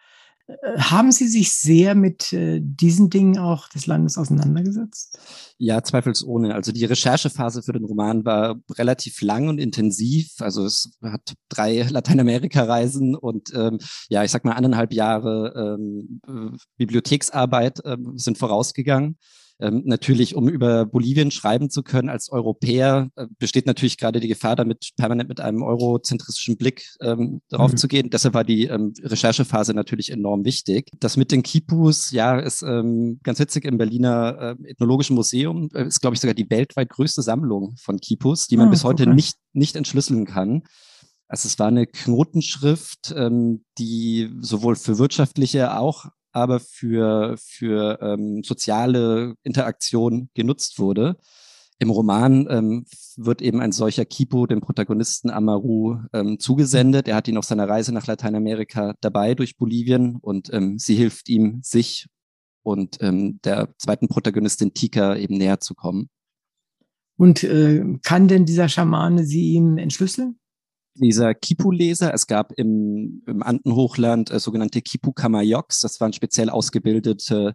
haben 0.78 1.12
Sie 1.12 1.28
sich 1.28 1.54
sehr 1.54 1.96
mit 1.96 2.34
äh, 2.34 2.60
diesen 2.62 3.10
Dingen 3.10 3.38
auch 3.38 3.68
des 3.70 3.88
Landes 3.88 4.18
auseinandergesetzt? 4.18 5.20
Ja, 5.58 5.84
zweifelsohne. 5.84 6.54
Also 6.56 6.72
die 6.72 6.86
Recherchephase 6.86 7.64
für 7.64 7.74
den 7.74 7.86
Roman 7.86 8.26
war 8.26 8.60
relativ 8.72 9.22
lang 9.22 9.48
und 9.48 9.60
intensiv. 9.60 10.34
Also 10.40 10.66
es 10.66 10.92
hat 11.04 11.34
drei 11.50 11.84
Lateinamerika-Reisen 11.84 13.16
und 13.16 13.54
ähm, 13.54 13.80
ja, 14.10 14.24
ich 14.24 14.32
sag 14.32 14.46
mal 14.46 14.54
anderthalb 14.54 14.94
Jahre 14.94 15.78
ähm, 15.80 16.22
äh, 16.28 16.58
Bibliotheksarbeit 16.78 17.82
ähm, 17.86 18.18
sind 18.18 18.38
vorausgegangen. 18.38 19.18
Ähm, 19.62 19.84
natürlich, 19.86 20.36
um 20.36 20.50
über 20.50 20.86
Bolivien 20.86 21.32
schreiben 21.32 21.70
zu 21.70 21.84
können 21.84 22.10
als 22.10 22.30
Europäer, 22.30 23.10
äh, 23.16 23.28
besteht 23.38 23.68
natürlich 23.68 23.98
gerade 23.98 24.20
die 24.20 24.28
Gefahr, 24.28 24.56
damit 24.56 24.90
permanent 24.98 25.30
mit 25.30 25.40
einem 25.40 25.62
eurozentristischen 25.62 26.58
Blick 26.58 26.86
ähm, 27.00 27.42
darauf 27.50 27.74
mhm. 27.74 27.78
zu 27.78 27.88
gehen. 27.88 28.10
Deshalb 28.10 28.34
war 28.34 28.44
die 28.44 28.66
ähm, 28.66 28.94
Recherchephase 29.02 29.74
natürlich 29.74 30.12
enorm 30.12 30.46
wichtig. 30.46 30.90
Das 31.00 31.18
mit 31.18 31.32
den 31.32 31.44
Kipus, 31.44 32.12
ja, 32.12 32.40
ist 32.40 32.64
ähm, 32.64 33.20
ganz 33.24 33.40
witzig 33.40 33.66
im 33.66 33.78
Berliner 33.78 34.56
äh, 34.60 34.70
Ethnologischen 34.70 35.16
Museum, 35.16 35.70
äh, 35.74 35.86
ist, 35.86 36.02
glaube 36.02 36.16
ich, 36.16 36.22
sogar 36.22 36.34
die 36.34 36.50
weltweit 36.50 36.90
größte 36.90 37.22
Sammlung 37.22 37.76
von 37.78 38.00
Kipus, 38.00 38.48
die 38.48 38.58
man 38.58 38.68
ah, 38.68 38.72
bis 38.72 38.84
heute 38.84 39.04
okay. 39.04 39.14
nicht, 39.14 39.38
nicht 39.54 39.76
entschlüsseln 39.76 40.26
kann. 40.26 40.64
Also 41.28 41.48
es 41.48 41.60
war 41.60 41.68
eine 41.68 41.88
Knotenschrift, 41.88 43.14
ähm, 43.16 43.64
die 43.78 44.30
sowohl 44.42 44.76
für 44.76 44.98
wirtschaftliche 44.98 45.78
auch 45.78 46.08
aber 46.32 46.60
für, 46.60 47.36
für 47.38 48.00
ähm, 48.02 48.44
soziale 48.44 49.36
Interaktion 49.44 50.30
genutzt 50.34 50.80
wurde. 50.80 51.18
Im 51.80 51.90
Roman 51.90 52.48
ähm, 52.50 52.86
wird 53.18 53.42
eben 53.42 53.60
ein 53.60 53.72
solcher 53.72 54.06
Kipo 54.06 54.46
dem 54.46 54.62
Protagonisten 54.62 55.32
Amaru 55.32 55.98
ähm, 56.14 56.38
zugesendet. 56.40 57.08
Er 57.08 57.16
hat 57.16 57.28
ihn 57.28 57.38
auf 57.38 57.46
seiner 57.46 57.68
Reise 57.68 57.92
nach 57.92 58.06
Lateinamerika 58.06 58.94
dabei 59.02 59.34
durch 59.34 59.58
Bolivien 59.58 60.18
und 60.22 60.54
ähm, 60.54 60.78
sie 60.78 60.96
hilft 60.96 61.28
ihm, 61.28 61.62
sich 61.64 62.08
und 62.64 62.98
ähm, 63.02 63.40
der 63.44 63.74
zweiten 63.80 64.08
Protagonistin 64.08 64.74
Tika 64.74 65.16
eben 65.16 65.38
näher 65.38 65.60
zu 65.60 65.74
kommen. 65.74 66.10
Und 67.18 67.44
äh, 67.44 67.84
kann 68.04 68.28
denn 68.28 68.46
dieser 68.46 68.70
Schamane 68.70 69.26
sie 69.26 69.54
ihm 69.54 69.78
entschlüsseln? 69.78 70.40
Dieser 70.96 71.34
Kipu-Leser. 71.34 72.14
Es 72.14 72.28
gab 72.28 72.52
im, 72.54 73.24
im 73.26 73.44
Andenhochland 73.44 74.32
äh, 74.32 74.40
sogenannte 74.40 74.82
Kipu-Kamayoks. 74.82 75.82
Das 75.82 76.00
waren 76.00 76.14
speziell 76.14 76.50
ausgebildete 76.50 77.54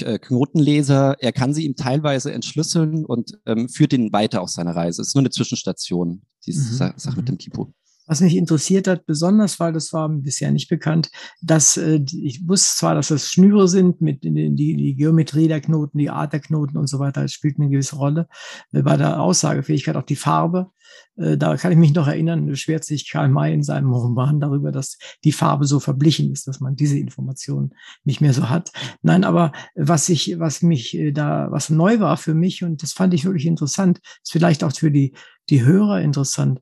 äh, 0.00 0.18
Knotenleser. 0.18 1.16
Er 1.20 1.32
kann 1.32 1.54
sie 1.54 1.64
ihm 1.64 1.76
teilweise 1.76 2.32
entschlüsseln 2.32 3.04
und 3.04 3.32
ähm, 3.46 3.68
führt 3.68 3.92
ihn 3.92 4.12
weiter 4.12 4.42
auf 4.42 4.50
seine 4.50 4.74
Reise. 4.74 5.02
Es 5.02 5.08
ist 5.08 5.14
nur 5.14 5.22
eine 5.22 5.30
Zwischenstation, 5.30 6.22
diese 6.46 6.84
mhm. 6.84 6.92
Sache 6.96 7.16
mit 7.16 7.24
mhm. 7.24 7.26
dem 7.26 7.38
Kipu. 7.38 7.72
Was 8.08 8.22
mich 8.22 8.36
interessiert 8.36 8.88
hat, 8.88 9.04
besonders, 9.04 9.60
weil 9.60 9.74
das 9.74 9.92
war 9.92 10.08
bisher 10.08 10.50
nicht 10.50 10.68
bekannt, 10.68 11.10
dass 11.42 11.76
äh, 11.76 12.00
ich 12.10 12.48
wusste 12.48 12.78
zwar, 12.78 12.94
dass 12.94 13.08
das 13.08 13.30
Schnüre 13.30 13.68
sind 13.68 14.00
mit 14.00 14.24
die, 14.24 14.54
die 14.54 14.94
Geometrie 14.94 15.46
der 15.46 15.60
Knoten, 15.60 15.98
die 15.98 16.08
Art 16.08 16.32
der 16.32 16.40
Knoten 16.40 16.78
und 16.78 16.88
so 16.88 16.98
weiter, 16.98 17.22
das 17.22 17.32
spielt 17.32 17.58
eine 17.58 17.68
gewisse 17.68 17.96
Rolle. 17.96 18.26
Äh, 18.72 18.82
bei 18.82 18.96
der 18.96 19.20
Aussagefähigkeit 19.20 19.94
auch 19.96 20.02
die 20.02 20.16
Farbe. 20.16 20.70
Äh, 21.16 21.36
da 21.36 21.56
kann 21.56 21.70
ich 21.70 21.78
mich 21.78 21.92
noch 21.92 22.08
erinnern, 22.08 22.46
beschwert 22.46 22.84
sich 22.84 23.10
Karl 23.10 23.28
May 23.28 23.52
in 23.52 23.62
seinem 23.62 23.92
Roman 23.92 24.40
darüber, 24.40 24.72
dass 24.72 24.96
die 25.22 25.32
Farbe 25.32 25.66
so 25.66 25.78
verblichen 25.78 26.32
ist, 26.32 26.48
dass 26.48 26.60
man 26.60 26.76
diese 26.76 26.98
Informationen 26.98 27.74
nicht 28.04 28.22
mehr 28.22 28.32
so 28.32 28.48
hat. 28.48 28.72
Nein, 29.02 29.24
aber 29.24 29.52
was 29.74 30.08
ich, 30.08 30.38
was 30.38 30.62
mich 30.62 30.96
äh, 30.96 31.12
da, 31.12 31.48
was 31.50 31.68
neu 31.68 32.00
war 32.00 32.16
für 32.16 32.34
mich 32.34 32.64
und 32.64 32.82
das 32.82 32.94
fand 32.94 33.12
ich 33.12 33.26
wirklich 33.26 33.46
interessant, 33.46 34.00
ist 34.22 34.32
vielleicht 34.32 34.64
auch 34.64 34.72
für 34.72 34.90
die, 34.90 35.14
die 35.50 35.62
Hörer 35.62 36.00
interessant 36.00 36.60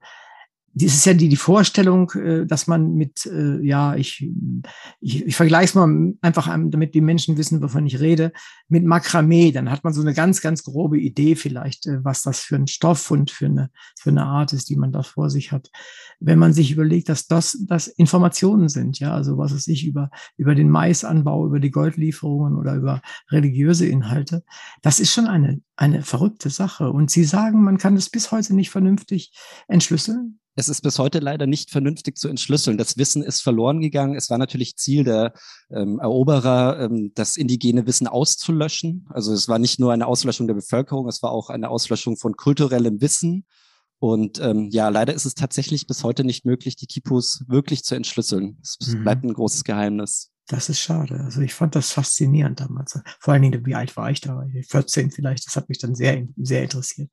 das 0.79 0.93
ist 0.93 1.07
ja 1.07 1.15
die, 1.15 1.31
die 1.31 1.37
Vorstellung, 1.37 2.11
äh, 2.11 2.45
dass 2.45 2.67
man 2.67 2.93
mit, 2.95 3.25
äh, 3.25 3.61
ja, 3.63 3.97
ich, 3.97 4.31
ich, 5.01 5.25
ich 5.25 5.35
vergleiche 5.35 5.65
es 5.65 5.75
mal 5.75 6.13
einfach, 6.21 6.55
damit 6.69 6.95
die 6.95 7.01
Menschen 7.01 7.39
wissen, 7.39 7.63
wovon 7.63 7.87
ich 7.87 7.99
rede, 7.99 8.31
mit 8.69 8.85
Makramee. 8.85 9.53
Dann 9.53 9.71
hat 9.71 9.85
man 9.85 9.95
so 9.95 10.03
eine 10.03 10.13
ganz, 10.13 10.43
ganz 10.43 10.65
grobe 10.65 10.99
Idee 10.99 11.35
vielleicht, 11.35 11.87
äh, 11.87 12.05
was 12.05 12.23
das 12.23 12.41
für 12.41 12.57
ein 12.57 12.67
Stoff 12.67 13.11
und 13.11 13.31
für 13.31 13.47
eine, 13.47 13.71
für 13.99 14.11
eine 14.11 14.25
Art 14.25 14.53
ist, 14.53 14.69
die 14.69 14.77
man 14.77 14.93
da 14.93 15.03
vor 15.03 15.31
sich 15.31 15.51
hat. 15.51 15.71
Wenn 16.21 16.39
man 16.39 16.53
sich 16.53 16.73
überlegt, 16.73 17.09
dass 17.09 17.27
das, 17.27 17.57
das 17.67 17.87
Informationen 17.87 18.69
sind, 18.69 18.99
ja, 18.99 19.15
also 19.15 19.39
was 19.39 19.53
es 19.53 19.69
ich 19.69 19.87
über, 19.87 20.11
über 20.37 20.55
den 20.55 20.69
Maisanbau, 20.69 21.47
über 21.47 21.59
die 21.59 21.71
Goldlieferungen 21.71 22.55
oder 22.55 22.75
über 22.75 23.01
religiöse 23.31 23.87
Inhalte, 23.87 24.45
das 24.83 25.01
ist 25.01 25.15
schon 25.15 25.27
eine, 25.27 25.63
eine 25.77 26.03
verrückte 26.03 26.51
Sache. 26.51 26.91
Und 26.91 27.11
Sie 27.11 27.25
sagen, 27.25 27.65
man 27.65 27.79
kann 27.79 27.97
es 27.97 28.11
bis 28.11 28.31
heute 28.31 28.55
nicht 28.55 28.69
vernünftig 28.69 29.33
entschlüsseln? 29.69 30.39
Es 30.57 30.71
ist 30.71 30.81
bis 30.81 30.99
heute 30.99 31.19
leider 31.19 31.47
nicht 31.47 31.71
vernünftig 31.71 32.17
zu 32.17 32.29
entschlüsseln. 32.29 32.79
Das 32.79 32.97
Wissen 32.97 33.23
ist 33.23 33.43
verloren 33.43 33.81
gegangen. 33.81 34.17
Es 34.17 34.31
war 34.31 34.39
natürlich 34.39 34.77
Ziel 34.77 35.05
der 35.05 35.35
ähm, 35.71 35.99
Eroberer, 36.01 36.81
ähm, 36.81 37.13
das 37.15 37.37
indigene 37.37 37.87
Wissen 37.87 38.07
auszulöschen. 38.07 39.07
Also 39.11 39.35
es 39.35 39.49
war 39.49 39.59
nicht 39.59 39.79
nur 39.79 39.93
eine 39.93 40.07
Auslöschung 40.07 40.47
der 40.47 40.55
Bevölkerung, 40.55 41.09
es 41.09 41.23
war 41.23 41.31
auch 41.31 41.51
eine 41.51 41.69
Auslöschung 41.69 42.17
von 42.17 42.37
kulturellem 42.37 43.03
Wissen. 43.03 43.45
Und 43.99 44.41
ähm, 44.41 44.69
ja, 44.71 44.89
leider 44.89 45.13
ist 45.13 45.27
es 45.27 45.35
tatsächlich 45.35 45.87
bis 45.87 46.03
heute 46.05 46.25
nicht 46.25 46.47
möglich, 46.47 46.77
die 46.77 46.87
Kipus 46.87 47.45
wirklich 47.49 47.85
zu 47.85 47.95
entschlüsseln. 47.95 48.59
Es 48.63 48.79
mhm. 48.81 49.03
bleibt 49.03 49.25
ein 49.25 49.35
großes 49.35 49.63
Geheimnis. 49.65 50.31
Das 50.49 50.69
ist 50.69 50.79
schade. 50.79 51.21
Also 51.25 51.41
ich 51.41 51.55
fand 51.55 51.75
das 51.75 51.91
faszinierend 51.91 52.61
damals. 52.61 53.01
Vor 53.19 53.35
allen 53.35 53.43
Dingen, 53.43 53.67
wie 53.67 53.75
alt 53.75 53.97
war 53.97 54.11
ich 54.11 54.21
da? 54.21 54.47
14 54.69 55.11
vielleicht. 55.11 55.45
Das 55.47 55.57
hat 55.57 55.69
mich 55.69 55.79
dann 55.79 55.97
sehr, 55.97 56.23
sehr 56.37 56.63
interessiert. 56.63 57.11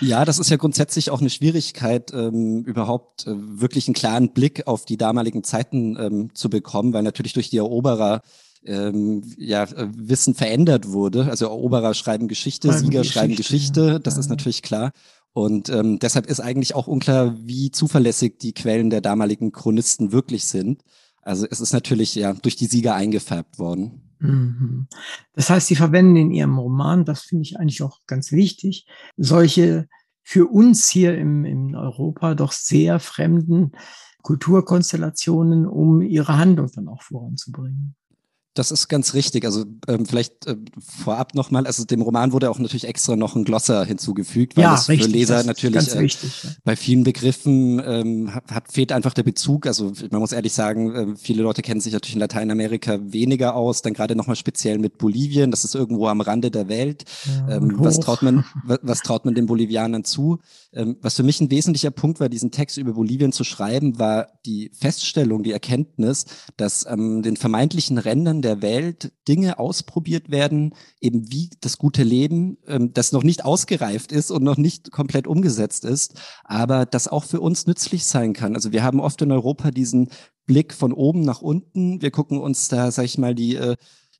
Ja, 0.00 0.24
das 0.24 0.38
ist 0.38 0.50
ja 0.50 0.56
grundsätzlich 0.56 1.10
auch 1.10 1.20
eine 1.20 1.30
Schwierigkeit, 1.30 2.12
ähm, 2.12 2.62
überhaupt 2.64 3.26
äh, 3.26 3.34
wirklich 3.34 3.88
einen 3.88 3.94
klaren 3.94 4.32
Blick 4.32 4.68
auf 4.68 4.84
die 4.84 4.96
damaligen 4.96 5.42
Zeiten 5.42 5.96
ähm, 5.98 6.34
zu 6.34 6.48
bekommen, 6.48 6.92
weil 6.92 7.02
natürlich 7.02 7.32
durch 7.32 7.50
die 7.50 7.56
Eroberer 7.56 8.22
ähm, 8.64 9.22
ja, 9.36 9.64
äh, 9.64 9.88
Wissen 9.92 10.34
verändert 10.34 10.88
wurde. 10.88 11.28
Also 11.28 11.46
Eroberer 11.46 11.92
schreiben 11.94 12.28
Geschichte, 12.28 12.72
Sieger 12.72 13.00
Geschichte, 13.00 13.12
schreiben 13.12 13.36
Geschichte, 13.36 14.00
das 14.00 14.14
ja. 14.14 14.20
ist 14.20 14.28
natürlich 14.28 14.62
klar. 14.62 14.92
Und 15.32 15.68
ähm, 15.68 15.98
deshalb 15.98 16.26
ist 16.26 16.40
eigentlich 16.40 16.74
auch 16.74 16.86
unklar, 16.86 17.36
wie 17.38 17.70
zuverlässig 17.70 18.38
die 18.38 18.54
Quellen 18.54 18.90
der 18.90 19.00
damaligen 19.00 19.52
Chronisten 19.52 20.12
wirklich 20.12 20.46
sind. 20.46 20.82
Also 21.26 21.44
es 21.50 21.60
ist 21.60 21.72
natürlich 21.72 22.14
ja 22.14 22.32
durch 22.34 22.54
die 22.54 22.66
Sieger 22.66 22.94
eingefärbt 22.94 23.58
worden. 23.58 24.00
Mhm. 24.20 24.86
Das 25.32 25.50
heißt, 25.50 25.66
Sie 25.66 25.74
verwenden 25.74 26.16
in 26.16 26.30
Ihrem 26.30 26.56
Roman, 26.56 27.04
das 27.04 27.22
finde 27.22 27.42
ich 27.42 27.58
eigentlich 27.58 27.82
auch 27.82 27.98
ganz 28.06 28.30
wichtig, 28.30 28.86
solche 29.16 29.88
für 30.22 30.46
uns 30.46 30.88
hier 30.88 31.18
im, 31.18 31.44
in 31.44 31.74
Europa 31.74 32.36
doch 32.36 32.52
sehr 32.52 33.00
fremden 33.00 33.72
Kulturkonstellationen, 34.22 35.66
um 35.66 36.00
ihre 36.00 36.38
Handlung 36.38 36.70
dann 36.74 36.88
auch 36.88 37.02
voranzubringen. 37.02 37.96
Das 38.56 38.70
ist 38.70 38.88
ganz 38.88 39.12
richtig. 39.12 39.44
Also 39.44 39.64
ähm, 39.86 40.06
vielleicht 40.06 40.46
äh, 40.46 40.56
vorab 40.80 41.34
nochmal, 41.34 41.66
also 41.66 41.84
dem 41.84 42.00
Roman 42.00 42.32
wurde 42.32 42.50
auch 42.50 42.58
natürlich 42.58 42.86
extra 42.86 43.14
noch 43.14 43.36
ein 43.36 43.44
Glosser 43.44 43.84
hinzugefügt, 43.84 44.56
weil 44.56 44.64
ja, 44.64 44.74
es 44.74 44.88
richtig, 44.88 45.08
für 45.08 45.12
Leser 45.12 45.44
natürlich 45.44 45.94
äh, 45.94 46.00
wichtig, 46.00 46.42
ja. 46.42 46.50
bei 46.64 46.74
vielen 46.74 47.04
Begriffen 47.04 47.82
ähm, 47.84 48.34
hat, 48.34 48.50
hat, 48.50 48.72
fehlt 48.72 48.92
einfach 48.92 49.12
der 49.12 49.24
Bezug. 49.24 49.66
Also 49.66 49.92
man 50.10 50.20
muss 50.20 50.32
ehrlich 50.32 50.54
sagen, 50.54 50.94
äh, 50.94 51.16
viele 51.16 51.42
Leute 51.42 51.60
kennen 51.60 51.82
sich 51.82 51.92
natürlich 51.92 52.14
in 52.14 52.20
Lateinamerika 52.20 52.98
weniger 53.02 53.54
aus, 53.54 53.82
dann 53.82 53.92
gerade 53.92 54.16
nochmal 54.16 54.36
speziell 54.36 54.78
mit 54.78 54.96
Bolivien, 54.96 55.50
das 55.50 55.64
ist 55.64 55.74
irgendwo 55.74 56.06
am 56.08 56.22
Rande 56.22 56.50
der 56.50 56.68
Welt. 56.68 57.04
Ja, 57.26 57.56
ähm, 57.56 57.74
was 57.76 58.00
traut 58.00 58.22
man, 58.22 58.46
was, 58.64 58.78
was, 58.80 59.00
traut 59.00 59.26
man 59.26 59.34
den 59.34 59.44
Bolivianern 59.44 60.04
zu? 60.04 60.38
Ähm, 60.72 60.96
was 61.02 61.14
für 61.16 61.22
mich 61.24 61.42
ein 61.42 61.50
wesentlicher 61.50 61.90
Punkt 61.90 62.20
war, 62.20 62.30
diesen 62.30 62.52
Text 62.52 62.78
über 62.78 62.94
Bolivien 62.94 63.32
zu 63.32 63.44
schreiben, 63.44 63.98
war 63.98 64.28
die 64.46 64.70
Feststellung, 64.72 65.42
die 65.42 65.52
Erkenntnis, 65.52 66.24
dass 66.56 66.86
ähm, 66.88 67.20
den 67.20 67.36
vermeintlichen 67.36 67.98
Rändern 67.98 68.40
der 68.46 68.62
Welt 68.62 69.12
Dinge 69.26 69.58
ausprobiert 69.58 70.30
werden, 70.30 70.72
eben 71.00 71.30
wie 71.32 71.50
das 71.60 71.78
gute 71.78 72.04
Leben, 72.04 72.58
ähm, 72.68 72.92
das 72.92 73.10
noch 73.10 73.24
nicht 73.24 73.44
ausgereift 73.44 74.12
ist 74.12 74.30
und 74.30 74.44
noch 74.44 74.56
nicht 74.56 74.92
komplett 74.92 75.26
umgesetzt 75.26 75.84
ist, 75.84 76.14
aber 76.44 76.86
das 76.86 77.08
auch 77.08 77.24
für 77.24 77.40
uns 77.40 77.66
nützlich 77.66 78.06
sein 78.06 78.32
kann. 78.32 78.54
Also 78.54 78.70
wir 78.70 78.84
haben 78.84 79.00
oft 79.00 79.20
in 79.20 79.32
Europa 79.32 79.72
diesen 79.72 80.10
Blick 80.46 80.72
von 80.72 80.92
oben 80.92 81.22
nach 81.22 81.42
unten. 81.42 82.00
Wir 82.00 82.12
gucken 82.12 82.38
uns 82.38 82.68
da, 82.68 82.92
sag 82.92 83.04
ich 83.04 83.18
mal, 83.18 83.34
die 83.34 83.56
äh, 83.56 83.76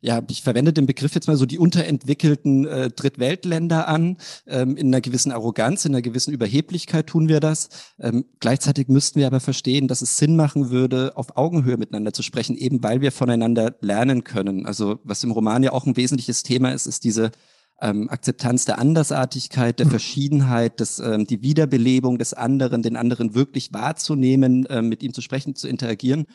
ja, 0.07 0.23
ich 0.31 0.43
verwende 0.43 0.73
den 0.73 0.87
Begriff 0.87 1.17
jetzt 1.17 1.27
mal 1.27 1.37
so 1.37 1.47
die 1.47 1.59
unterentwickelten 1.59 2.65
äh, 2.65 2.91
Drittweltländer 2.91 3.89
an. 3.89 4.19
Ähm, 4.47 4.77
in 4.77 4.87
einer 4.87 5.01
gewissen 5.01 5.33
Arroganz, 5.33 5.85
in 5.85 5.93
einer 5.93 6.03
gewissen 6.03 6.33
Überheblichkeit 6.33 7.09
tun 7.09 7.29
wir 7.29 7.41
das. 7.41 7.71
Ähm, 7.99 8.25
gleichzeitig 8.39 8.87
müssten 8.87 9.19
wir 9.19 9.27
aber 9.27 9.41
verstehen, 9.41 9.89
dass 9.89 10.03
es 10.03 10.17
Sinn 10.17 10.37
machen 10.37 10.71
würde, 10.71 11.17
auf 11.17 11.37
Augenhöhe 11.37 11.77
miteinander 11.77 12.13
zu 12.13 12.23
sprechen, 12.23 12.57
eben 12.57 12.85
weil 12.85 13.01
wir 13.01 13.11
voneinander 13.11 13.75
lernen 13.81 14.23
können. 14.23 14.65
Also 14.65 15.01
was 15.03 15.25
im 15.25 15.33
Roman 15.33 15.65
ja 15.65 15.73
auch 15.73 15.87
ein 15.87 15.97
wesentliches 15.97 16.45
Thema 16.45 16.71
ist, 16.71 16.87
ist 16.87 17.03
diese 17.03 17.33
ähm, 17.83 18.09
Akzeptanz 18.09 18.65
der 18.65 18.79
Andersartigkeit, 18.79 19.81
der 19.81 19.87
hm. 19.87 19.91
Verschiedenheit, 19.91 20.79
des, 20.79 21.01
ähm, 21.01 21.27
die 21.27 21.43
Wiederbelebung 21.43 22.19
des 22.19 22.33
anderen, 22.33 22.83
den 22.83 22.95
anderen 22.95 23.35
wirklich 23.35 23.73
wahrzunehmen, 23.73 24.67
äh, 24.67 24.83
mit 24.83 25.03
ihm 25.03 25.13
zu 25.13 25.21
sprechen, 25.21 25.57
zu 25.57 25.67
interagieren. 25.67 26.27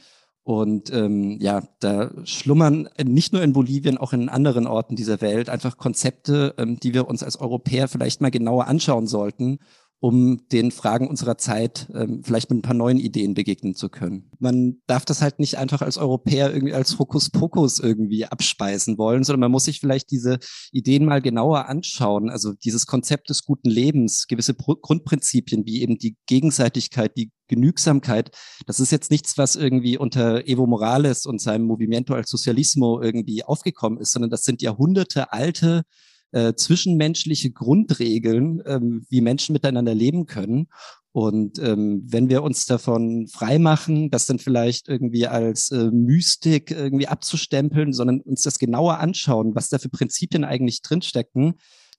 Und 0.43 0.91
ähm, 0.91 1.37
ja, 1.39 1.61
da 1.79 2.09
schlummern 2.23 2.89
nicht 3.03 3.31
nur 3.31 3.43
in 3.43 3.53
Bolivien, 3.53 3.97
auch 3.97 4.11
in 4.11 4.27
anderen 4.27 4.65
Orten 4.65 4.95
dieser 4.95 5.21
Welt 5.21 5.49
einfach 5.49 5.77
Konzepte, 5.77 6.55
ähm, 6.57 6.79
die 6.79 6.95
wir 6.95 7.07
uns 7.07 7.21
als 7.21 7.39
Europäer 7.39 7.87
vielleicht 7.87 8.21
mal 8.21 8.31
genauer 8.31 8.67
anschauen 8.67 9.05
sollten 9.05 9.59
um 10.01 10.47
den 10.51 10.71
Fragen 10.71 11.07
unserer 11.07 11.37
Zeit 11.37 11.87
ähm, 11.93 12.23
vielleicht 12.23 12.49
mit 12.49 12.57
ein 12.57 12.63
paar 12.63 12.73
neuen 12.73 12.97
Ideen 12.97 13.35
begegnen 13.35 13.75
zu 13.75 13.87
können. 13.87 14.31
Man 14.39 14.81
darf 14.87 15.05
das 15.05 15.21
halt 15.21 15.37
nicht 15.37 15.59
einfach 15.59 15.83
als 15.83 15.99
Europäer 15.99 16.51
irgendwie 16.51 16.73
als 16.73 16.97
Hokuspokus 16.97 17.79
irgendwie 17.79 18.25
abspeisen 18.25 18.97
wollen, 18.97 19.23
sondern 19.23 19.41
man 19.41 19.51
muss 19.51 19.65
sich 19.65 19.79
vielleicht 19.79 20.09
diese 20.09 20.39
Ideen 20.71 21.05
mal 21.05 21.21
genauer 21.21 21.69
anschauen. 21.69 22.31
Also 22.31 22.53
dieses 22.53 22.87
Konzept 22.87 23.29
des 23.29 23.45
guten 23.45 23.69
Lebens, 23.69 24.25
gewisse 24.27 24.55
Pro 24.55 24.75
Grundprinzipien 24.75 25.67
wie 25.67 25.83
eben 25.83 25.99
die 25.99 26.17
Gegenseitigkeit, 26.25 27.15
die 27.15 27.31
Genügsamkeit, 27.47 28.35
das 28.65 28.79
ist 28.79 28.91
jetzt 28.91 29.11
nichts, 29.11 29.37
was 29.37 29.55
irgendwie 29.55 29.99
unter 29.99 30.47
Evo 30.47 30.65
Morales 30.65 31.27
und 31.27 31.39
seinem 31.39 31.65
Movimiento 31.65 32.15
al 32.15 32.25
Socialismo 32.25 32.99
irgendwie 32.99 33.43
aufgekommen 33.43 33.99
ist, 33.99 34.13
sondern 34.13 34.31
das 34.31 34.45
sind 34.45 34.63
Jahrhunderte 34.63 35.31
alte 35.31 35.83
äh, 36.31 36.53
zwischenmenschliche 36.53 37.51
Grundregeln, 37.51 38.61
ähm, 38.65 39.05
wie 39.09 39.21
Menschen 39.21 39.53
miteinander 39.53 39.93
leben 39.93 40.25
können. 40.25 40.67
Und 41.13 41.59
ähm, 41.59 42.03
wenn 42.07 42.29
wir 42.29 42.41
uns 42.41 42.65
davon 42.65 43.27
freimachen, 43.27 44.09
das 44.11 44.27
dann 44.27 44.39
vielleicht 44.39 44.87
irgendwie 44.87 45.27
als 45.27 45.69
äh, 45.71 45.91
Mystik 45.91 46.71
irgendwie 46.71 47.07
abzustempeln, 47.07 47.91
sondern 47.91 48.21
uns 48.21 48.43
das 48.43 48.59
genauer 48.59 48.99
anschauen, 48.99 49.53
was 49.53 49.67
da 49.67 49.77
für 49.77 49.89
Prinzipien 49.89 50.45
eigentlich 50.45 50.81
drinstecken, 50.81 51.55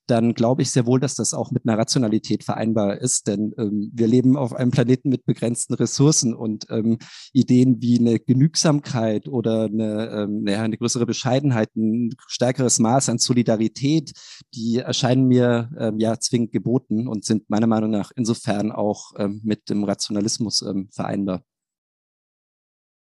dann 0.07 0.34
glaube 0.34 0.62
ich 0.62 0.70
sehr 0.70 0.86
wohl, 0.86 1.00
dass 1.00 1.14
das 1.14 1.34
auch 1.34 1.50
mit 1.50 1.66
einer 1.66 1.78
Rationalität 1.78 2.44
vereinbar 2.44 2.98
ist, 2.98 3.28
denn 3.28 3.55
ähm, 3.59 3.90
wir 3.94 4.07
leben 4.07 4.36
auf 4.36 4.53
einem 4.53 4.70
Planeten 4.70 5.09
mit 5.09 5.24
begrenzten 5.24 5.74
Ressourcen 5.74 6.34
und 6.34 6.66
ähm, 6.70 6.98
Ideen 7.32 7.80
wie 7.80 7.98
eine 7.98 8.18
Genügsamkeit 8.18 9.28
oder 9.28 9.64
eine, 9.64 10.11
ähm, 10.11 10.42
naja, 10.42 10.62
eine 10.62 10.76
größere 10.76 11.07
Bescheidenheit, 11.07 11.74
ein 11.76 12.11
stärkeres 12.26 12.78
Maß 12.78 13.09
an 13.09 13.18
Solidarität, 13.18 14.12
die 14.55 14.78
erscheinen 14.78 15.26
mir 15.26 15.70
ähm, 15.78 15.98
ja 15.98 16.18
zwingend 16.18 16.53
geboten 16.53 17.07
und 17.07 17.24
sind 17.24 17.48
meiner 17.48 17.66
Meinung 17.66 17.90
nach 17.90 18.11
insofern 18.16 18.72
auch 18.72 19.12
ähm, 19.18 19.40
mit 19.44 19.70
dem 19.70 19.84
Rationalismus 19.84 20.62
ähm, 20.62 20.88
vereinbar. 20.90 21.42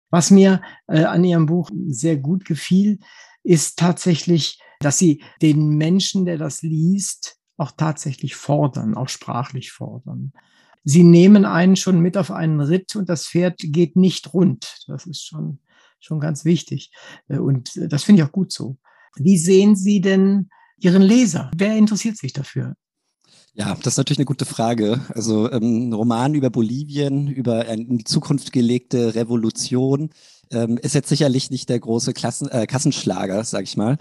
Was 0.10 0.32
mir 0.32 0.62
äh, 0.88 1.04
an 1.04 1.24
Ihrem 1.24 1.48
Buch 1.48 1.70
sehr 1.88 2.18
gut 2.18 2.45
gefiel, 2.45 3.00
ist 3.43 3.78
tatsächlich, 3.78 4.60
dass 4.80 4.97
Sie 4.97 5.23
den 5.41 5.69
Menschen, 5.78 6.25
der 6.25 6.38
das 6.38 6.61
liest, 6.61 7.38
auch 7.57 7.71
tatsächlich 7.71 8.36
fordern, 8.36 8.95
auch 8.95 9.09
sprachlich 9.09 9.71
fordern. 9.71 10.32
Sie 10.84 11.03
nehmen 11.03 11.43
einen 11.43 11.75
schon 11.75 11.99
mit 11.99 12.17
auf 12.17 12.32
einen 12.32 12.61
Ritt 12.61 12.95
und 12.95 13.09
das 13.09 13.28
Pferd 13.28 13.59
geht 13.59 13.95
nicht 13.95 14.34
rund. 14.34 14.86
Das 14.88 15.05
ist 15.05 15.25
schon, 15.25 15.59
schon 15.99 16.19
ganz 16.19 16.45
wichtig. 16.45 16.91
Äh, 17.28 17.39
und 17.39 17.75
äh, 17.75 17.88
das 17.88 18.03
finde 18.03 18.21
ich 18.21 18.28
auch 18.28 18.32
gut 18.32 18.51
so. 18.51 18.78
Wie 19.15 19.38
sehen 19.38 19.75
Sie 19.75 19.99
denn 19.99 20.49
Ihren 20.80 21.01
Leser? 21.01 21.51
Wer 21.55 21.75
interessiert 21.75 22.17
sich 22.17 22.34
dafür? 22.34 22.75
Ja, 23.53 23.75
das 23.75 23.93
ist 23.93 23.97
natürlich 23.97 24.19
eine 24.19 24.25
gute 24.25 24.45
Frage. 24.45 25.01
Also 25.09 25.51
ähm, 25.51 25.89
ein 25.89 25.93
Roman 25.93 26.36
über 26.36 26.51
Bolivien, 26.51 27.28
über 27.28 27.67
eine 27.67 27.82
in 27.82 27.97
die 27.97 28.03
Zukunft 28.03 28.51
gelegte 28.51 29.15
Revolution 29.15 30.11
ähm, 30.51 30.78
ist 30.78 30.95
jetzt 30.95 31.09
sicherlich 31.09 31.49
nicht 31.49 31.67
der 31.67 31.80
große 31.80 32.13
Klassen, 32.13 32.47
äh, 32.49 32.67
Kassenschlager, 32.67 33.43
sag 33.43 33.63
ich 33.63 33.75
mal. 33.75 33.97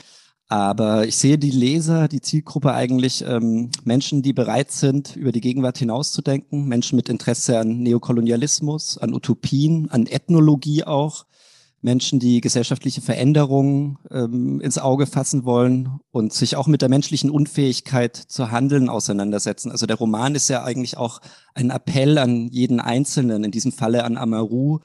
Aber 0.48 1.06
ich 1.06 1.16
sehe 1.16 1.38
die 1.38 1.50
Leser, 1.50 2.06
die 2.06 2.20
Zielgruppe 2.20 2.72
eigentlich 2.72 3.24
ähm, 3.26 3.70
Menschen, 3.84 4.22
die 4.22 4.32
bereit 4.32 4.70
sind, 4.70 5.16
über 5.16 5.32
die 5.32 5.40
Gegenwart 5.40 5.78
hinauszudenken, 5.78 6.66
Menschen 6.66 6.94
mit 6.94 7.08
Interesse 7.08 7.58
an 7.58 7.82
Neokolonialismus, 7.82 8.96
an 8.98 9.12
Utopien, 9.12 9.90
an 9.90 10.06
Ethnologie 10.06 10.84
auch, 10.84 11.26
Menschen, 11.82 12.20
die 12.20 12.40
gesellschaftliche 12.40 13.00
Veränderungen 13.00 13.98
ähm, 14.10 14.60
ins 14.60 14.78
Auge 14.78 15.06
fassen 15.06 15.44
wollen 15.44 16.00
und 16.10 16.32
sich 16.32 16.56
auch 16.56 16.66
mit 16.66 16.80
der 16.80 16.88
menschlichen 16.88 17.30
Unfähigkeit 17.30 18.16
zu 18.16 18.50
handeln 18.50 18.88
auseinandersetzen. 18.88 19.70
Also 19.70 19.86
der 19.86 19.96
Roman 19.96 20.34
ist 20.34 20.48
ja 20.48 20.64
eigentlich 20.64 20.96
auch 20.96 21.20
ein 21.54 21.70
Appell 21.70 22.18
an 22.18 22.48
jeden 22.48 22.80
Einzelnen, 22.80 23.44
in 23.44 23.50
diesem 23.50 23.72
Falle 23.72 24.04
an 24.04 24.16
Amaru, 24.16 24.80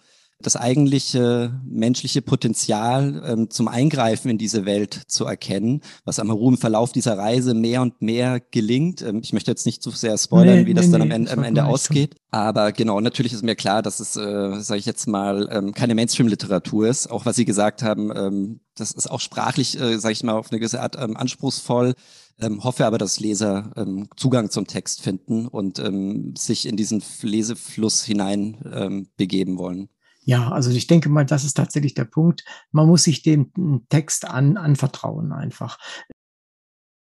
das 0.45 0.55
eigentliche 0.55 1.59
menschliche 1.65 2.21
Potenzial 2.21 3.23
ähm, 3.25 3.49
zum 3.49 3.67
Eingreifen 3.67 4.29
in 4.29 4.37
diese 4.37 4.65
Welt 4.65 5.01
zu 5.07 5.25
erkennen, 5.25 5.81
was 6.05 6.19
Amaru 6.19 6.49
im 6.49 6.57
Verlauf 6.57 6.91
dieser 6.91 7.17
Reise 7.17 7.53
mehr 7.53 7.81
und 7.81 8.01
mehr 8.01 8.39
gelingt. 8.39 9.01
Ähm, 9.01 9.21
ich 9.23 9.33
möchte 9.33 9.51
jetzt 9.51 9.65
nicht 9.65 9.81
zu 9.81 9.91
sehr 9.91 10.17
spoilern, 10.17 10.61
nee, 10.61 10.65
wie 10.65 10.73
das 10.73 10.87
nee, 10.87 10.93
dann 10.93 11.01
am 11.03 11.11
Ende, 11.11 11.31
am 11.31 11.43
Ende 11.43 11.65
ausgeht. 11.65 12.15
Aber 12.31 12.71
genau, 12.71 13.01
natürlich 13.01 13.33
ist 13.33 13.43
mir 13.43 13.55
klar, 13.55 13.81
dass 13.81 13.99
es, 13.99 14.15
äh, 14.15 14.61
sage 14.61 14.79
ich 14.79 14.85
jetzt 14.85 15.07
mal, 15.07 15.49
ähm, 15.51 15.73
keine 15.73 15.95
Mainstream-Literatur 15.95 16.87
ist. 16.87 17.11
Auch 17.11 17.25
was 17.25 17.35
Sie 17.35 17.45
gesagt 17.45 17.83
haben, 17.83 18.11
ähm, 18.15 18.61
das 18.75 18.91
ist 18.91 19.11
auch 19.11 19.19
sprachlich, 19.19 19.79
äh, 19.79 19.99
sage 19.99 20.13
ich 20.13 20.23
mal, 20.23 20.33
auf 20.33 20.51
eine 20.51 20.59
gewisse 20.59 20.81
Art 20.81 20.95
ähm, 20.97 21.17
anspruchsvoll. 21.17 21.93
Ähm, 22.39 22.63
hoffe 22.63 22.85
aber, 22.85 22.97
dass 22.97 23.19
Leser 23.19 23.71
ähm, 23.75 24.07
Zugang 24.15 24.49
zum 24.49 24.65
Text 24.65 25.01
finden 25.01 25.47
und 25.47 25.77
ähm, 25.79 26.33
sich 26.37 26.65
in 26.65 26.77
diesen 26.77 27.03
Lesefluss 27.21 28.03
hinein 28.03 28.57
ähm, 28.73 29.07
begeben 29.17 29.57
wollen. 29.57 29.89
Ja, 30.32 30.49
also 30.49 30.71
ich 30.71 30.88
denke 30.88 31.09
mal, 31.09 31.25
das 31.25 31.43
ist 31.43 31.55
tatsächlich 31.55 31.93
der 31.93 32.05
Punkt. 32.05 32.45
Man 32.71 32.88
muss 32.88 33.03
sich 33.03 33.21
dem 33.21 33.51
Text 33.89 34.23
an, 34.25 34.55
anvertrauen 34.55 35.34
einfach. 35.34 35.77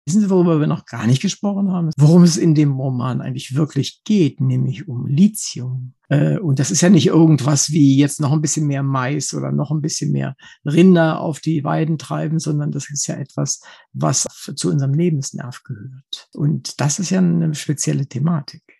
Wissen 0.05 0.19
Sie, 0.19 0.29
worüber 0.29 0.59
wir 0.59 0.67
noch 0.67 0.85
gar 0.85 1.07
nicht 1.07 1.21
gesprochen 1.21 1.71
haben? 1.71 1.91
Worum 1.95 2.23
es 2.23 2.35
in 2.35 2.53
dem 2.53 2.73
Roman 2.73 3.21
eigentlich 3.21 3.55
wirklich 3.55 4.01
geht, 4.03 4.41
nämlich 4.41 4.89
um 4.89 5.07
Lithium. 5.07 5.93
Äh, 6.09 6.37
und 6.37 6.59
das 6.59 6.69
ist 6.69 6.81
ja 6.81 6.89
nicht 6.89 7.07
irgendwas 7.07 7.71
wie 7.71 7.97
jetzt 7.97 8.19
noch 8.19 8.33
ein 8.33 8.41
bisschen 8.41 8.67
mehr 8.67 8.83
Mais 8.83 9.33
oder 9.33 9.53
noch 9.53 9.71
ein 9.71 9.79
bisschen 9.79 10.11
mehr 10.11 10.35
Rinder 10.65 11.21
auf 11.21 11.39
die 11.39 11.63
Weiden 11.63 11.97
treiben, 11.97 12.39
sondern 12.39 12.71
das 12.71 12.89
ist 12.89 13.07
ja 13.07 13.15
etwas, 13.15 13.61
was 13.93 14.27
zu 14.53 14.69
unserem 14.69 14.93
Lebensnerv 14.93 15.63
gehört. 15.63 16.27
Und 16.33 16.81
das 16.81 16.99
ist 16.99 17.09
ja 17.09 17.19
eine 17.19 17.55
spezielle 17.55 18.05
Thematik. 18.05 18.72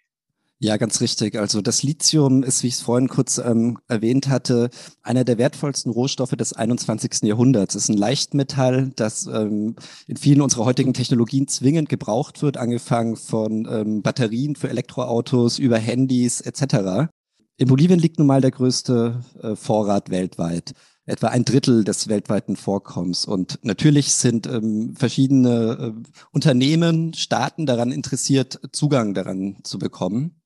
Ja, 0.64 0.78
ganz 0.78 1.02
richtig. 1.02 1.38
Also 1.38 1.62
das 1.62 1.84
Lithium 1.84 2.42
ist, 2.42 2.64
wie 2.64 2.68
ich 2.68 2.76
es 2.76 2.82
vorhin 2.82 3.10
kurz 3.10 3.38
ähm, 3.38 3.80
erwähnt 3.90 4.30
hatte, 4.30 4.70
einer 5.02 5.26
der 5.26 5.38
wertvollsten 5.38 5.92
Rohstoffe 5.92 6.38
des 6.38 6.54
21. 6.54 7.24
Jahrhunderts. 7.24 7.76
Es 7.76 7.84
ist 7.84 7.90
ein 7.90 7.98
Leichtmetall, 7.98 8.94
das 8.96 9.26
ähm, 9.28 9.76
in 10.08 10.16
vielen 10.16 10.40
unserer 10.40 10.64
heutigen 10.64 10.94
Technologien 10.94 11.50
zwingend 11.50 11.90
gebraucht 11.90 12.42
wird, 12.42 12.56
angefangen 12.56 13.18
von 13.18 13.68
ähm, 13.70 14.04
Batterien 14.04 14.56
für 14.56 14.70
Elektroautos 14.70 15.60
über 15.60 15.78
Handys 15.78 16.40
etc. 16.40 17.10
In 17.58 17.68
Bolivien 17.68 18.00
liegt 18.00 18.20
nun 18.20 18.28
mal 18.28 18.40
der 18.40 18.52
größte 18.52 19.22
äh, 19.42 19.58
Vorrat 19.58 20.12
weltweit 20.12 20.76
etwa 21.06 21.28
ein 21.28 21.44
Drittel 21.44 21.84
des 21.84 22.08
weltweiten 22.08 22.56
Vorkommens. 22.56 23.26
Und 23.26 23.60
natürlich 23.64 24.14
sind 24.14 24.48
ähm, 24.48 24.96
verschiedene 24.96 25.94
äh, 25.94 26.10
Unternehmen, 26.32 27.14
Staaten 27.14 27.66
daran 27.66 27.92
interessiert, 27.92 28.62
Zugang 28.72 29.14
daran 29.14 29.58
zu 29.64 29.78
bekommen. 29.78 30.40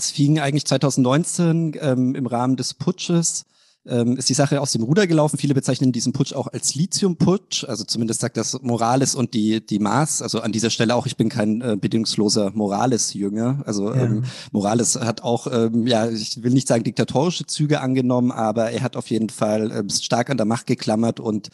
Es 0.00 0.10
fing 0.10 0.38
eigentlich 0.38 0.64
2019 0.64 1.76
ähm, 1.78 2.14
im 2.14 2.26
Rahmen 2.26 2.56
des 2.56 2.72
Putsches 2.72 3.44
ähm, 3.86 4.16
ist 4.16 4.28
die 4.28 4.34
Sache 4.34 4.60
aus 4.60 4.72
dem 4.72 4.82
Ruder 4.82 5.06
gelaufen. 5.06 5.38
Viele 5.38 5.54
bezeichnen 5.54 5.92
diesen 5.92 6.12
Putsch 6.12 6.32
auch 6.32 6.46
als 6.46 6.74
Lithium-Putsch. 6.74 7.64
Also 7.64 7.84
zumindest 7.84 8.20
sagt 8.20 8.36
das 8.36 8.60
Morales 8.62 9.14
und 9.14 9.34
die, 9.34 9.64
die 9.64 9.78
Maas. 9.78 10.22
Also 10.22 10.40
an 10.40 10.52
dieser 10.52 10.70
Stelle 10.70 10.94
auch, 10.94 11.06
ich 11.06 11.16
bin 11.16 11.28
kein 11.28 11.60
äh, 11.60 11.76
bedingungsloser 11.80 12.50
Morales-Jünger. 12.50 13.62
Also 13.66 13.92
ja. 13.92 14.04
ähm, 14.04 14.24
Morales 14.52 14.96
hat 14.96 15.22
auch, 15.22 15.46
ähm, 15.50 15.86
ja, 15.86 16.08
ich 16.08 16.42
will 16.42 16.52
nicht 16.52 16.68
sagen 16.68 16.84
diktatorische 16.84 17.46
Züge 17.46 17.80
angenommen, 17.80 18.32
aber 18.32 18.70
er 18.70 18.82
hat 18.82 18.96
auf 18.96 19.08
jeden 19.08 19.30
Fall 19.30 19.70
ähm, 19.70 19.90
stark 19.90 20.30
an 20.30 20.36
der 20.36 20.46
Macht 20.46 20.66
geklammert 20.66 21.20
und 21.20 21.48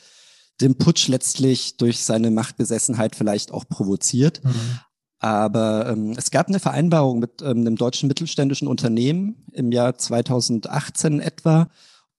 den 0.60 0.78
Putsch 0.78 1.08
letztlich 1.08 1.76
durch 1.76 2.04
seine 2.04 2.30
Machtbesessenheit 2.30 3.14
vielleicht 3.14 3.52
auch 3.52 3.68
provoziert. 3.68 4.42
Mhm. 4.42 4.80
Aber 5.18 5.88
ähm, 5.88 6.14
es 6.16 6.30
gab 6.30 6.48
eine 6.48 6.60
Vereinbarung 6.60 7.18
mit 7.18 7.42
ähm, 7.42 7.58
einem 7.58 7.76
deutschen 7.76 8.08
mittelständischen 8.08 8.68
Unternehmen 8.68 9.44
im 9.52 9.72
Jahr 9.72 9.96
2018 9.96 11.20
etwa. 11.20 11.68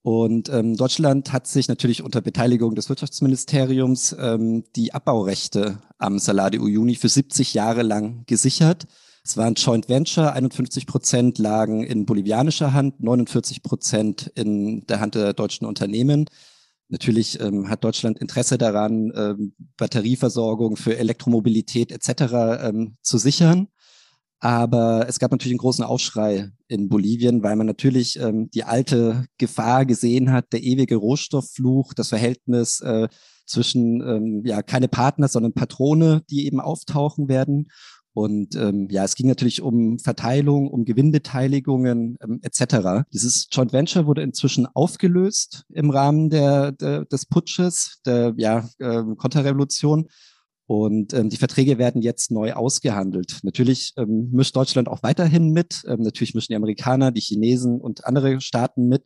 Und 0.02 0.50
ähm, 0.50 0.78
Deutschland 0.78 1.34
hat 1.34 1.48
sich 1.48 1.68
natürlich 1.68 2.02
unter 2.02 2.22
Beteiligung 2.22 2.76
des 2.76 2.89
Wirtschaftsministeriums 2.89 4.16
ähm, 4.20 4.64
die 4.76 4.93
Abbaurechte 4.93 5.80
am 5.98 6.18
Salar 6.18 6.50
de 6.50 6.62
Uyuni 6.62 6.95
für 6.95 7.10
70 7.10 7.54
Jahre 7.54 7.84
lang 7.84 8.24
gesichert. 8.26 8.86
Es 9.24 9.36
war 9.36 9.45
ein 9.45 9.56
Joint 9.56 9.89
Venture, 9.89 10.32
51 10.32 10.88
Prozent 10.88 11.38
lagen 11.38 11.84
in 11.84 12.06
bolivianischer 12.06 12.72
Hand, 12.72 13.04
49 13.04 13.62
Prozent 13.62 14.32
in 14.36 14.88
der 14.88 15.02
Hand 15.02 15.16
der 15.16 15.34
deutschen 15.34 15.68
Unternehmen. 15.68 16.30
Natürlich 16.89 17.39
ähm, 17.41 17.69
hat 17.69 17.83
Deutschland 17.83 18.19
Interesse 18.19 18.57
daran, 18.57 19.11
ähm, 19.15 19.53
Batterieversorgung 19.77 20.77
für 20.77 20.97
Elektromobilität 20.97 21.91
etc. 21.91 22.61
Ähm, 22.63 22.97
zu 23.01 23.17
sichern. 23.17 23.67
Aber 24.39 25.05
es 25.09 25.17
gab 25.17 25.31
natürlich 25.31 25.53
einen 25.53 25.59
großen 25.59 25.83
Aufschrei 25.83 26.51
in 26.67 26.89
Bolivien, 26.89 27.41
weil 27.41 27.55
man 27.55 27.65
natürlich 27.65 28.19
ähm, 28.19 28.49
die 28.51 28.63
alte 28.63 29.25
Gefahr 29.38 29.85
gesehen 29.85 30.31
hat, 30.31 30.53
der 30.53 30.61
ewige 30.61 30.95
Rohstofffluch, 30.95 31.93
das 31.95 32.09
Verhältnis 32.09 32.79
äh, 32.81 33.07
zwischen 33.47 34.01
ähm, 34.01 34.43
ja 34.45 34.61
keine 34.61 34.88
Partner, 34.89 35.27
sondern 35.27 35.53
Patrone, 35.53 36.21
die 36.29 36.45
eben 36.45 36.59
auftauchen 36.59 37.29
werden. 37.29 37.69
Und 38.18 38.55
ähm, 38.55 38.88
ja, 38.89 39.03
es 39.03 39.13
ging 39.13 39.28
natürlich 39.28 39.61
um 39.61 39.99
Verteilung, 39.99 40.72
um 40.72 40.86
Gewinnbeteiligungen 40.86 42.18
ähm, 42.20 42.39
etc. 42.41 43.05
Dieses 43.13 43.47
Joint 43.51 43.74
Venture 43.74 44.07
wurde 44.07 44.24
inzwischen 44.24 44.65
aufgelöst 44.65 45.65
im 45.72 45.91
Rahmen 45.91 46.32
der, 46.32 46.72
der 46.72 47.05
des 47.05 47.28
Putsches, 47.28 48.01
der 48.07 48.34
ja, 48.38 48.68
äh, 48.80 49.03
Konterrevolution. 49.18 50.07
Und 50.65 51.13
ähm, 51.13 51.30
die 51.30 51.38
Verträge 51.38 51.78
werden 51.78 52.01
jetzt 52.01 52.32
neu 52.32 52.53
ausgehandelt. 52.53 53.38
Natürlich 53.43 53.93
ähm, 53.97 54.32
mischt 54.32 54.55
Deutschland 54.55 54.89
auch 54.89 55.03
weiterhin 55.03 55.51
mit. 55.51 55.84
Ähm, 55.88 56.01
natürlich 56.01 56.34
mischen 56.34 56.53
die 56.53 56.55
Amerikaner, 56.55 57.11
die 57.11 57.22
Chinesen 57.22 57.80
und 57.80 58.05
andere 58.05 58.41
Staaten 58.41 58.88
mit. 58.88 59.03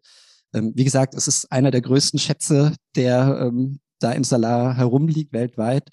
Ähm, 0.53 0.71
wie 0.73 0.85
gesagt, 0.85 1.15
es 1.15 1.27
ist 1.27 1.51
einer 1.51 1.71
der 1.71 1.81
größten 1.81 2.17
Schätze, 2.17 2.75
der 2.95 3.49
ähm, 3.49 3.81
da 3.99 4.13
im 4.13 4.23
Salar 4.23 4.77
herumliegt 4.77 5.33
weltweit. 5.33 5.89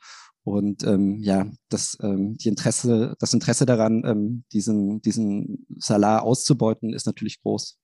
Und 0.49 0.83
ähm, 0.85 1.19
ja, 1.21 1.47
das, 1.69 1.99
ähm, 2.03 2.37
die 2.37 2.49
Interesse, 2.49 3.15
das 3.19 3.35
Interesse 3.35 3.67
daran, 3.67 4.03
ähm, 4.07 4.45
diesen, 4.53 5.01
diesen 5.03 5.67
Salar 5.77 6.23
auszubeuten, 6.23 6.93
ist 6.93 7.07
natürlich 7.07 7.41
groß. 7.43 7.79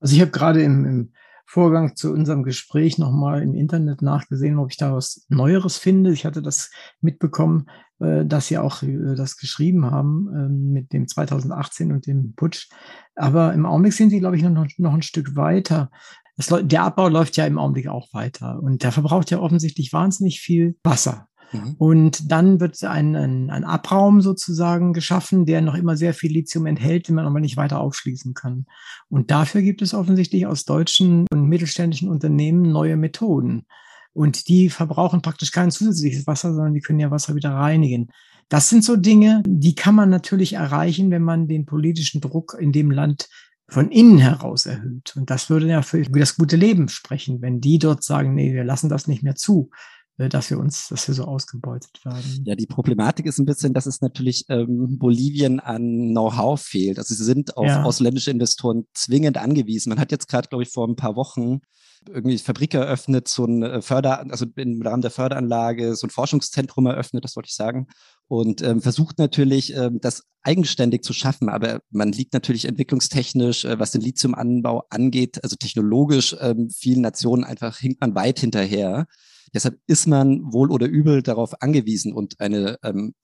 Also 0.00 0.14
ich 0.14 0.20
habe 0.20 0.30
gerade 0.30 0.62
im, 0.62 0.84
im 0.84 1.12
Vorgang 1.44 1.96
zu 1.96 2.12
unserem 2.12 2.42
Gespräch 2.42 2.98
nochmal 2.98 3.42
im 3.42 3.54
Internet 3.54 4.02
nachgesehen, 4.02 4.58
ob 4.58 4.70
ich 4.70 4.76
da 4.76 4.94
was 4.94 5.24
Neueres 5.28 5.78
finde. 5.78 6.12
Ich 6.12 6.26
hatte 6.26 6.42
das 6.42 6.70
mitbekommen, 7.00 7.66
äh, 8.00 8.24
dass 8.24 8.48
Sie 8.48 8.58
auch 8.58 8.82
äh, 8.82 9.14
das 9.14 9.36
geschrieben 9.36 9.90
haben 9.90 10.28
äh, 10.34 10.48
mit 10.48 10.92
dem 10.92 11.08
2018 11.08 11.92
und 11.92 12.06
dem 12.06 12.34
Putsch. 12.34 12.68
Aber 13.14 13.54
im 13.54 13.66
Augenblick 13.66 13.94
sind 13.94 14.10
Sie, 14.10 14.20
glaube 14.20 14.36
ich, 14.36 14.42
noch, 14.42 14.66
noch 14.76 14.94
ein 14.94 15.02
Stück 15.02 15.36
weiter. 15.36 15.90
Das, 16.36 16.54
der 16.62 16.82
Abbau 16.82 17.08
läuft 17.08 17.36
ja 17.36 17.46
im 17.46 17.58
Augenblick 17.58 17.88
auch 17.88 18.12
weiter 18.12 18.62
und 18.62 18.82
der 18.82 18.92
verbraucht 18.92 19.30
ja 19.30 19.40
offensichtlich 19.40 19.92
wahnsinnig 19.92 20.40
viel 20.40 20.76
Wasser. 20.84 21.28
Mhm. 21.52 21.74
Und 21.78 22.30
dann 22.30 22.60
wird 22.60 22.82
ein, 22.84 23.16
ein, 23.16 23.50
ein, 23.50 23.64
Abraum 23.64 24.20
sozusagen 24.20 24.92
geschaffen, 24.92 25.46
der 25.46 25.60
noch 25.60 25.74
immer 25.74 25.96
sehr 25.96 26.14
viel 26.14 26.32
Lithium 26.32 26.66
enthält, 26.66 27.08
den 27.08 27.14
man 27.14 27.26
aber 27.26 27.40
nicht 27.40 27.56
weiter 27.56 27.80
aufschließen 27.80 28.34
kann. 28.34 28.66
Und 29.08 29.30
dafür 29.30 29.62
gibt 29.62 29.82
es 29.82 29.94
offensichtlich 29.94 30.46
aus 30.46 30.64
deutschen 30.64 31.26
und 31.30 31.48
mittelständischen 31.48 32.08
Unternehmen 32.08 32.70
neue 32.70 32.96
Methoden. 32.96 33.66
Und 34.12 34.48
die 34.48 34.68
verbrauchen 34.68 35.22
praktisch 35.22 35.52
kein 35.52 35.70
zusätzliches 35.70 36.26
Wasser, 36.26 36.52
sondern 36.52 36.74
die 36.74 36.80
können 36.80 37.00
ja 37.00 37.10
Wasser 37.10 37.34
wieder 37.34 37.50
reinigen. 37.50 38.08
Das 38.48 38.68
sind 38.68 38.82
so 38.82 38.96
Dinge, 38.96 39.42
die 39.46 39.74
kann 39.74 39.94
man 39.94 40.10
natürlich 40.10 40.54
erreichen, 40.54 41.10
wenn 41.10 41.22
man 41.22 41.48
den 41.48 41.66
politischen 41.66 42.20
Druck 42.20 42.56
in 42.58 42.72
dem 42.72 42.90
Land 42.90 43.28
von 43.68 43.90
innen 43.90 44.18
heraus 44.18 44.64
erhöht. 44.64 45.14
Und 45.14 45.28
das 45.28 45.50
würde 45.50 45.68
ja 45.68 45.82
für 45.82 46.02
das 46.02 46.36
gute 46.36 46.56
Leben 46.56 46.88
sprechen, 46.88 47.42
wenn 47.42 47.60
die 47.60 47.78
dort 47.78 48.02
sagen, 48.02 48.34
nee, 48.34 48.54
wir 48.54 48.64
lassen 48.64 48.88
das 48.88 49.06
nicht 49.06 49.22
mehr 49.22 49.34
zu. 49.34 49.70
Äh, 50.18 50.28
dass 50.28 50.50
wir 50.50 50.58
uns, 50.58 50.88
dass 50.88 51.08
wir 51.08 51.14
so 51.14 51.24
ausgebeutet 51.24 52.04
werden. 52.04 52.44
Ja, 52.44 52.56
die 52.56 52.66
Problematik 52.66 53.26
ist 53.26 53.38
ein 53.38 53.46
bisschen, 53.46 53.72
dass 53.72 53.86
es 53.86 54.00
natürlich 54.00 54.44
ähm, 54.48 54.98
Bolivien 54.98 55.60
an 55.60 56.10
Know-how 56.10 56.60
fehlt. 56.60 56.98
Also 56.98 57.14
sie 57.14 57.24
sind 57.24 57.56
auf 57.56 57.66
ja. 57.66 57.84
ausländische 57.84 58.30
Investoren 58.30 58.86
zwingend 58.94 59.38
angewiesen. 59.38 59.90
Man 59.90 60.00
hat 60.00 60.10
jetzt 60.10 60.28
gerade, 60.28 60.48
glaube 60.48 60.64
ich, 60.64 60.70
vor 60.70 60.86
ein 60.86 60.96
paar 60.96 61.16
Wochen 61.16 61.60
irgendwie 62.06 62.38
Fabrik 62.38 62.74
eröffnet, 62.74 63.28
so 63.28 63.44
ein 63.44 63.62
äh, 63.62 63.82
Förder, 63.82 64.24
also 64.30 64.46
im 64.56 64.82
Rahmen 64.82 65.02
der 65.02 65.10
Förderanlage 65.10 65.94
so 65.94 66.06
ein 66.06 66.10
Forschungszentrum 66.10 66.86
eröffnet, 66.86 67.24
das 67.24 67.34
wollte 67.34 67.48
ich 67.48 67.56
sagen, 67.56 67.88
und 68.28 68.62
ähm, 68.62 68.80
versucht 68.80 69.18
natürlich, 69.18 69.74
ähm, 69.74 69.98
das 70.00 70.22
eigenständig 70.42 71.02
zu 71.02 71.12
schaffen. 71.12 71.48
Aber 71.48 71.80
man 71.90 72.12
liegt 72.12 72.34
natürlich 72.34 72.66
entwicklungstechnisch, 72.66 73.64
äh, 73.64 73.78
was 73.78 73.90
den 73.90 74.00
Lithiumanbau 74.00 74.84
angeht, 74.90 75.42
also 75.42 75.56
technologisch, 75.56 76.36
ähm, 76.40 76.70
vielen 76.70 77.02
Nationen 77.02 77.44
einfach 77.44 77.78
hinkt 77.78 78.00
man 78.00 78.14
weit 78.14 78.38
hinterher. 78.38 79.06
Deshalb 79.54 79.78
ist 79.86 80.06
man 80.06 80.52
wohl 80.52 80.70
oder 80.70 80.86
übel 80.86 81.22
darauf 81.22 81.62
angewiesen 81.62 82.12
und 82.12 82.40
eine 82.40 82.78
ähm, 82.82 83.14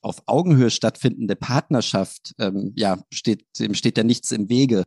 auf 0.00 0.22
Augenhöhe 0.26 0.70
stattfindende 0.70 1.36
Partnerschaft, 1.36 2.34
ähm, 2.38 2.72
ja, 2.76 2.98
steht, 3.12 3.44
dem 3.58 3.74
steht 3.74 3.98
ja 3.98 4.04
nichts 4.04 4.30
im 4.30 4.48
Wege. 4.48 4.84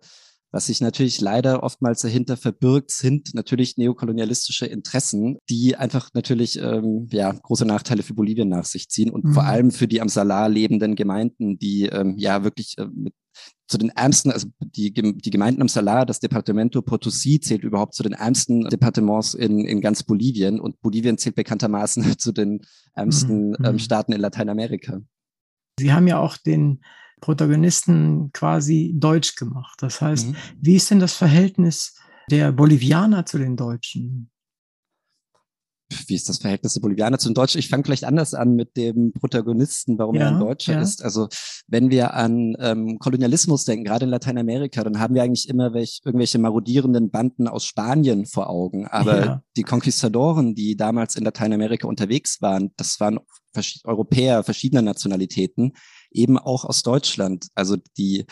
Was 0.53 0.65
sich 0.65 0.81
natürlich 0.81 1.21
leider 1.21 1.63
oftmals 1.63 2.01
dahinter 2.01 2.35
verbirgt, 2.35 2.91
sind 2.91 3.33
natürlich 3.33 3.77
neokolonialistische 3.77 4.65
Interessen, 4.65 5.37
die 5.49 5.77
einfach 5.77 6.09
natürlich 6.13 6.59
ähm, 6.59 7.07
ja, 7.09 7.31
große 7.31 7.65
Nachteile 7.65 8.03
für 8.03 8.13
Bolivien 8.13 8.49
nach 8.49 8.65
sich 8.65 8.89
ziehen 8.89 9.11
und 9.11 9.23
mhm. 9.23 9.33
vor 9.33 9.43
allem 9.43 9.71
für 9.71 9.87
die 9.87 10.01
am 10.01 10.09
Salar 10.09 10.49
lebenden 10.49 10.95
Gemeinden, 10.95 11.57
die 11.57 11.85
ähm, 11.85 12.17
ja 12.17 12.43
wirklich 12.43 12.77
äh, 12.77 12.87
mit 12.93 13.13
zu 13.67 13.77
den 13.77 13.89
ärmsten, 13.89 14.32
also 14.32 14.47
die, 14.59 14.91
die 14.91 15.29
Gemeinden 15.29 15.61
am 15.61 15.69
Salar, 15.69 16.05
das 16.05 16.19
Departamento 16.19 16.79
Potosí 16.82 17.41
zählt 17.41 17.63
überhaupt 17.63 17.93
zu 17.93 18.03
den 18.03 18.13
ärmsten 18.13 18.67
Departements 18.69 19.34
in, 19.34 19.65
in 19.65 19.79
ganz 19.79 20.03
Bolivien 20.03 20.59
und 20.59 20.82
Bolivien 20.82 21.17
zählt 21.17 21.36
bekanntermaßen 21.36 22.03
zu 22.17 22.34
den 22.34 22.61
ärmsten 22.93 23.51
mhm. 23.51 23.65
ähm, 23.65 23.79
Staaten 23.79 24.11
in 24.11 24.19
Lateinamerika. 24.19 25.01
Sie 25.79 25.93
haben 25.93 26.07
ja 26.07 26.19
auch 26.19 26.38
den 26.38 26.82
Protagonisten 27.21 28.32
quasi 28.34 28.93
deutsch 28.97 29.36
gemacht. 29.36 29.82
Das 29.82 30.01
heißt, 30.01 30.29
mhm. 30.29 30.36
wie 30.59 30.75
ist 30.75 30.91
denn 30.91 30.99
das 30.99 31.13
Verhältnis 31.13 31.95
der 32.29 32.51
Bolivianer 32.51 33.25
zu 33.25 33.38
den 33.38 33.55
Deutschen? 33.55 34.32
Wie 36.07 36.15
ist 36.15 36.29
das 36.29 36.37
Verhältnis 36.39 36.73
der 36.73 36.81
Bolivianer 36.81 37.17
zu 37.19 37.29
den 37.29 37.35
Deutschen? 37.35 37.59
Ich 37.59 37.69
fange 37.69 37.83
vielleicht 37.83 38.03
anders 38.03 38.33
an 38.33 38.55
mit 38.55 38.77
dem 38.77 39.13
Protagonisten, 39.13 39.97
warum 39.97 40.15
Ja, 40.15 40.21
er 40.23 40.27
ein 40.29 40.39
Deutscher 40.39 40.73
ja. 40.73 40.81
ist. 40.81 41.03
Also 41.03 41.27
wenn 41.67 41.89
wir 41.91 42.13
an 42.13 42.55
ähm, 42.59 42.97
Kolonialismus 42.99 43.65
denken, 43.65 43.85
gerade 43.85 44.05
in 44.05 44.11
Lateinamerika, 44.11 44.83
dann 44.83 44.99
haben 44.99 45.15
wir 45.15 45.23
eigentlich 45.23 45.49
immer 45.49 45.73
welch, 45.73 46.01
irgendwelche 46.05 46.39
marodierenden 46.39 47.11
Banden 47.11 47.47
aus 47.47 47.65
Spanien 47.65 48.25
vor 48.25 48.49
Augen. 48.49 48.87
Aber 48.87 49.25
Ja. 49.25 49.43
die 49.57 49.63
Konquistadoren, 49.63 50.55
die 50.55 50.75
damals 50.75 51.15
in 51.15 51.23
Lateinamerika 51.23 51.87
unterwegs 51.87 52.41
waren, 52.41 52.71
das 52.77 52.99
waren 52.99 53.19
verschi- 53.55 53.83
Europäer 53.85 54.43
verschiedener 54.43 54.81
Nationalitäten, 54.81 55.73
eben 56.11 56.37
auch 56.37 56.65
aus 56.65 56.83
Deutschland. 56.83 57.47
Also 57.55 57.77
die 57.97 58.25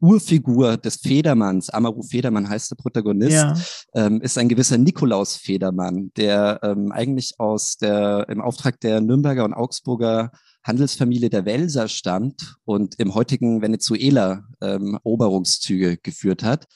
Urfigur 0.00 0.76
des 0.76 0.96
Federmanns, 0.96 1.70
Amaru 1.70 2.02
Federmann 2.02 2.48
heißt 2.48 2.70
der 2.70 2.76
Protagonist, 2.76 3.32
Ja. 3.32 3.54
ähm, 3.94 4.20
ist 4.20 4.38
ein 4.38 4.48
gewisser 4.48 4.78
Nikolaus 4.78 5.36
Federmann, 5.36 6.10
der 6.16 6.60
ähm, 6.62 6.92
eigentlich 6.92 7.34
aus 7.38 7.76
der, 7.76 8.26
im 8.28 8.40
Auftrag 8.40 8.80
der 8.80 9.00
Nürnberger 9.00 9.44
und 9.44 9.54
Augsburger 9.54 10.30
Handelsfamilie 10.64 11.30
der 11.30 11.44
Welser 11.46 11.88
stammt 11.88 12.56
und 12.64 12.98
im 12.98 13.14
heutigen 13.14 13.62
Venezuela 13.62 14.44
ähm, 14.60 14.94
Eroberungszüge 14.94 15.96
geführt 15.96 16.42
hat. 16.42 16.66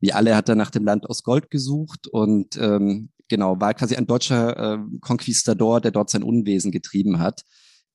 Wie 0.00 0.12
alle 0.12 0.36
hat 0.36 0.48
er 0.48 0.54
nach 0.54 0.70
dem 0.70 0.84
Land 0.84 1.08
aus 1.08 1.22
Gold 1.22 1.50
gesucht 1.50 2.06
und 2.06 2.56
ähm, 2.56 3.10
genau, 3.28 3.60
war 3.60 3.74
quasi 3.74 3.96
ein 3.96 4.06
deutscher 4.06 4.74
ähm, 4.74 4.98
Konquistador, 5.00 5.80
der 5.80 5.90
dort 5.90 6.10
sein 6.10 6.22
Unwesen 6.22 6.70
getrieben 6.72 7.18
hat. 7.18 7.42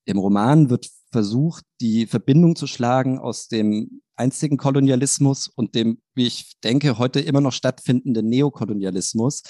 Im 0.04 0.18
Roman 0.18 0.70
wird 0.70 0.88
versucht, 1.10 1.64
die 1.80 2.06
Verbindung 2.06 2.56
zu 2.56 2.66
schlagen 2.66 3.18
aus 3.18 3.48
dem 3.48 4.02
einstigen 4.16 4.56
Kolonialismus 4.56 5.48
und 5.48 5.74
dem, 5.74 6.00
wie 6.14 6.26
ich 6.26 6.58
denke, 6.64 6.98
heute 6.98 7.20
immer 7.20 7.40
noch 7.40 7.52
stattfindenden 7.52 8.28
Neokolonialismus, 8.28 9.42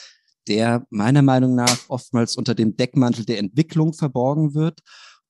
der 0.48 0.86
meiner 0.90 1.22
Meinung 1.22 1.54
nach 1.54 1.88
oftmals 1.88 2.36
unter 2.36 2.54
dem 2.54 2.76
Deckmantel 2.76 3.24
der 3.24 3.38
Entwicklung 3.38 3.92
verborgen 3.92 4.54
wird. 4.54 4.80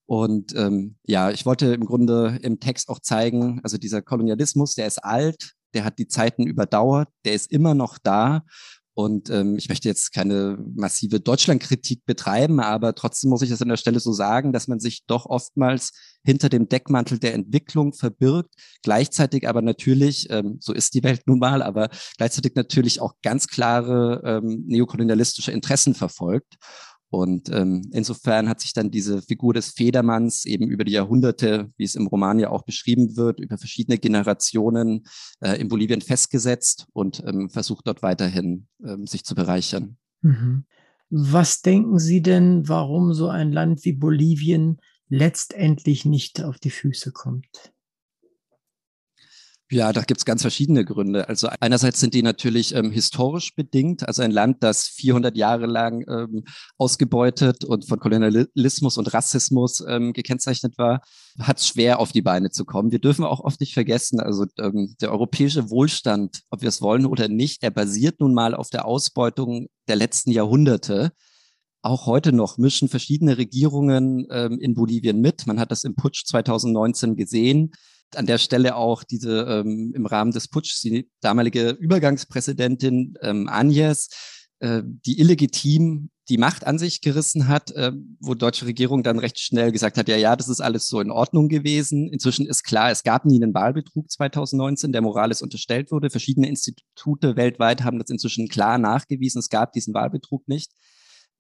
Und 0.06 0.54
ähm, 0.54 0.96
ja, 1.04 1.30
ich 1.30 1.46
wollte 1.46 1.74
im 1.74 1.84
Grunde 1.84 2.38
im 2.42 2.60
Text 2.60 2.88
auch 2.88 3.00
zeigen, 3.00 3.60
also 3.62 3.76
dieser 3.76 4.02
Kolonialismus, 4.02 4.74
der 4.74 4.86
ist 4.86 5.02
alt, 5.02 5.54
der 5.74 5.84
hat 5.84 5.98
die 5.98 6.08
Zeiten 6.08 6.46
überdauert, 6.46 7.08
der 7.24 7.34
ist 7.34 7.50
immer 7.50 7.74
noch 7.74 7.98
da. 7.98 8.44
Und 8.97 9.28
ähm, 9.28 9.59
ich 9.59 9.68
möchte 9.68 9.88
jetzt 9.88 10.14
keine 10.14 10.57
massive 10.74 11.20
Deutschlandkritik 11.20 12.07
betreiben, 12.07 12.61
aber 12.61 12.94
trotzdem 12.94 13.28
muss 13.28 13.42
ich 13.42 13.51
das 13.51 13.61
an 13.61 13.68
der 13.68 13.76
Stelle 13.76 14.01
so 14.01 14.11
sagen, 14.14 14.55
dass 14.55 14.68
man 14.68 14.80
sich 14.80 15.05
doch 15.07 15.26
oftmals 15.26 15.92
hinter 16.24 16.49
dem 16.49 16.66
Deckmantel 16.70 17.18
der 17.18 17.34
Entwicklung 17.34 17.92
verbirgt, 17.92 18.55
gleichzeitig 18.82 19.47
aber 19.47 19.61
natürlich, 19.61 20.30
ähm, 20.30 20.57
so 20.61 20.72
ist 20.72 20.94
die 20.94 21.05
Welt 21.05 21.24
nun 21.26 21.38
mal, 21.38 21.62
aber 21.62 21.90
gleichzeitig 22.16 22.55
natürlich 22.55 23.03
auch 23.03 23.12
ganz 23.22 23.49
klare 23.49 24.22
ähm, 24.24 24.64
neokolonialistische 24.66 25.53
Interessen 25.53 25.94
verfolgt. 25.94 26.57
Und 27.16 27.48
ähm, 27.48 27.88
insofern 27.92 28.46
hat 28.46 28.60
sich 28.60 28.74
dann 28.74 28.90
diese 28.90 29.22
Figur 29.22 29.54
des 29.54 29.70
Federmanns 29.70 30.44
eben 30.44 30.68
über 30.68 30.84
die 30.84 30.92
Jahrhunderte, 30.92 31.72
wie 31.78 31.84
es 31.84 31.94
im 31.94 32.08
Roman 32.08 32.38
ja 32.38 32.50
auch 32.50 32.62
beschrieben 32.62 33.16
wird, 33.16 33.40
über 33.40 33.56
verschiedene 33.56 33.96
Generationen 33.96 35.06
äh, 35.40 35.58
in 35.58 35.68
Bolivien 35.68 36.02
festgesetzt 36.02 36.86
und 36.92 37.22
ähm, 37.26 37.48
versucht 37.48 37.86
dort 37.86 38.02
weiterhin 38.02 38.66
ähm, 38.84 39.06
sich 39.06 39.24
zu 39.24 39.34
bereichern. 39.34 39.96
Mhm. 40.20 40.66
Was 41.08 41.62
denken 41.62 41.98
Sie 41.98 42.20
denn, 42.20 42.68
warum 42.68 43.14
so 43.14 43.28
ein 43.28 43.50
Land 43.50 43.86
wie 43.86 43.94
Bolivien 43.94 44.76
letztendlich 45.08 46.04
nicht 46.04 46.42
auf 46.42 46.58
die 46.58 46.70
Füße 46.70 47.12
kommt? 47.12 47.72
Ja, 49.68 49.92
da 49.92 50.02
gibt's 50.02 50.24
ganz 50.24 50.42
verschiedene 50.42 50.84
Gründe. 50.84 51.28
Also 51.28 51.48
einerseits 51.58 51.98
sind 51.98 52.14
die 52.14 52.22
natürlich 52.22 52.72
ähm, 52.72 52.92
historisch 52.92 53.52
bedingt, 53.56 54.06
also 54.06 54.22
ein 54.22 54.30
Land, 54.30 54.62
das 54.62 54.86
400 54.86 55.36
Jahre 55.36 55.66
lang 55.66 56.04
ähm, 56.08 56.44
ausgebeutet 56.78 57.64
und 57.64 57.84
von 57.84 57.98
Kolonialismus 57.98 58.96
und 58.96 59.12
Rassismus 59.12 59.84
ähm, 59.88 60.12
gekennzeichnet 60.12 60.78
war, 60.78 61.00
hat 61.40 61.60
schwer 61.60 61.98
auf 61.98 62.12
die 62.12 62.22
Beine 62.22 62.50
zu 62.50 62.64
kommen. 62.64 62.92
Wir 62.92 63.00
dürfen 63.00 63.24
auch 63.24 63.40
oft 63.40 63.58
nicht 63.58 63.74
vergessen, 63.74 64.20
also 64.20 64.46
ähm, 64.58 64.94
der 65.00 65.10
europäische 65.10 65.68
Wohlstand, 65.68 66.42
ob 66.50 66.62
wir 66.62 66.68
es 66.68 66.80
wollen 66.80 67.04
oder 67.04 67.26
nicht, 67.26 67.64
der 67.64 67.70
basiert 67.70 68.20
nun 68.20 68.34
mal 68.34 68.54
auf 68.54 68.70
der 68.70 68.84
Ausbeutung 68.84 69.66
der 69.88 69.96
letzten 69.96 70.30
Jahrhunderte 70.30 71.10
auch 71.82 72.06
heute 72.06 72.32
noch 72.32 72.58
mischen 72.58 72.88
verschiedene 72.88 73.38
Regierungen 73.38 74.26
ähm, 74.30 74.58
in 74.60 74.74
Bolivien 74.74 75.20
mit. 75.20 75.46
Man 75.46 75.58
hat 75.60 75.70
das 75.70 75.84
im 75.84 75.94
Putsch 75.94 76.24
2019 76.26 77.16
gesehen. 77.16 77.72
An 78.14 78.26
der 78.26 78.38
Stelle 78.38 78.76
auch 78.76 79.02
diese 79.02 79.42
ähm, 79.42 79.92
im 79.94 80.07
Rahmen 80.07 80.32
des 80.32 80.48
Putschs 80.48 80.80
die 80.80 81.11
damalige 81.20 81.70
Übergangspräsidentin 81.70 83.14
ähm, 83.20 83.48
Agnes, 83.48 84.09
äh, 84.61 84.82
die 84.84 85.20
illegitim 85.20 86.11
die 86.28 86.38
Macht 86.38 86.66
an 86.66 86.78
sich 86.78 87.02
gerissen 87.02 87.46
hat, 87.46 87.70
äh, 87.72 87.92
wo 88.20 88.34
die 88.34 88.38
deutsche 88.38 88.66
Regierung 88.66 89.02
dann 89.02 89.18
recht 89.18 89.38
schnell 89.38 89.70
gesagt 89.70 89.96
hat, 89.96 90.09
ja, 90.09 90.16
ja, 90.16 90.34
das 90.34 90.48
ist 90.48 90.61
alles 90.61 90.88
so 90.88 91.00
in 91.00 91.11
Ordnung 91.11 91.48
gewesen. 91.48 92.09
Inzwischen 92.09 92.46
ist 92.46 92.64
klar, 92.64 92.90
es 92.90 93.04
gab 93.04 93.24
nie 93.24 93.40
einen 93.40 93.54
Wahlbetrug 93.54 94.11
2019, 94.11 94.92
der 94.92 95.02
Morales 95.02 95.40
unterstellt 95.42 95.92
wurde. 95.92 96.11
Verschiedene 96.11 96.48
Institute 96.48 97.36
weltweit 97.36 97.84
haben 97.84 97.98
das 97.98 98.11
inzwischen 98.11 98.48
klar 98.48 98.78
nachgewiesen, 98.78 99.38
es 99.38 99.50
gab 99.50 99.72
diesen 99.72 99.94
Wahlbetrug 99.94 100.48
nicht. 100.48 100.72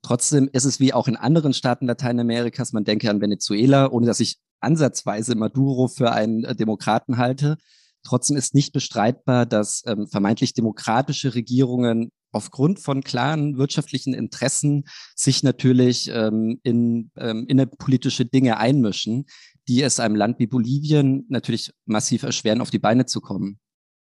Trotzdem 0.06 0.48
ist 0.52 0.66
es 0.66 0.78
wie 0.78 0.92
auch 0.92 1.08
in 1.08 1.16
anderen 1.16 1.52
Staaten 1.52 1.88
Lateinamerikas, 1.88 2.72
man 2.72 2.84
denke 2.84 3.10
an 3.10 3.20
Venezuela, 3.20 3.90
ohne 3.90 4.06
dass 4.06 4.20
ich 4.20 4.38
ansatzweise 4.60 5.34
Maduro 5.34 5.88
für 5.88 6.12
einen 6.12 6.44
äh, 6.44 6.54
Demokraten 6.54 7.16
halte. 7.16 7.56
Trotzdem 8.04 8.36
ist 8.36 8.54
nicht 8.54 8.72
bestreitbar, 8.72 9.46
dass 9.46 9.82
ähm, 9.84 10.06
vermeintlich 10.06 10.54
demokratische 10.54 11.34
Regierungen 11.34 12.12
aufgrund 12.30 12.78
von 12.78 13.02
klaren 13.02 13.58
wirtschaftlichen 13.58 14.14
Interessen 14.14 14.84
sich 15.16 15.42
natürlich 15.42 16.08
ähm, 16.12 16.60
in 16.62 17.10
ähm, 17.16 17.44
innerpolitische 17.48 18.26
Dinge 18.26 18.58
einmischen, 18.58 19.24
die 19.66 19.82
es 19.82 19.98
einem 19.98 20.14
Land 20.14 20.38
wie 20.38 20.46
Bolivien 20.46 21.26
natürlich 21.30 21.72
massiv 21.84 22.22
erschweren, 22.22 22.60
auf 22.60 22.70
die 22.70 22.78
Beine 22.78 23.06
zu 23.06 23.20
kommen. 23.20 23.58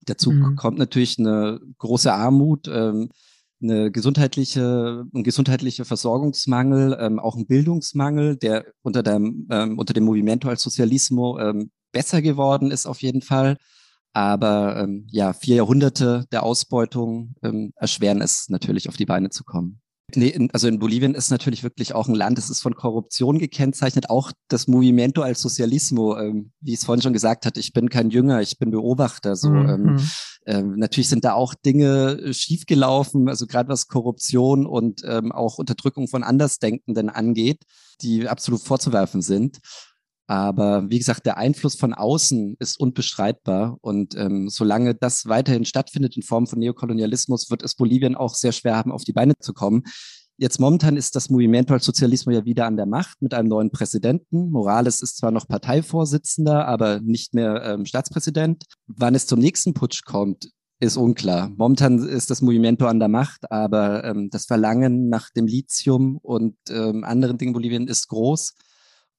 Dazu 0.02 0.30
Mhm. 0.30 0.54
kommt 0.54 0.78
natürlich 0.78 1.18
eine 1.18 1.58
große 1.78 2.12
Armut, 2.12 2.68
ähm, 2.68 3.10
eine 3.60 3.90
gesundheitliche, 3.90 5.04
ein 5.14 5.24
gesundheitlicher 5.24 5.84
Versorgungsmangel, 5.84 6.96
ähm, 7.00 7.18
auch 7.18 7.36
ein 7.36 7.46
Bildungsmangel, 7.46 8.36
der 8.36 8.66
unter 8.82 9.02
dem, 9.02 9.46
ähm, 9.50 9.78
unter 9.78 9.94
dem 9.94 10.04
Movimento 10.04 10.48
al 10.48 10.58
Socialismo 10.58 11.38
ähm, 11.38 11.70
besser 11.92 12.22
geworden 12.22 12.70
ist 12.70 12.86
auf 12.86 13.02
jeden 13.02 13.22
Fall. 13.22 13.56
Aber 14.12 14.76
ähm, 14.78 15.06
ja, 15.10 15.32
vier 15.32 15.56
Jahrhunderte 15.56 16.26
der 16.32 16.42
Ausbeutung 16.42 17.34
ähm, 17.42 17.72
erschweren 17.76 18.20
es 18.20 18.48
natürlich, 18.48 18.88
auf 18.88 18.96
die 18.96 19.06
Beine 19.06 19.30
zu 19.30 19.44
kommen. 19.44 19.80
Nee, 20.14 20.28
in, 20.28 20.50
also 20.52 20.68
in 20.68 20.78
Bolivien 20.78 21.14
ist 21.14 21.30
natürlich 21.30 21.62
wirklich 21.62 21.94
auch 21.94 22.08
ein 22.08 22.14
Land, 22.14 22.38
es 22.38 22.48
ist 22.48 22.62
von 22.62 22.74
Korruption 22.74 23.38
gekennzeichnet, 23.38 24.08
auch 24.08 24.32
das 24.48 24.66
Movimento 24.66 25.20
al 25.20 25.36
Socialismo, 25.36 26.16
ähm, 26.16 26.52
wie 26.60 26.72
ich 26.72 26.78
es 26.78 26.86
vorhin 26.86 27.02
schon 27.02 27.12
gesagt 27.12 27.44
hatte, 27.44 27.60
ich 27.60 27.74
bin 27.74 27.90
kein 27.90 28.08
Jünger, 28.08 28.40
ich 28.40 28.58
bin 28.58 28.70
Beobachter. 28.70 29.36
So, 29.36 29.48
ähm, 29.48 29.82
Mhm. 29.82 30.10
ähm, 30.46 30.74
natürlich 30.76 31.10
sind 31.10 31.24
da 31.24 31.34
auch 31.34 31.52
Dinge 31.52 32.18
äh, 32.22 32.32
schiefgelaufen, 32.32 33.28
also 33.28 33.46
gerade 33.46 33.68
was 33.68 33.86
Korruption 33.86 34.64
und 34.66 35.02
ähm, 35.04 35.30
auch 35.30 35.58
Unterdrückung 35.58 36.08
von 36.08 36.22
Andersdenkenden 36.22 37.10
angeht, 37.10 37.64
die 38.00 38.28
absolut 38.28 38.62
vorzuwerfen 38.62 39.20
sind. 39.20 39.58
Aber 40.28 40.90
wie 40.90 40.98
gesagt, 40.98 41.24
der 41.24 41.38
Einfluss 41.38 41.74
von 41.74 41.94
außen 41.94 42.56
ist 42.58 42.78
unbestreitbar. 42.78 43.78
Und 43.80 44.14
ähm, 44.14 44.50
solange 44.50 44.94
das 44.94 45.26
weiterhin 45.26 45.64
stattfindet 45.64 46.16
in 46.16 46.22
Form 46.22 46.46
von 46.46 46.58
Neokolonialismus, 46.58 47.50
wird 47.50 47.62
es 47.62 47.74
Bolivien 47.74 48.14
auch 48.14 48.34
sehr 48.34 48.52
schwer 48.52 48.76
haben, 48.76 48.92
auf 48.92 49.04
die 49.04 49.14
Beine 49.14 49.32
zu 49.40 49.54
kommen. 49.54 49.84
Jetzt 50.36 50.60
momentan 50.60 50.98
ist 50.98 51.16
das 51.16 51.30
Movimento 51.30 51.72
al 51.72 51.80
Socialismo 51.80 52.30
ja 52.30 52.44
wieder 52.44 52.66
an 52.66 52.76
der 52.76 52.84
Macht 52.84 53.22
mit 53.22 53.32
einem 53.32 53.48
neuen 53.48 53.70
Präsidenten. 53.70 54.50
Morales 54.50 55.00
ist 55.00 55.16
zwar 55.16 55.30
noch 55.30 55.48
Parteivorsitzender, 55.48 56.68
aber 56.68 57.00
nicht 57.00 57.32
mehr 57.32 57.62
ähm, 57.64 57.86
Staatspräsident. 57.86 58.64
Wann 58.86 59.14
es 59.14 59.26
zum 59.26 59.40
nächsten 59.40 59.72
Putsch 59.72 60.04
kommt, 60.04 60.50
ist 60.78 60.98
unklar. 60.98 61.50
Momentan 61.56 62.06
ist 62.06 62.30
das 62.30 62.42
Movimento 62.42 62.86
an 62.86 62.98
der 62.98 63.08
Macht, 63.08 63.50
aber 63.50 64.04
ähm, 64.04 64.28
das 64.30 64.44
Verlangen 64.44 65.08
nach 65.08 65.30
dem 65.30 65.46
Lithium 65.46 66.18
und 66.18 66.54
ähm, 66.68 67.02
anderen 67.02 67.38
Dingen 67.38 67.48
in 67.48 67.54
Bolivien 67.54 67.88
ist 67.88 68.08
groß. 68.08 68.54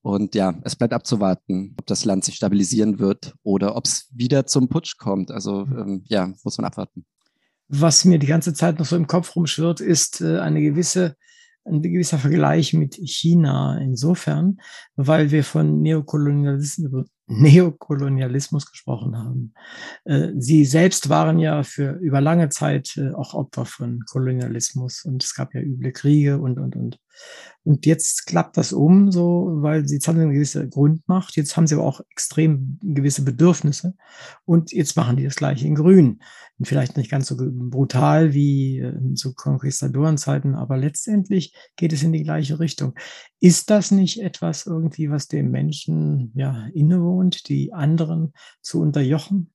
Und 0.01 0.33
ja, 0.33 0.57
es 0.63 0.75
bleibt 0.75 0.93
abzuwarten, 0.93 1.75
ob 1.77 1.85
das 1.85 2.05
Land 2.05 2.23
sich 2.23 2.35
stabilisieren 2.35 2.99
wird 2.99 3.33
oder 3.43 3.75
ob 3.75 3.85
es 3.85 4.09
wieder 4.13 4.45
zum 4.45 4.69
Putsch 4.69 4.97
kommt. 4.97 5.29
Also 5.31 5.65
ähm, 5.65 6.03
ja, 6.05 6.31
muss 6.43 6.57
man 6.57 6.65
abwarten. 6.65 7.05
Was 7.67 8.05
mir 8.05 8.17
die 8.17 8.27
ganze 8.27 8.53
Zeit 8.53 8.79
noch 8.79 8.85
so 8.85 8.95
im 8.95 9.07
Kopf 9.07 9.35
rumschwirrt, 9.35 9.81
ist 9.81 10.21
äh, 10.21 10.39
eine 10.39 10.61
gewisse, 10.61 11.15
ein 11.65 11.81
gewisser 11.81 12.17
Vergleich 12.17 12.73
mit 12.73 12.95
China 12.95 13.77
insofern, 13.77 14.59
weil 14.95 15.31
wir 15.31 15.43
von 15.43 15.81
Neokolonialismus, 15.81 17.07
Neokolonialismus 17.27 18.71
gesprochen 18.71 19.15
haben. 19.15 19.53
Äh, 20.05 20.29
Sie 20.37 20.65
selbst 20.65 21.09
waren 21.09 21.37
ja 21.37 21.61
für 21.63 21.91
über 21.99 22.21
lange 22.21 22.49
Zeit 22.49 22.97
äh, 22.97 23.11
auch 23.11 23.35
Opfer 23.35 23.65
von 23.65 24.03
Kolonialismus 24.09 25.05
und 25.05 25.23
es 25.23 25.35
gab 25.35 25.53
ja 25.53 25.61
üble 25.61 25.91
Kriege 25.91 26.39
und, 26.39 26.57
und, 26.57 26.75
und. 26.75 26.97
Und 27.63 27.85
jetzt 27.85 28.25
klappt 28.25 28.57
das 28.57 28.73
um, 28.73 29.11
so, 29.11 29.49
weil 29.61 29.87
sie 29.87 29.95
jetzt 29.95 30.07
haben 30.07 30.19
eine 30.19 30.33
gewisse 30.33 30.67
Grundmacht, 30.67 31.35
jetzt 31.35 31.55
haben 31.55 31.67
sie 31.67 31.75
aber 31.75 31.85
auch 31.85 32.01
extrem 32.09 32.79
gewisse 32.81 33.23
Bedürfnisse. 33.23 33.95
Und 34.45 34.71
jetzt 34.71 34.95
machen 34.95 35.17
die 35.17 35.25
das 35.25 35.35
gleiche 35.35 35.67
in 35.67 35.75
Grün. 35.75 36.19
Und 36.57 36.67
vielleicht 36.67 36.97
nicht 36.97 37.11
ganz 37.11 37.27
so 37.27 37.35
brutal 37.37 38.33
wie 38.33 38.79
äh, 38.79 39.13
zu 39.13 39.33
Konquistadorenzeiten, 39.33 40.55
aber 40.55 40.77
letztendlich 40.77 41.53
geht 41.75 41.93
es 41.93 42.03
in 42.03 42.11
die 42.11 42.23
gleiche 42.23 42.59
Richtung. 42.59 42.95
Ist 43.39 43.69
das 43.69 43.91
nicht 43.91 44.21
etwas 44.21 44.65
irgendwie, 44.65 45.09
was 45.09 45.27
dem 45.27 45.51
Menschen 45.51 46.31
ja 46.35 46.67
innewohnt, 46.73 47.49
die 47.49 47.73
anderen 47.73 48.33
zu 48.61 48.81
unterjochen? 48.81 49.53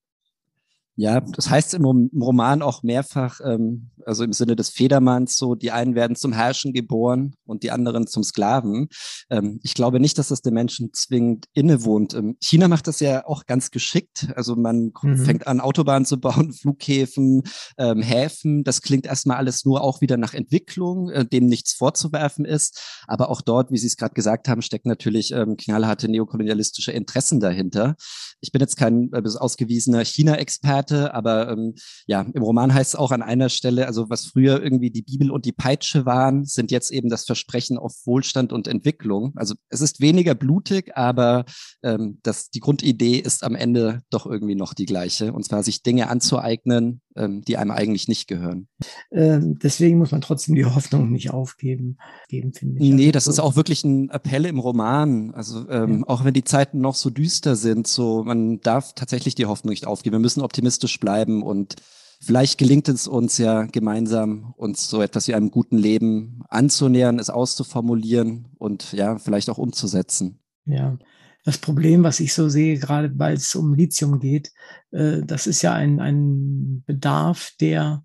Ja, 0.97 1.21
das 1.21 1.51
heißt 1.51 1.75
im, 1.75 1.85
Roman 1.85 2.63
auch 2.63 2.85
mehrfach, 2.85 3.41
ähm, 3.45 3.91
also 4.07 4.23
im 4.23 4.33
Sinne 4.33 4.55
des 4.55 4.71
Federmanns 4.71 5.37
so, 5.37 5.57
die 5.57 5.73
einen 5.73 5.97
werden 5.97 6.15
zum 6.15 6.33
Herrschen 6.33 6.73
geboren 6.73 7.35
und 7.47 7.65
die 7.65 7.73
anderen 7.73 8.07
zum 8.07 8.23
Sklaven. 8.23 8.89
Ähm, 9.29 9.59
ich 9.65 9.75
glaube 9.75 9.99
nicht, 9.99 10.19
dass 10.19 10.29
das 10.29 10.41
den 10.41 10.55
Menschen 10.55 10.93
zwingend 10.93 11.47
innewohnt. 11.53 12.15
Ähm, 12.15 12.37
China 12.41 12.69
macht 12.69 12.87
das 12.87 13.01
ja 13.01 13.27
auch 13.27 13.47
ganz 13.47 13.73
geschickt. 13.73 14.29
Also 14.37 14.55
man 14.55 14.93
mhm. 15.03 15.17
fängt 15.17 15.47
an, 15.49 15.61
Autobahnen 15.61 16.07
zu 16.07 16.21
bauen, 16.21 16.53
Flughäfen, 16.61 17.43
ähm, 17.77 18.01
Häfen. 18.01 18.63
Das 18.63 18.81
klingt 18.81 19.07
erstmal 19.07 19.39
alles 19.39 19.65
nur 19.65 19.83
auch 19.83 20.01
wieder 20.01 20.17
nach 20.17 20.35
Entwicklung, 20.35 21.11
äh, 21.11 21.27
dem 21.27 21.47
nichts 21.47 21.73
vorzuwerfen 21.73 22.45
ist. 22.45 23.03
Aber 23.09 23.31
auch 23.31 23.41
dort, 23.41 23.73
wie 23.73 23.79
Sie 23.79 23.89
es 23.89 23.97
gerade 23.97 24.15
gesagt 24.15 24.49
haben, 24.49 24.63
steckt 24.63 24.87
natürlich 24.87 25.33
ähm, 25.33 25.57
knallharte 25.57 26.09
neokolonialistische 26.09 26.93
Interessen 26.93 27.41
dahinter. 27.41 27.97
Ich 28.41 28.53
bin 28.53 28.61
jetzt 28.61 28.77
kein 28.77 29.11
äh, 29.13 29.23
ausgewiesener 29.39 30.05
China-Experte 30.05 30.84
hatte. 30.85 31.15
Aber 31.15 31.51
ähm, 31.51 31.75
ja, 32.07 32.21
im 32.21 32.43
Roman 32.43 32.75
heißt 32.75 32.95
es 32.95 33.01
auch 33.01 33.11
an 33.11 33.23
einer 33.23 33.49
Stelle, 33.49 33.87
also 33.87 34.11
was 34.11 34.27
früher 34.27 34.63
irgendwie 34.63 34.91
die 34.91 35.03
Bibel 35.03 35.31
und 35.31 35.45
die 35.45 35.53
Peitsche 35.53 36.05
waren, 36.05 36.45
sind 36.45 36.71
jetzt 36.71 36.91
eben 36.91 37.09
das 37.09 37.25
Versprechen 37.25 37.79
auf 37.79 37.95
Wohlstand 38.05 38.53
und 38.53 38.69
Entwicklung. 38.69 39.33
Also 39.37 39.55
es 39.71 39.81
ist 39.81 40.01
weniger 40.01 40.35
blutig, 40.35 40.97
aber 40.97 41.45
ähm, 41.83 42.19
das, 42.23 42.51
die 42.51 42.61
Grundidee 42.61 43.19
ist 43.19 43.45
am 43.45 43.55
Ende 43.55 44.03
doch 44.11 44.27
irgendwie 44.27 44.55
noch 44.55 44.75
die 44.75 44.87
gleiche. 44.87 45.33
Und 45.33 45.45
zwar 45.45 45.63
sich 45.63 45.83
Dinge 45.83 46.09
anzueignen, 46.09 47.01
die 47.17 47.57
einem 47.57 47.71
eigentlich 47.71 48.09
nicht 48.09 48.27
gehören. 48.27 48.69
Ähm, 49.13 49.59
deswegen 49.63 49.99
muss 49.99 50.11
man 50.11 50.21
trotzdem 50.21 50.55
die 50.55 50.65
Hoffnung 50.65 51.11
nicht 51.11 51.31
aufgeben, 51.31 51.99
geben, 52.29 52.53
finde 52.53 52.83
ich. 52.83 52.91
Nee, 52.91 53.07
also 53.07 53.13
das 53.13 53.27
ist 53.27 53.39
auch 53.39 53.57
wirklich 53.57 53.85
ein 53.85 54.11
Appell 54.11 54.47
im 54.47 54.59
Roman. 54.59 55.33
Also 55.35 55.69
ähm, 55.69 56.01
ja. 56.01 56.09
auch 56.09 56.25
wenn 56.25 56.35
die 56.35 56.45
Zeiten 56.45 56.81
noch 56.81 56.95
so 56.95 57.11
düster 57.11 57.57
sind, 57.57 57.87
so 57.87 58.25
man 58.25 58.61
darf 58.61 58.95
tatsächlich 58.95 59.35
die 59.35 59.47
Hoffnung 59.47 59.71
nicht 59.71 59.87
aufgeben. 59.87 60.15
Wir 60.15 60.21
müssen 60.21 60.43
optimistisch 60.43 60.99
bleiben 61.01 61.43
und 61.43 61.77
Vielleicht 62.21 62.57
gelingt 62.57 62.89
es 62.89 63.07
uns 63.07 63.37
ja 63.37 63.65
gemeinsam, 63.65 64.55
uns 64.57 64.89
so 64.89 65.03
etwas 65.03 65.29
wie 65.29 65.35
einem 65.35 65.51
guten 65.51 65.77
Leben 65.77 66.43
anzunähern, 66.49 67.19
es 67.19 67.29
auszuformulieren 67.29 68.47
und 68.57 68.93
ja, 68.93 69.19
vielleicht 69.19 69.51
auch 69.51 69.59
umzusetzen. 69.59 70.39
Ja, 70.65 70.97
das 71.45 71.59
Problem, 71.59 72.03
was 72.03 72.21
ich 72.21 72.33
so 72.33 72.49
sehe, 72.49 72.79
gerade 72.79 73.13
weil 73.19 73.35
es 73.35 73.55
um 73.55 73.75
Lithium 73.75 74.19
geht, 74.19 74.51
äh, 74.91 75.21
das 75.23 75.47
ist 75.47 75.63
ja 75.63 75.75
ein, 75.75 76.01
ein 76.01 76.83
Bedarf, 76.87 77.53
der 77.61 78.03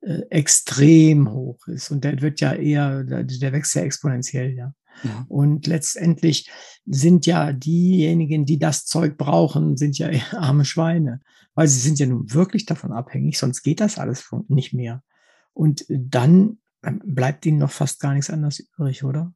äh, 0.00 0.22
extrem 0.30 1.30
hoch 1.30 1.66
ist. 1.68 1.90
Und 1.90 2.02
der 2.04 2.20
wird 2.20 2.40
ja 2.40 2.52
eher, 2.52 3.04
der 3.04 3.52
wächst 3.52 3.74
ja 3.76 3.82
exponentiell, 3.82 4.54
ja. 4.54 4.74
ja. 5.04 5.24
Und 5.28 5.68
letztendlich 5.68 6.50
sind 6.84 7.26
ja 7.26 7.52
diejenigen, 7.52 8.44
die 8.44 8.58
das 8.58 8.86
Zeug 8.86 9.16
brauchen, 9.16 9.76
sind 9.76 9.96
ja 9.98 10.10
arme 10.32 10.64
Schweine, 10.64 11.20
weil 11.54 11.68
sie 11.68 11.80
sind 11.80 12.00
ja 12.00 12.06
nun 12.06 12.32
wirklich 12.34 12.66
davon 12.66 12.92
abhängig, 12.92 13.38
sonst 13.38 13.62
geht 13.62 13.80
das 13.80 13.98
alles 13.98 14.28
nicht 14.48 14.74
mehr. 14.74 15.02
Und 15.52 15.84
dann 15.88 16.58
bleibt 16.80 17.46
ihnen 17.46 17.58
noch 17.58 17.70
fast 17.70 18.00
gar 18.00 18.14
nichts 18.14 18.30
anderes 18.30 18.58
übrig, 18.58 19.04
oder? 19.04 19.32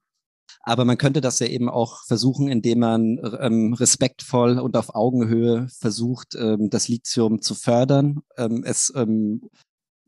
Aber 0.63 0.85
man 0.85 0.99
könnte 0.99 1.21
das 1.21 1.39
ja 1.39 1.47
eben 1.47 1.69
auch 1.69 2.05
versuchen, 2.05 2.49
indem 2.49 2.81
man 2.81 3.19
ähm, 3.41 3.75
respektvoll 3.75 4.59
und 4.59 4.77
auf 4.77 4.95
Augenhöhe 4.95 5.69
versucht, 5.69 6.35
ähm, 6.37 6.71
das 6.71 6.89
Lithium 6.89 7.43
zu 7.43 7.55
fördern, 7.55 8.23
ähm, 8.37 8.65
es 8.65 8.93
ähm, 8.97 9.43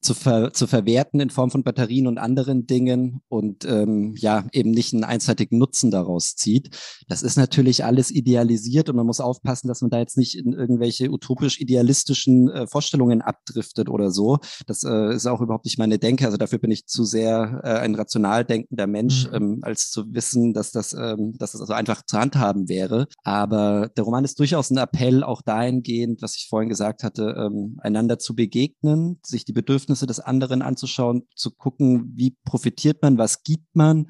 zu, 0.07 0.15
ver, 0.15 0.53
zu 0.53 0.67
verwerten 0.67 1.21
in 1.21 1.31
Form 1.31 1.51
von 1.51 1.65
Batterien 1.65 2.07
und 2.07 2.19
anderen 2.19 2.67
Dingen 2.67 3.21
und 3.29 3.65
ähm, 3.65 4.15
ja, 4.17 4.47
eben 4.53 4.71
nicht 4.71 4.95
einen 4.95 5.05
einseitigen 5.05 5.59
Nutzen 5.59 5.91
daraus 5.91 6.37
zieht. 6.37 6.71
Das 7.09 7.23
ist 7.23 7.37
natürlich 7.37 7.85
alles 7.85 8.11
idealisiert 8.11 8.89
und 8.89 8.97
man 8.97 9.07
muss 9.07 9.21
aufpassen, 9.21 9.69
dass 9.69 9.81
man 9.83 9.91
da 9.91 9.99
jetzt 9.99 10.17
nicht 10.17 10.37
in 10.37 10.53
irgendwelche 10.53 11.11
utopisch-idealistischen 11.11 12.49
äh, 12.49 12.67
Vorstellungen 12.67 13.21
abdriftet 13.21 13.89
oder 13.89 14.11
so. 14.11 14.39
Das 14.67 14.85
äh, 14.85 15.15
ist 15.15 15.27
auch 15.27 15.41
überhaupt 15.41 15.65
nicht 15.65 15.79
meine 15.79 15.99
Denke. 15.99 16.25
Also 16.25 16.37
dafür 16.37 16.61
bin 16.61 16.71
ich 16.71 16.87
zu 16.87 17.05
sehr 17.05 17.61
äh, 17.65 17.79
ein 17.79 17.97
rational 17.97 18.45
denkender 18.45 18.87
Mensch, 18.87 19.27
mhm. 19.27 19.35
ähm, 19.35 19.59
als 19.63 19.91
zu 19.91 20.15
wissen, 20.15 20.55
dass 20.55 20.71
das, 20.71 20.93
ähm, 20.93 21.35
dass 21.39 21.53
das 21.53 21.61
also 21.61 21.73
einfach 21.73 22.03
zu 22.07 22.19
handhaben 22.19 22.69
wäre. 22.69 23.09
Aber 23.25 23.91
der 23.97 24.05
Roman 24.05 24.25
ist 24.25 24.39
durchaus 24.39 24.71
ein 24.71 24.79
Appell, 24.79 25.25
auch 25.25 25.43
dahingehend, 25.43 26.23
was 26.23 26.37
ich 26.37 26.47
vorhin 26.49 26.69
gesagt 26.69 27.03
hatte, 27.03 27.35
ähm, 27.37 27.79
einander 27.81 28.21
zu 28.21 28.37
begegnen, 28.37 29.19
sich 29.25 29.45
die 29.45 29.53
Bedürfnisse 29.53 29.96
Bedürfnisse 29.97 30.07
des 30.07 30.21
anderen 30.21 30.63
anzuschauen, 30.63 31.23
zu 31.35 31.51
gucken, 31.51 32.13
wie 32.15 32.37
profitiert 32.45 33.03
man, 33.03 33.19
was 33.19 33.43
gibt 33.43 33.75
man. 33.75 34.09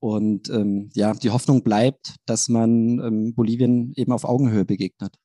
Und 0.00 0.50
ähm, 0.50 0.90
ja, 0.94 1.14
die 1.14 1.30
Hoffnung 1.30 1.62
bleibt, 1.62 2.16
dass 2.26 2.48
man 2.48 3.00
ähm, 3.00 3.34
Bolivien 3.34 3.92
eben 3.96 4.12
auf 4.12 4.24
Augenhöhe 4.24 4.64
begegnet. 4.64 5.16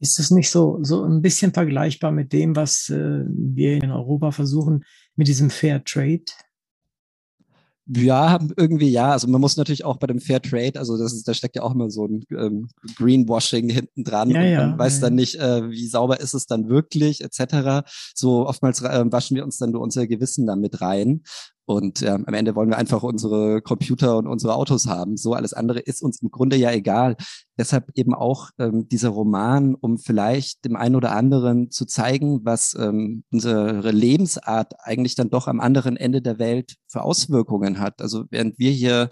Ist 0.00 0.18
es 0.18 0.30
nicht 0.30 0.50
so, 0.50 0.78
so 0.82 1.04
ein 1.04 1.22
bisschen 1.22 1.52
vergleichbar 1.52 2.12
mit 2.12 2.32
dem, 2.32 2.56
was 2.56 2.88
äh, 2.88 3.24
wir 3.26 3.82
in 3.82 3.90
Europa 3.90 4.30
versuchen, 4.30 4.84
mit 5.16 5.28
diesem 5.28 5.50
Fair 5.50 5.82
Trade? 5.84 6.24
Ja, 7.90 8.38
irgendwie 8.56 8.90
ja. 8.90 9.12
Also 9.12 9.28
man 9.28 9.40
muss 9.40 9.56
natürlich 9.56 9.84
auch 9.84 9.96
bei 9.96 10.06
dem 10.06 10.20
Fair 10.20 10.42
Trade, 10.42 10.78
also 10.78 10.98
das 10.98 11.14
ist, 11.14 11.26
da 11.26 11.32
steckt 11.32 11.56
ja 11.56 11.62
auch 11.62 11.74
immer 11.74 11.90
so 11.90 12.06
ein 12.06 12.24
ähm, 12.30 12.68
Greenwashing 12.96 13.70
hinten 13.70 14.04
dran. 14.04 14.30
Ja, 14.30 14.42
ja, 14.42 14.66
man 14.66 14.78
weiß 14.78 14.96
ja, 14.96 15.00
dann 15.02 15.14
nicht, 15.14 15.36
äh, 15.36 15.70
wie 15.70 15.86
sauber 15.86 16.20
ist 16.20 16.34
es 16.34 16.46
dann 16.46 16.68
wirklich, 16.68 17.22
etc. 17.22 17.88
So 18.14 18.46
oftmals 18.46 18.82
äh, 18.82 19.04
waschen 19.10 19.36
wir 19.36 19.44
uns 19.44 19.56
dann 19.56 19.70
nur 19.70 19.80
unser 19.80 20.06
Gewissen 20.06 20.46
damit 20.46 20.82
rein. 20.82 21.22
Und 21.68 22.02
ähm, 22.02 22.24
am 22.26 22.32
Ende 22.32 22.54
wollen 22.54 22.70
wir 22.70 22.78
einfach 22.78 23.02
unsere 23.02 23.60
Computer 23.60 24.16
und 24.16 24.26
unsere 24.26 24.54
Autos 24.54 24.86
haben. 24.86 25.18
So 25.18 25.34
alles 25.34 25.52
andere 25.52 25.80
ist 25.80 26.00
uns 26.00 26.22
im 26.22 26.30
Grunde 26.30 26.56
ja 26.56 26.72
egal. 26.72 27.14
Deshalb 27.58 27.90
eben 27.94 28.14
auch 28.14 28.48
ähm, 28.58 28.88
dieser 28.88 29.10
Roman, 29.10 29.74
um 29.74 29.98
vielleicht 29.98 30.64
dem 30.64 30.76
einen 30.76 30.96
oder 30.96 31.12
anderen 31.12 31.70
zu 31.70 31.84
zeigen, 31.84 32.40
was 32.42 32.74
ähm, 32.74 33.22
unsere 33.30 33.90
Lebensart 33.90 34.76
eigentlich 34.78 35.14
dann 35.14 35.28
doch 35.28 35.46
am 35.46 35.60
anderen 35.60 35.98
Ende 35.98 36.22
der 36.22 36.38
Welt 36.38 36.76
für 36.86 37.02
Auswirkungen 37.02 37.80
hat. 37.80 38.00
Also 38.00 38.24
während 38.30 38.58
wir 38.58 38.70
hier 38.70 39.10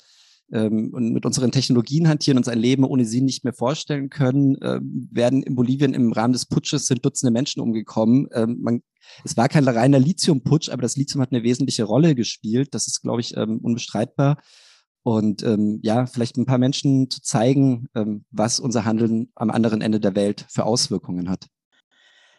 ähm, 0.53 0.91
und 0.93 1.13
mit 1.13 1.27
unseren 1.27 1.51
Technologien 1.51 2.09
hantieren, 2.09 2.39
uns 2.39 2.49
ein 2.49 2.59
Leben 2.59 2.85
ohne 2.85 3.05
sie 3.05 3.21
nicht 3.21 3.45
mehr 3.45 3.53
vorstellen 3.53 4.11
können, 4.11 4.61
äh, 4.63 4.81
werden 4.83 5.43
in 5.43 5.55
Bolivien 5.55 5.95
im 5.95 6.13
Rahmen 6.13 6.33
des 6.33 6.47
Putsches 6.47 6.87
sind 6.87 7.05
Dutzende 7.05 7.33
Menschen 7.33 7.61
umgekommen. 7.61 8.29
Ähm, 8.33 8.59
man, 8.61 8.83
es 9.25 9.37
war 9.37 9.49
kein 9.49 9.67
reiner 9.67 9.99
Lithium-Putsch, 9.99 10.71
aber 10.71 10.83
das 10.83 10.97
Lithium 10.97 11.23
hat 11.23 11.33
eine 11.33 11.43
wesentliche 11.43 11.85
Rolle 11.85 12.15
gespielt. 12.15 12.75
Das 12.75 12.87
ist, 12.87 13.03
glaube 13.03 13.21
ich, 13.21 13.37
ähm, 13.37 13.59
unbestreitbar. 13.59 14.39
Und 15.03 15.45
ähm, 15.45 15.79
ja, 15.83 16.07
vielleicht 16.07 16.37
ein 16.37 16.47
paar 16.47 16.59
Menschen 16.59 17.11
zu 17.11 17.23
zeigen, 17.23 17.87
ähm, 17.95 18.25
was 18.31 18.59
unser 18.59 18.85
Handeln 18.85 19.31
am 19.37 19.51
anderen 19.51 19.81
Ende 19.81 20.01
der 20.01 20.17
Welt 20.17 20.47
für 20.49 20.65
Auswirkungen 20.65 21.31
hat. 21.31 21.47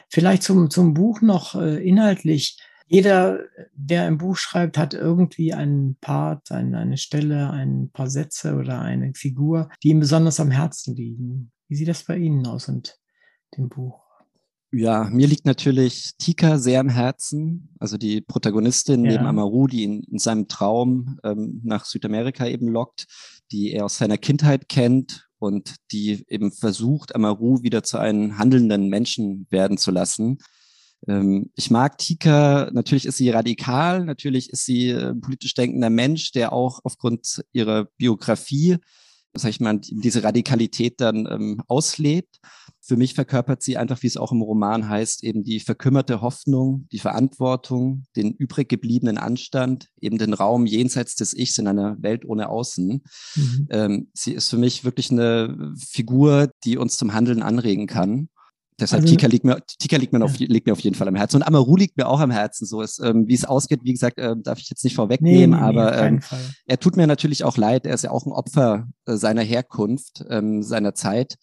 Vielleicht 0.09 0.43
zum, 0.43 0.69
zum 0.69 0.93
Buch 0.93 1.21
noch 1.21 1.55
äh, 1.55 1.85
inhaltlich. 1.85 2.57
Jeder, 2.89 3.39
der 3.73 4.03
ein 4.03 4.17
Buch 4.17 4.37
schreibt, 4.37 4.77
hat 4.77 4.93
irgendwie 4.93 5.53
einen 5.53 5.97
Part, 5.99 6.51
eine, 6.51 6.97
Stelle, 6.97 7.49
ein 7.49 7.89
paar 7.91 8.09
Sätze 8.09 8.55
oder 8.55 8.79
eine 8.79 9.13
Figur, 9.13 9.69
die 9.83 9.89
ihm 9.89 9.99
besonders 9.99 10.39
am 10.39 10.51
Herzen 10.51 10.95
liegen. 10.95 11.51
Wie 11.67 11.75
sieht 11.75 11.89
das 11.89 12.05
bei 12.05 12.17
Ihnen 12.17 12.47
aus 12.47 12.69
und 12.69 12.97
dem 13.57 13.67
Buch? 13.67 14.07
Ja, 14.71 15.09
mir 15.11 15.27
liegt 15.27 15.45
natürlich 15.45 16.11
Tika 16.17 16.57
sehr 16.57 16.79
am 16.81 16.89
Herzen, 16.89 17.69
also 17.79 17.97
die 17.97 18.21
Protagonistin 18.21 19.05
ja. 19.05 19.11
neben 19.11 19.25
Amaru, 19.25 19.67
die 19.67 19.83
ihn 19.83 20.03
in 20.03 20.19
seinem 20.19 20.47
Traum 20.47 21.19
ähm, 21.23 21.61
nach 21.63 21.85
Südamerika 21.85 22.45
eben 22.47 22.67
lockt, 22.67 23.07
die 23.51 23.71
er 23.71 23.85
aus 23.85 23.97
seiner 23.97 24.17
Kindheit 24.17 24.67
kennt 24.67 25.27
und 25.39 25.75
die 25.91 26.25
eben 26.27 26.51
versucht, 26.51 27.15
Amaru 27.15 27.63
wieder 27.63 27.83
zu 27.83 27.97
einem 27.97 28.37
handelnden 28.37 28.89
Menschen 28.89 29.47
werden 29.49 29.77
zu 29.77 29.91
lassen. 29.91 30.39
Ähm, 31.07 31.51
ich 31.55 31.69
mag 31.69 31.97
Tika, 31.97 32.69
natürlich 32.71 33.05
ist 33.05 33.17
sie 33.17 33.29
radikal, 33.29 34.05
natürlich 34.05 34.49
ist 34.49 34.65
sie 34.65 34.89
äh, 34.89 35.13
politisch 35.13 35.53
denkender 35.53 35.89
Mensch, 35.89 36.31
der 36.31 36.53
auch 36.53 36.79
aufgrund 36.83 37.43
ihrer 37.51 37.85
Biografie, 37.97 38.77
sag 39.33 39.49
ich 39.49 39.59
mal, 39.59 39.79
diese 39.79 40.23
Radikalität 40.23 40.99
dann 40.99 41.27
ähm, 41.29 41.61
auslebt. 41.67 42.39
Für 42.81 42.97
mich 42.97 43.13
verkörpert 43.13 43.61
sie 43.61 43.77
einfach, 43.77 44.01
wie 44.01 44.07
es 44.07 44.17
auch 44.17 44.31
im 44.31 44.41
Roman 44.41 44.87
heißt, 44.89 45.23
eben 45.23 45.43
die 45.43 45.59
verkümmerte 45.59 46.21
Hoffnung, 46.21 46.87
die 46.91 46.99
Verantwortung, 46.99 48.05
den 48.15 48.31
übrig 48.31 48.69
gebliebenen 48.69 49.17
Anstand, 49.17 49.89
eben 49.99 50.17
den 50.17 50.33
Raum 50.33 50.65
jenseits 50.65 51.15
des 51.15 51.33
Ichs 51.33 51.57
in 51.57 51.67
einer 51.67 52.01
Welt 52.01 52.25
ohne 52.25 52.49
Außen. 52.49 53.03
Mhm. 53.35 53.67
Ähm, 53.69 54.11
sie 54.13 54.33
ist 54.33 54.49
für 54.49 54.57
mich 54.57 54.83
wirklich 54.83 55.11
eine 55.11 55.73
Figur, 55.77 56.49
die 56.63 56.77
uns 56.77 56.97
zum 56.97 57.13
Handeln 57.13 57.43
anregen 57.43 57.87
kann 57.87 58.29
Deshalb 58.79 59.03
also, 59.03 59.15
Tika, 59.15 59.27
liegt 59.27 59.43
mir, 59.43 59.59
Tika 59.79 59.97
liegt, 59.97 60.13
mir 60.13 60.23
auf, 60.23 60.37
liegt 60.37 60.67
mir 60.67 60.73
auf 60.73 60.79
jeden 60.81 60.95
Fall 60.95 61.07
am 61.07 61.15
Herzen. 61.15 61.37
Und 61.37 61.43
Amaru 61.43 61.75
liegt 61.75 61.97
mir 61.97 62.07
auch 62.07 62.19
am 62.19 62.29
Herzen. 62.29 62.65
So 62.65 62.81
ist, 62.81 62.99
ähm, 62.99 63.27
wie 63.27 63.33
es 63.33 63.43
ausgeht, 63.43 63.79
wie 63.83 63.93
gesagt, 63.93 64.19
äh, 64.19 64.35
darf 64.37 64.59
ich 64.59 64.69
jetzt 64.69 64.83
nicht 64.83 64.95
vorwegnehmen, 64.95 65.51
nee, 65.51 65.55
nee, 65.57 65.61
aber 65.63 65.97
ähm, 65.97 66.21
er 66.67 66.79
tut 66.79 66.95
mir 66.95 67.07
natürlich 67.07 67.43
auch 67.43 67.57
leid. 67.57 67.87
Er 67.87 67.95
ist 67.95 68.03
ja 68.03 68.11
auch 68.11 68.25
ein 68.27 68.31
Opfer 68.31 68.87
äh, 69.05 69.15
seiner 69.15 69.41
Herkunft, 69.41 70.23
ähm, 70.29 70.61
seiner 70.61 70.93
Zeit. 70.93 71.37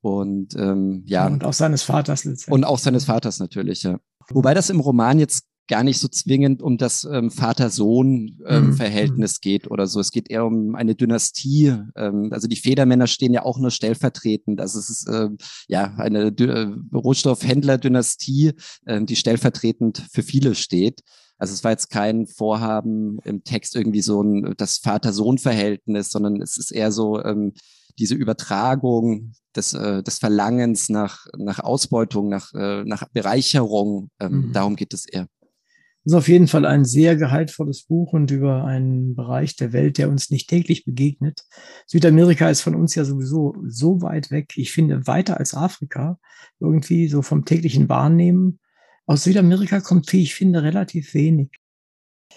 Und 0.00 0.56
ähm, 0.56 1.04
ja. 1.06 1.28
Und 1.28 1.44
auch 1.44 1.52
seines 1.52 1.84
Vaters 1.84 2.24
letztendlich. 2.24 2.52
Und 2.52 2.64
auch 2.64 2.78
seines 2.78 3.04
Vaters 3.04 3.38
natürlich, 3.38 3.84
ja. 3.84 4.00
Wobei 4.30 4.52
das 4.52 4.68
im 4.68 4.80
Roman 4.80 5.20
jetzt 5.20 5.44
gar 5.68 5.84
nicht 5.84 5.98
so 5.98 6.08
zwingend 6.08 6.62
um 6.62 6.76
das 6.76 7.04
ähm, 7.04 7.30
Vater-Sohn-Verhältnis 7.30 9.32
ähm, 9.32 9.36
mhm. 9.36 9.40
geht 9.40 9.70
oder 9.70 9.86
so. 9.86 10.00
Es 10.00 10.10
geht 10.10 10.30
eher 10.30 10.44
um 10.44 10.74
eine 10.74 10.94
Dynastie. 10.94 11.74
Ähm, 11.96 12.28
also 12.32 12.48
die 12.48 12.56
Federmänner 12.56 13.06
stehen 13.06 13.32
ja 13.32 13.44
auch 13.44 13.58
nur 13.58 13.70
stellvertretend. 13.70 14.60
Also 14.60 14.78
es 14.78 14.90
ist 14.90 15.08
äh, 15.08 15.28
ja 15.68 15.94
eine 15.96 16.26
äh, 16.26 16.66
Rohstoffhändler-Dynastie, 16.94 18.52
äh, 18.86 19.04
die 19.04 19.16
stellvertretend 19.16 20.04
für 20.12 20.22
viele 20.22 20.54
steht. 20.54 21.00
Also 21.38 21.54
es 21.54 21.64
war 21.64 21.72
jetzt 21.72 21.90
kein 21.90 22.26
Vorhaben 22.26 23.18
im 23.24 23.42
Text 23.42 23.74
irgendwie 23.74 24.02
so 24.02 24.22
ein 24.22 24.54
das 24.56 24.78
Vater-Sohn-Verhältnis, 24.78 26.10
sondern 26.10 26.40
es 26.40 26.56
ist 26.56 26.70
eher 26.70 26.92
so 26.92 27.22
ähm, 27.22 27.52
diese 27.98 28.14
Übertragung 28.14 29.32
des, 29.54 29.74
äh, 29.74 30.02
des 30.02 30.18
Verlangens 30.18 30.88
nach, 30.88 31.26
nach 31.36 31.60
Ausbeutung, 31.60 32.28
nach, 32.28 32.52
äh, 32.54 32.84
nach 32.84 33.08
Bereicherung. 33.12 34.10
Ähm, 34.20 34.48
mhm. 34.48 34.52
Darum 34.52 34.76
geht 34.76 34.94
es 34.94 35.06
eher. 35.06 35.26
Das 36.04 36.14
ist 36.14 36.18
auf 36.18 36.28
jeden 36.28 36.48
Fall 36.48 36.66
ein 36.66 36.84
sehr 36.84 37.14
gehaltvolles 37.14 37.84
Buch 37.84 38.12
und 38.12 38.30
über 38.32 38.64
einen 38.64 39.14
Bereich 39.14 39.54
der 39.54 39.72
Welt, 39.72 39.98
der 39.98 40.08
uns 40.08 40.30
nicht 40.30 40.48
täglich 40.48 40.84
begegnet. 40.84 41.44
Südamerika 41.86 42.50
ist 42.50 42.60
von 42.60 42.74
uns 42.74 42.96
ja 42.96 43.04
sowieso 43.04 43.54
so 43.68 44.02
weit 44.02 44.32
weg. 44.32 44.54
Ich 44.56 44.72
finde, 44.72 45.06
weiter 45.06 45.38
als 45.38 45.54
Afrika, 45.54 46.18
irgendwie 46.58 47.06
so 47.06 47.22
vom 47.22 47.44
täglichen 47.44 47.88
Wahrnehmen. 47.88 48.58
Aus 49.06 49.24
Südamerika 49.24 49.80
kommt, 49.80 50.12
wie 50.12 50.22
ich 50.22 50.34
finde, 50.34 50.64
relativ 50.64 51.14
wenig. 51.14 51.50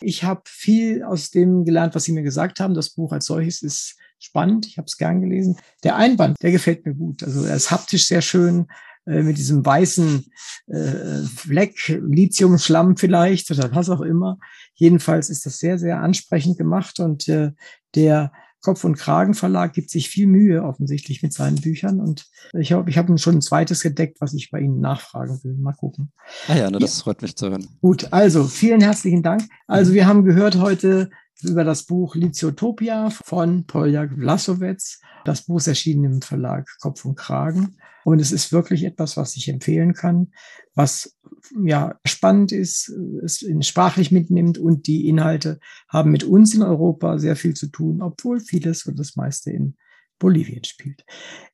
Ich 0.01 0.23
habe 0.23 0.41
viel 0.45 1.03
aus 1.03 1.31
dem 1.31 1.65
gelernt, 1.65 1.95
was 1.95 2.03
Sie 2.03 2.11
mir 2.11 2.23
gesagt 2.23 2.59
haben. 2.59 2.73
Das 2.75 2.91
Buch 2.91 3.13
als 3.13 3.25
solches 3.25 3.63
ist 3.63 3.97
spannend. 4.19 4.67
Ich 4.67 4.77
habe 4.77 4.85
es 4.85 4.97
gern 4.97 5.21
gelesen. 5.21 5.57
Der 5.83 5.95
Einband, 5.95 6.37
der 6.41 6.51
gefällt 6.51 6.85
mir 6.85 6.93
gut. 6.93 7.23
Also 7.23 7.45
er 7.45 7.55
ist 7.55 7.71
haptisch 7.71 8.07
sehr 8.07 8.21
schön. 8.21 8.67
Äh, 9.05 9.21
mit 9.21 9.37
diesem 9.37 9.65
weißen 9.65 10.25
äh, 10.67 11.21
Fleck, 11.35 11.87
Lithiumschlamm 11.87 12.97
vielleicht 12.97 13.51
oder 13.51 13.73
was 13.73 13.89
auch 13.89 14.01
immer. 14.01 14.37
Jedenfalls 14.73 15.29
ist 15.29 15.45
das 15.45 15.59
sehr, 15.59 15.77
sehr 15.77 16.01
ansprechend 16.01 16.57
gemacht 16.57 16.99
und 16.99 17.27
äh, 17.27 17.51
der 17.93 18.31
Kopf- 18.61 18.83
und 18.83 18.95
Kragen-Verlag 18.95 19.73
gibt 19.73 19.91
sich 19.91 20.09
viel 20.09 20.25
Mühe 20.25 20.63
offensichtlich 20.63 21.21
mit 21.21 21.33
seinen 21.33 21.61
Büchern 21.61 21.99
und 21.99 22.25
ich 22.53 22.71
habe 22.71 22.89
ich 22.89 22.97
hab 22.97 23.07
schon 23.19 23.35
ein 23.35 23.41
zweites 23.41 23.81
gedeckt, 23.81 24.17
was 24.21 24.33
ich 24.33 24.49
bei 24.49 24.59
Ihnen 24.59 24.79
nachfragen 24.79 25.39
will. 25.43 25.53
Mal 25.53 25.73
gucken. 25.73 26.11
Ah 26.47 26.55
ja, 26.55 26.71
na, 26.71 26.79
das 26.79 26.97
ja. 26.97 27.03
freut 27.03 27.21
mich 27.21 27.35
zu 27.35 27.51
hören. 27.51 27.67
Gut, 27.81 28.11
also 28.11 28.45
vielen 28.45 28.81
herzlichen 28.81 29.21
Dank. 29.21 29.43
Also 29.67 29.93
wir 29.93 30.07
haben 30.07 30.25
gehört 30.25 30.55
heute 30.55 31.11
über 31.43 31.63
das 31.63 31.83
Buch 31.83 32.15
Lithiotopia 32.15 33.09
von 33.09 33.65
Poljak 33.65 34.13
Vlasowetz. 34.13 35.01
Das 35.25 35.43
Buch 35.43 35.57
ist 35.57 35.67
erschienen 35.67 36.03
im 36.05 36.21
Verlag 36.21 36.67
Kopf 36.79 37.05
und 37.05 37.15
Kragen. 37.15 37.77
Und 38.03 38.19
es 38.19 38.31
ist 38.31 38.51
wirklich 38.51 38.83
etwas, 38.83 39.17
was 39.17 39.35
ich 39.35 39.49
empfehlen 39.49 39.93
kann, 39.93 40.27
was 40.75 41.17
ja 41.65 41.99
spannend 42.05 42.51
ist, 42.51 42.89
es 43.23 43.43
sprachlich 43.61 44.11
mitnimmt 44.11 44.59
und 44.59 44.85
die 44.85 45.07
Inhalte 45.07 45.59
haben 45.87 46.11
mit 46.11 46.23
uns 46.23 46.53
in 46.53 46.61
Europa 46.61 47.17
sehr 47.17 47.35
viel 47.35 47.55
zu 47.55 47.67
tun, 47.67 48.03
obwohl 48.03 48.39
vieles 48.39 48.85
und 48.85 48.99
das 48.99 49.15
meiste 49.15 49.49
in 49.51 49.75
Bolivien 50.19 50.63
spielt. 50.63 51.03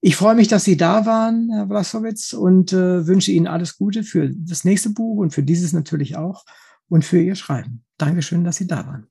Ich 0.01 0.15
freue 0.15 0.35
mich, 0.35 0.47
dass 0.47 0.65
Sie 0.65 0.77
da 0.77 1.05
waren, 1.05 1.49
Herr 1.51 1.67
Vlasowitz, 1.67 2.33
und 2.33 2.73
äh, 2.73 3.07
wünsche 3.07 3.31
Ihnen 3.31 3.47
alles 3.47 3.77
Gute 3.77 4.03
für 4.03 4.29
das 4.29 4.65
nächste 4.65 4.89
Buch 4.89 5.17
und 5.17 5.33
für 5.33 5.43
dieses 5.43 5.73
natürlich 5.73 6.15
auch 6.15 6.45
und 6.89 7.05
für 7.05 7.21
Ihr 7.21 7.35
Schreiben. 7.35 7.85
Dankeschön, 7.97 8.43
dass 8.43 8.57
Sie 8.57 8.67
da 8.67 8.85
waren. 8.85 9.10